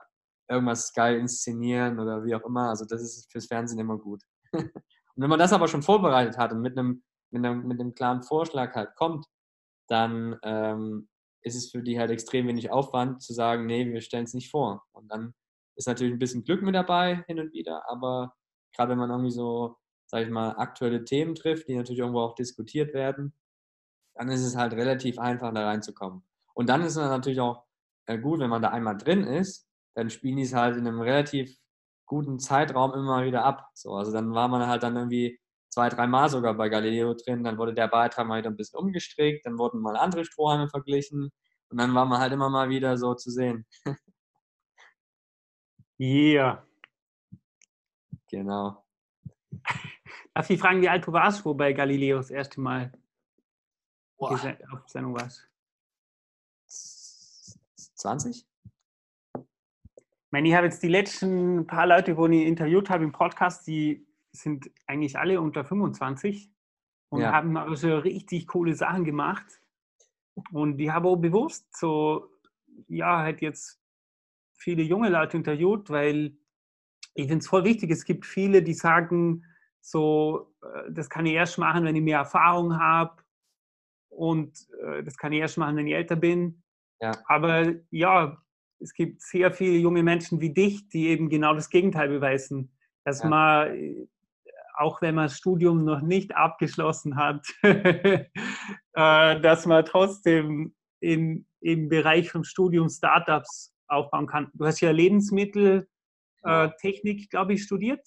irgendwas 0.50 0.94
geil 0.94 1.18
inszenieren 1.18 2.00
oder 2.00 2.24
wie 2.24 2.36
auch 2.36 2.46
immer. 2.46 2.70
Also 2.70 2.86
das 2.86 3.02
ist 3.02 3.32
fürs 3.32 3.48
Fernsehen 3.48 3.80
immer 3.80 3.98
gut. 3.98 4.24
und 4.54 4.72
wenn 5.16 5.30
man 5.30 5.40
das 5.40 5.54
aber 5.54 5.68
schon 5.68 5.84
vorbereitet 5.84 6.38
hat 6.38 6.52
und 6.52 6.62
mit 6.62 6.78
einem, 6.78 7.04
mit 7.32 7.46
einem, 7.46 7.68
mit 7.68 7.80
einem 7.80 7.94
klaren 7.94 8.24
Vorschlag 8.24 8.74
halt 8.76 8.96
kommt, 8.96 9.26
dann 9.88 10.38
ähm, 10.44 11.10
ist 11.42 11.56
es 11.56 11.72
für 11.72 11.82
die 11.82 12.00
halt 12.00 12.12
extrem 12.12 12.48
wenig 12.48 12.72
Aufwand 12.72 13.22
zu 13.22 13.34
sagen, 13.34 13.66
nee, 13.66 13.86
wir 13.92 14.02
stellen 14.02 14.26
es 14.26 14.34
nicht 14.34 14.52
vor. 14.52 14.84
Und 14.92 15.12
dann 15.12 15.34
ist 15.76 15.88
natürlich 15.88 16.14
ein 16.14 16.20
bisschen 16.20 16.44
Glück 16.44 16.62
mit 16.62 16.76
dabei 16.76 17.24
hin 17.28 17.40
und 17.40 17.54
wieder, 17.54 17.90
aber 17.90 18.34
gerade 18.76 18.92
wenn 18.92 19.00
man 19.00 19.10
irgendwie 19.10 19.32
so, 19.32 19.78
sag 20.08 20.24
ich 20.24 20.30
mal, 20.30 20.52
aktuelle 20.52 21.04
Themen 21.04 21.36
trifft, 21.36 21.68
die 21.68 21.76
natürlich 21.76 22.00
irgendwo 22.00 22.22
auch 22.22 22.36
diskutiert 22.36 22.94
werden, 22.94 23.34
dann 24.16 24.30
ist 24.30 24.44
es 24.44 24.56
halt 24.56 24.74
relativ 24.74 25.20
einfach, 25.20 25.54
da 25.54 25.66
reinzukommen. 25.66 26.24
Und 26.54 26.70
dann 26.70 26.82
ist 26.82 26.96
es 26.96 26.98
natürlich 26.98 27.40
auch 27.40 27.64
äh, 28.08 28.18
gut, 28.18 28.40
wenn 28.40 28.50
man 28.50 28.62
da 28.62 28.70
einmal 28.70 28.98
drin 28.98 29.24
ist, 29.24 29.67
dann 29.98 30.12
spielen 30.12 30.38
die 30.38 30.44
es 30.44 30.54
halt 30.54 30.78
in 30.78 30.88
einem 30.88 31.02
relativ 31.02 31.58
guten 32.06 32.38
Zeitraum 32.38 32.94
immer 32.94 33.26
wieder 33.26 33.44
ab. 33.44 33.68
So, 33.74 33.96
also 33.96 34.12
dann 34.12 34.32
war 34.36 34.48
man 34.48 34.68
halt 34.68 34.84
dann 34.84 34.96
irgendwie 34.96 35.40
zwei, 35.70 35.90
dreimal 35.90 36.30
sogar 36.30 36.54
bei 36.54 36.70
Galileo 36.70 37.16
drin, 37.16 37.44
dann 37.44 37.58
wurde 37.58 37.74
der 37.74 37.88
Beitrag 37.88 38.28
mal 38.28 38.38
wieder 38.38 38.52
ein 38.52 38.56
bisschen 38.56 38.80
umgestrickt, 38.80 39.44
dann 39.46 39.58
wurden 39.58 39.82
mal 39.82 39.98
andere 39.98 40.24
Strohhalme 40.24 40.70
verglichen 40.70 41.32
und 41.70 41.78
dann 41.80 41.96
war 41.96 42.06
man 42.06 42.20
halt 42.20 42.32
immer 42.32 42.48
mal 42.50 42.70
wieder 42.70 42.96
so 42.98 43.16
zu 43.16 43.32
sehen. 43.32 43.66
Yeah. 46.00 46.64
Genau. 48.30 48.86
Darf 50.36 50.48
ich 50.48 50.60
fragen, 50.60 50.80
wie 50.84 50.90
alt 50.90 51.08
du 51.08 51.12
warst, 51.12 51.44
wo 51.44 51.56
bei 51.56 51.74
Galileo 51.74 52.18
das 52.18 52.30
erste 52.30 52.62
Mal 52.62 52.92
Boah. 54.16 54.40
auf 54.72 54.88
Sendung 54.88 55.16
warst? 55.16 55.50
20? 56.68 58.46
Ich 60.28 60.32
meine, 60.34 60.50
ich 60.50 60.56
habe 60.56 60.66
jetzt 60.66 60.84
die 60.84 60.90
letzten 60.90 61.66
paar 61.68 61.88
Leute, 61.88 62.14
die 62.14 62.42
ich 62.42 62.48
interviewt 62.48 62.90
habe 62.90 63.06
im 63.06 63.14
Podcast, 63.14 63.66
die 63.66 64.06
sind 64.34 64.70
eigentlich 64.86 65.18
alle 65.18 65.40
unter 65.40 65.64
25 65.64 66.52
und 67.10 67.22
ja. 67.22 67.32
haben 67.32 67.56
also 67.56 68.00
richtig 68.00 68.48
coole 68.48 68.76
Sachen 68.76 69.06
gemacht. 69.06 69.46
Und 70.52 70.80
die 70.80 70.92
habe 70.92 71.08
auch 71.08 71.16
bewusst 71.16 71.66
so, 71.74 72.30
ja, 72.90 73.20
halt 73.20 73.42
jetzt 73.42 73.82
viele 74.58 74.84
junge 74.84 75.08
Leute 75.08 75.38
interviewt, 75.38 75.90
weil 75.90 76.38
ich 77.14 77.28
finde 77.28 77.38
es 77.38 77.48
voll 77.48 77.64
wichtig. 77.64 77.90
Es 77.90 78.04
gibt 78.04 78.26
viele, 78.26 78.62
die 78.62 78.74
sagen, 78.74 79.46
so, 79.80 80.54
äh, 80.62 80.92
das 80.92 81.10
kann 81.10 81.26
ich 81.26 81.36
erst 81.36 81.58
machen, 81.58 81.86
wenn 81.86 81.96
ich 81.96 82.04
mehr 82.04 82.20
Erfahrung 82.20 82.78
habe 82.78 83.24
und 84.10 84.68
äh, 84.84 85.04
das 85.04 85.16
kann 85.16 85.32
ich 85.32 85.40
erst 85.40 85.58
machen, 85.58 85.78
wenn 85.78 85.88
ich 85.88 85.96
älter 85.96 86.18
bin. 86.18 86.64
Ja. 87.00 87.12
Aber 87.28 87.74
ja, 87.92 88.44
es 88.80 88.94
gibt 88.94 89.22
sehr 89.22 89.52
viele 89.52 89.78
junge 89.78 90.04
Menschen 90.04 90.42
wie 90.42 90.54
dich, 90.54 90.88
die 90.90 91.08
eben 91.08 91.30
genau 91.30 91.54
das 91.54 91.70
Gegenteil 91.70 92.10
beweisen, 92.10 92.72
dass 93.04 93.24
ja. 93.24 93.30
man, 93.30 93.76
äh, 93.76 94.08
auch 94.76 95.02
wenn 95.02 95.16
man 95.16 95.26
das 95.26 95.38
Studium 95.38 95.84
noch 95.84 96.02
nicht 96.02 96.36
abgeschlossen 96.36 97.16
hat, 97.16 97.46
dass 98.94 99.66
man 99.66 99.86
trotzdem 99.86 100.76
in, 101.00 101.48
im 101.62 101.90
Bereich 101.90 102.32
vom 102.32 102.44
Studium 102.44 102.90
Startups 102.90 103.74
aufbauen 103.88 104.28
kann. 104.28 104.52
Du 104.54 104.66
hast 104.66 104.82
ja 104.82 104.92
Lebensmitteltechnik, 104.92 105.88
äh, 106.44 107.28
glaube 107.30 107.54
ich, 107.54 107.64
studiert. 107.64 108.06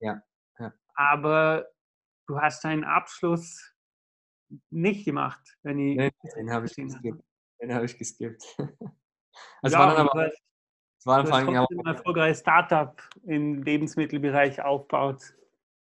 Ja. 0.00 0.22
ja. 0.58 0.72
Aber 0.94 1.66
du 2.28 2.40
hast 2.40 2.64
deinen 2.64 2.84
Abschluss 2.84 3.74
nicht 4.70 5.04
gemacht, 5.04 5.56
wenn 5.62 5.78
ich. 5.78 5.96
Nee, 5.96 6.10
den 6.36 6.50
habe 6.50 6.66
ich 6.66 6.74
geskippt. 6.76 7.24
Den 7.60 7.74
habe 7.74 7.86
ich 7.86 7.98
geskippt. 7.98 8.44
Also 9.62 9.76
ja, 9.76 9.80
war 9.80 9.94
dann 9.94 10.08
aber. 10.08 10.30
Es 10.98 11.06
war 11.06 11.26
vor 11.26 11.36
allem 11.36 11.56
auch 11.56 11.68
ein 11.68 11.86
erfolgreiches 11.86 12.40
Startup 12.40 12.96
im 13.24 13.62
Lebensmittelbereich 13.62 14.62
aufbaut. 14.62 15.34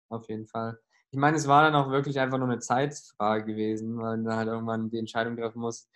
Auf 0.09 0.29
jeden 0.29 0.47
Fall. 0.47 0.79
Ich 1.11 1.19
meine, 1.19 1.35
es 1.35 1.47
war 1.47 1.63
dann 1.63 1.75
auch 1.75 1.89
wirklich 1.89 2.19
einfach 2.19 2.37
nur 2.37 2.47
eine 2.47 2.59
Zeitfrage 2.59 3.45
gewesen, 3.45 3.97
weil 3.97 4.17
man 4.17 4.23
dann 4.23 4.37
halt 4.37 4.47
irgendwann 4.47 4.89
die 4.89 4.99
Entscheidung 4.99 5.35
treffen 5.35 5.59
muss, 5.59 5.89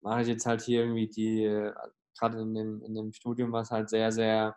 mache 0.00 0.22
ich 0.22 0.28
jetzt 0.28 0.46
halt 0.46 0.62
hier 0.62 0.80
irgendwie 0.80 1.08
die 1.08 1.72
gerade 2.18 2.40
in 2.40 2.54
dem, 2.54 2.82
in 2.82 2.94
dem 2.94 3.12
Studium, 3.12 3.52
was 3.52 3.70
halt 3.70 3.88
sehr, 3.88 4.12
sehr 4.12 4.56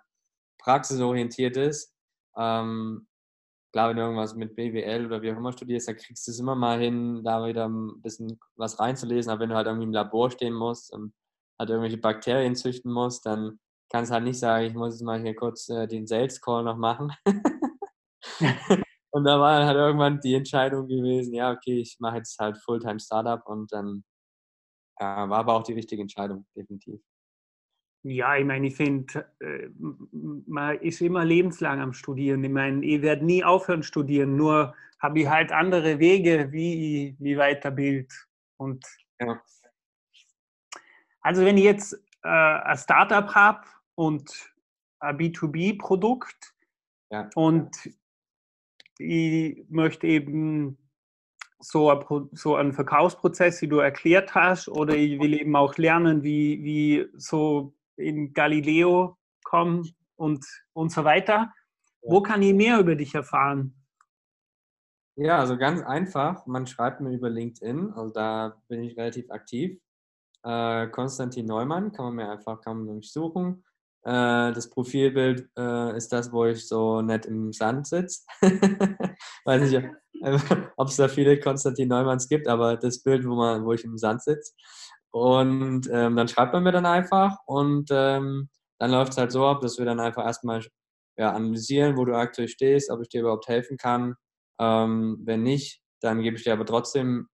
praxisorientiert 0.60 1.58
ist. 1.58 1.94
Ähm, 2.36 3.08
klar, 3.72 3.90
wenn 3.90 3.98
du 3.98 4.04
irgendwas 4.04 4.36
mit 4.36 4.56
BWL 4.56 5.06
oder 5.06 5.22
wie 5.22 5.32
auch 5.32 5.38
immer 5.38 5.52
studierst, 5.52 5.88
da 5.88 5.94
kriegst 5.94 6.28
du 6.28 6.32
es 6.32 6.40
immer 6.40 6.56
mal 6.56 6.80
hin, 6.80 7.24
da 7.24 7.46
wieder 7.46 7.68
ein 7.68 8.02
bisschen 8.02 8.40
was 8.56 8.80
reinzulesen. 8.80 9.32
Aber 9.32 9.42
wenn 9.42 9.50
du 9.50 9.56
halt 9.56 9.68
irgendwie 9.68 9.86
im 9.88 9.94
Labor 9.94 10.30
stehen 10.32 10.54
musst 10.54 10.94
und 10.94 11.14
halt 11.60 11.70
irgendwelche 11.70 11.97
Bakterien 11.97 12.55
züchten 12.55 12.91
musst, 12.91 13.26
dann 13.26 13.60
kannst 13.89 14.12
du 14.12 14.16
halt 14.16 14.24
nicht 14.24 14.39
sagen, 14.39 14.66
ich 14.66 14.74
muss 14.74 14.95
jetzt 14.95 15.03
mal 15.03 15.22
hier 15.22 15.36
kurz 15.36 15.70
äh, 15.70 15.88
den 15.88 16.08
Sales 16.08 16.41
Call 16.41 16.64
noch 16.64 16.78
machen. 16.78 17.12
und 19.12 19.24
da 19.24 19.39
war 19.39 19.66
halt 19.66 19.78
irgendwann 19.78 20.20
die 20.20 20.36
Entscheidung 20.36 20.88
gewesen, 20.88 21.34
ja, 21.34 21.51
okay, 21.51 21.80
ich 21.80 21.97
mache 21.99 22.18
jetzt 22.18 22.38
halt 22.39 22.58
Fulltime 22.58 22.99
Startup 22.99 23.45
und 23.47 23.72
dann 23.72 24.03
ja, 24.99 25.30
war 25.30 25.39
aber 25.39 25.53
auch 25.53 25.64
die 25.64 25.74
richtige 25.74 26.01
Entscheidung, 26.01 26.45
definitiv. 26.55 26.99
Ja, 28.03 28.38
ich 28.38 28.45
meine, 28.45 28.68
ich 28.68 28.76
finde, 28.76 29.26
äh, 29.39 29.70
man 30.47 30.80
ist 30.80 31.01
immer 31.01 31.26
lebenslang 31.26 31.82
am 31.82 31.93
Studieren. 31.93 32.43
Ich 32.43 32.51
meine, 32.51 32.86
ich 32.86 33.01
werde 33.01 33.26
nie 33.26 33.43
aufhören 33.43 33.84
studieren, 33.84 34.36
nur 34.36 34.76
habe 34.99 35.20
ich 35.20 35.28
halt 35.28 35.51
andere 35.51 35.99
Wege, 35.99 36.51
wie 36.51 37.10
ich 37.10 37.20
mich 37.20 37.38
weiterbild. 37.38 38.12
Und 38.58 38.86
ja. 39.20 39.41
Also 41.28 41.44
wenn 41.44 41.58
ich 41.58 41.66
jetzt 41.66 41.94
äh, 42.24 42.30
ein 42.30 42.78
Startup 42.78 43.36
habe 43.36 43.68
und 43.96 44.32
ein 45.00 45.18
B2B-Produkt 45.18 46.56
ja. 47.12 47.30
und 47.36 47.76
ich 48.98 49.66
möchte 49.68 50.08
eben 50.08 50.78
so, 51.60 51.92
ein, 51.92 52.30
so 52.32 52.56
einen 52.56 52.72
Verkaufsprozess, 52.72 53.62
wie 53.62 53.68
du 53.68 53.80
erklärt 53.80 54.36
hast, 54.36 54.70
oder 54.70 54.96
ich 54.96 55.20
will 55.20 55.34
eben 55.34 55.54
auch 55.58 55.76
lernen, 55.76 56.24
wie, 56.24 56.64
wie 56.64 57.08
so 57.18 57.76
in 57.98 58.32
Galileo 58.32 59.18
kommen 59.44 59.94
und, 60.16 60.46
und 60.72 60.94
so 60.94 61.04
weiter. 61.04 61.52
Wo 62.04 62.22
kann 62.22 62.42
ich 62.42 62.54
mehr 62.54 62.80
über 62.80 62.96
dich 62.96 63.14
erfahren? 63.14 63.76
Ja, 65.18 65.40
also 65.40 65.58
ganz 65.58 65.82
einfach. 65.82 66.48
Man 66.48 66.68
schreibt 66.68 67.02
mir 67.02 67.12
über 67.12 67.30
LinkedIn, 67.30 67.92
also 67.92 68.14
da 68.14 68.62
bin 68.70 68.82
ich 68.84 68.96
relativ 68.96 69.30
aktiv. 69.30 69.78
Äh, 70.48 70.88
Konstantin 70.88 71.45
Neumann 71.45 71.91
kann 71.91 72.06
man 72.06 72.16
mir 72.16 72.30
einfach 72.30 72.62
kann 72.62 72.86
man 72.86 72.95
mich 72.95 73.12
suchen. 73.12 73.66
Äh, 74.04 74.54
das 74.54 74.70
Profilbild 74.70 75.50
äh, 75.58 75.98
ist 75.98 76.14
das, 76.14 76.32
wo 76.32 76.45
ich 76.45 76.66
so 76.66 77.02
nett 77.02 77.26
im 77.26 77.52
Sand 77.52 77.86
sitze. 77.88 78.24
Weiß 79.45 79.70
nicht, 79.70 79.84
ob 80.78 80.88
es 80.88 80.95
da 80.95 81.10
viele 81.10 81.38
Konstantin 81.39 81.89
Neumanns 81.89 82.30
gibt, 82.30 82.48
aber 82.48 82.78
das 82.78 83.04
Bild, 83.04 83.28
wo, 83.28 83.36
man, 83.36 83.66
wo 83.66 83.74
ich 83.74 83.84
im 83.84 83.98
Sand 83.98 84.24
sitze. 84.24 84.54
Und 85.12 85.89
ähm, 85.91 86.16
dann 86.16 86.28
schreibt 86.30 86.54
man 86.54 86.64
mir 86.64 86.72
dann 86.72 86.86
einfach 86.86 87.38
und 87.45 87.89
ähm, 87.91 88.50
dann 88.80 88.91
läuft 88.91 89.14
es 89.14 89.18
halt 89.18 89.32
so 89.34 89.45
ab, 89.45 89.60
dass 89.62 89.78
wir 89.78 89.86
dann 89.86 90.00
einfach 90.00 90.26
erstmal 90.26 90.64
ja, 91.18 91.34
analysieren, 91.34 91.98
wo 91.98 92.06
du 92.06 92.16
aktuell 92.16 92.48
stehst, 92.48 92.89
ob 92.89 93.02
ich 93.02 93.10
dir 93.10 93.22
überhaupt 93.22 93.48
helfen 93.50 93.78
kann. 93.78 94.16
Ähm, 94.62 95.20
wenn 95.26 95.43
nicht, 95.43 95.82
dann 96.02 96.22
gebe 96.22 96.38
ich 96.38 96.43
dir 96.43 96.54
aber 96.54 96.66
trotzdem 96.66 97.28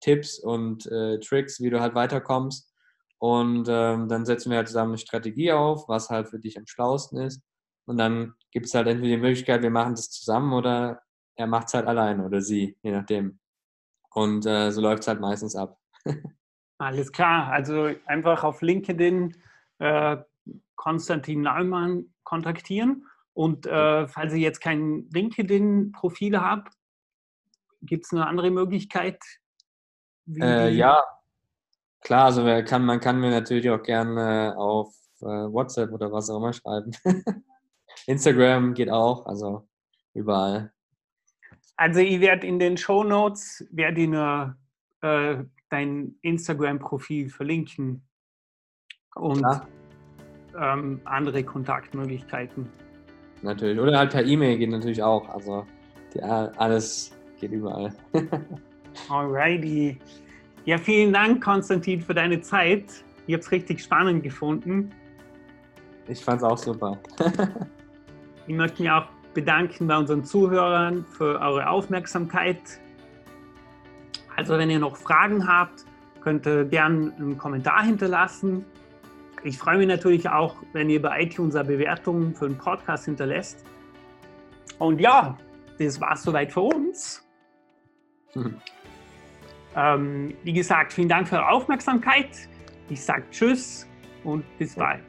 Tipps 0.00 0.38
und 0.38 0.86
äh, 0.86 1.18
Tricks, 1.20 1.60
wie 1.60 1.70
du 1.70 1.80
halt 1.80 1.94
weiterkommst. 1.94 2.72
Und 3.18 3.68
ähm, 3.68 4.08
dann 4.08 4.24
setzen 4.24 4.50
wir 4.50 4.58
halt 4.58 4.68
zusammen 4.68 4.92
eine 4.92 4.98
Strategie 4.98 5.52
auf, 5.52 5.88
was 5.88 6.08
halt 6.08 6.28
für 6.28 6.38
dich 6.38 6.58
am 6.58 6.66
schlausten 6.66 7.20
ist. 7.20 7.42
Und 7.86 7.98
dann 7.98 8.34
gibt 8.50 8.66
es 8.66 8.74
halt 8.74 8.86
entweder 8.86 9.16
die 9.16 9.22
Möglichkeit, 9.22 9.62
wir 9.62 9.70
machen 9.70 9.94
das 9.94 10.10
zusammen 10.10 10.52
oder 10.52 11.02
er 11.36 11.46
macht 11.46 11.68
es 11.68 11.74
halt 11.74 11.86
allein 11.86 12.20
oder 12.20 12.40
sie, 12.40 12.76
je 12.82 12.92
nachdem. 12.92 13.38
Und 14.10 14.46
äh, 14.46 14.70
so 14.70 14.80
läuft 14.80 15.02
es 15.02 15.08
halt 15.08 15.20
meistens 15.20 15.54
ab. 15.54 15.78
Alles 16.78 17.12
klar. 17.12 17.52
Also 17.52 17.90
einfach 18.06 18.42
auf 18.42 18.62
LinkedIn 18.62 19.36
äh, 19.80 20.16
Konstantin 20.76 21.42
Neumann 21.42 22.14
kontaktieren. 22.24 23.06
Und 23.34 23.66
äh, 23.66 24.08
falls 24.08 24.32
ihr 24.32 24.40
jetzt 24.40 24.60
kein 24.60 25.08
LinkedIn-Profil 25.12 26.40
habt, 26.40 26.74
gibt 27.82 28.06
es 28.06 28.12
eine 28.12 28.26
andere 28.26 28.50
Möglichkeit? 28.50 29.22
Äh, 30.38 30.70
ja, 30.70 31.02
klar. 32.00 32.26
Also 32.26 32.44
kann, 32.64 32.84
man 32.84 33.00
kann 33.00 33.20
mir 33.20 33.30
natürlich 33.30 33.70
auch 33.70 33.82
gerne 33.82 34.54
auf 34.56 34.94
äh, 35.20 35.26
WhatsApp 35.26 35.92
oder 35.92 36.12
was 36.12 36.30
auch 36.30 36.38
immer 36.38 36.52
schreiben. 36.52 36.92
Instagram 38.06 38.74
geht 38.74 38.90
auch, 38.90 39.26
also 39.26 39.68
überall. 40.14 40.72
Also 41.76 42.00
ich 42.00 42.20
werde 42.20 42.46
in 42.46 42.58
den 42.58 42.76
Show 42.76 43.04
Notes 43.04 43.66
werde 43.70 44.02
ich 44.02 44.08
nur 44.08 44.56
äh, 45.00 45.44
dein 45.70 46.14
Instagram-Profil 46.22 47.30
verlinken 47.30 48.06
und 49.14 49.44
ähm, 50.58 51.00
andere 51.04 51.42
Kontaktmöglichkeiten. 51.44 52.68
Natürlich. 53.42 53.78
Oder 53.78 53.98
halt 53.98 54.12
per 54.12 54.24
E-Mail 54.24 54.58
geht 54.58 54.70
natürlich 54.70 55.02
auch. 55.02 55.28
Also 55.28 55.66
die, 56.12 56.22
alles 56.22 57.16
geht 57.40 57.52
überall. 57.52 57.94
Alrighty. 59.08 59.98
Ja, 60.64 60.78
vielen 60.78 61.12
Dank, 61.12 61.42
Konstantin, 61.42 62.00
für 62.00 62.14
deine 62.14 62.40
Zeit. 62.40 62.84
Ich 63.26 63.34
habe 63.34 63.40
es 63.40 63.50
richtig 63.50 63.80
spannend 63.80 64.22
gefunden. 64.22 64.90
Ich 66.08 66.24
fand 66.24 66.38
es 66.38 66.44
auch 66.44 66.58
super. 66.58 66.98
ich 68.46 68.54
möchte 68.54 68.82
mich 68.82 68.90
auch 68.90 69.06
bedanken 69.34 69.86
bei 69.86 69.96
unseren 69.96 70.24
Zuhörern 70.24 71.04
für 71.04 71.40
eure 71.40 71.68
Aufmerksamkeit. 71.68 72.60
Also 74.36 74.58
wenn 74.58 74.70
ihr 74.70 74.78
noch 74.78 74.96
Fragen 74.96 75.46
habt, 75.46 75.84
könnt 76.20 76.46
ihr 76.46 76.64
gerne 76.64 77.12
einen 77.16 77.38
Kommentar 77.38 77.84
hinterlassen. 77.84 78.64
Ich 79.42 79.56
freue 79.56 79.78
mich 79.78 79.86
natürlich 79.86 80.28
auch, 80.28 80.56
wenn 80.72 80.90
ihr 80.90 81.00
bei 81.00 81.22
iTunes 81.22 81.54
eine 81.54 81.68
Bewertung 81.68 82.34
für 82.34 82.48
den 82.48 82.58
Podcast 82.58 83.06
hinterlässt. 83.06 83.64
Und 84.78 85.00
ja, 85.00 85.36
das 85.78 86.00
war 86.00 86.12
es 86.12 86.22
soweit 86.22 86.52
für 86.52 86.60
uns. 86.60 87.26
Mhm. 88.34 88.56
Ähm, 89.76 90.34
wie 90.42 90.52
gesagt, 90.52 90.92
vielen 90.92 91.08
Dank 91.08 91.28
für 91.28 91.36
eure 91.36 91.48
Aufmerksamkeit. 91.48 92.28
Ich 92.88 93.02
sage 93.02 93.22
Tschüss 93.30 93.86
und 94.24 94.44
bis 94.58 94.74
bald. 94.74 95.04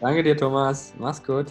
Danke 0.00 0.22
dir, 0.22 0.36
Thomas. 0.36 0.94
Mach's 0.98 1.22
gut. 1.22 1.46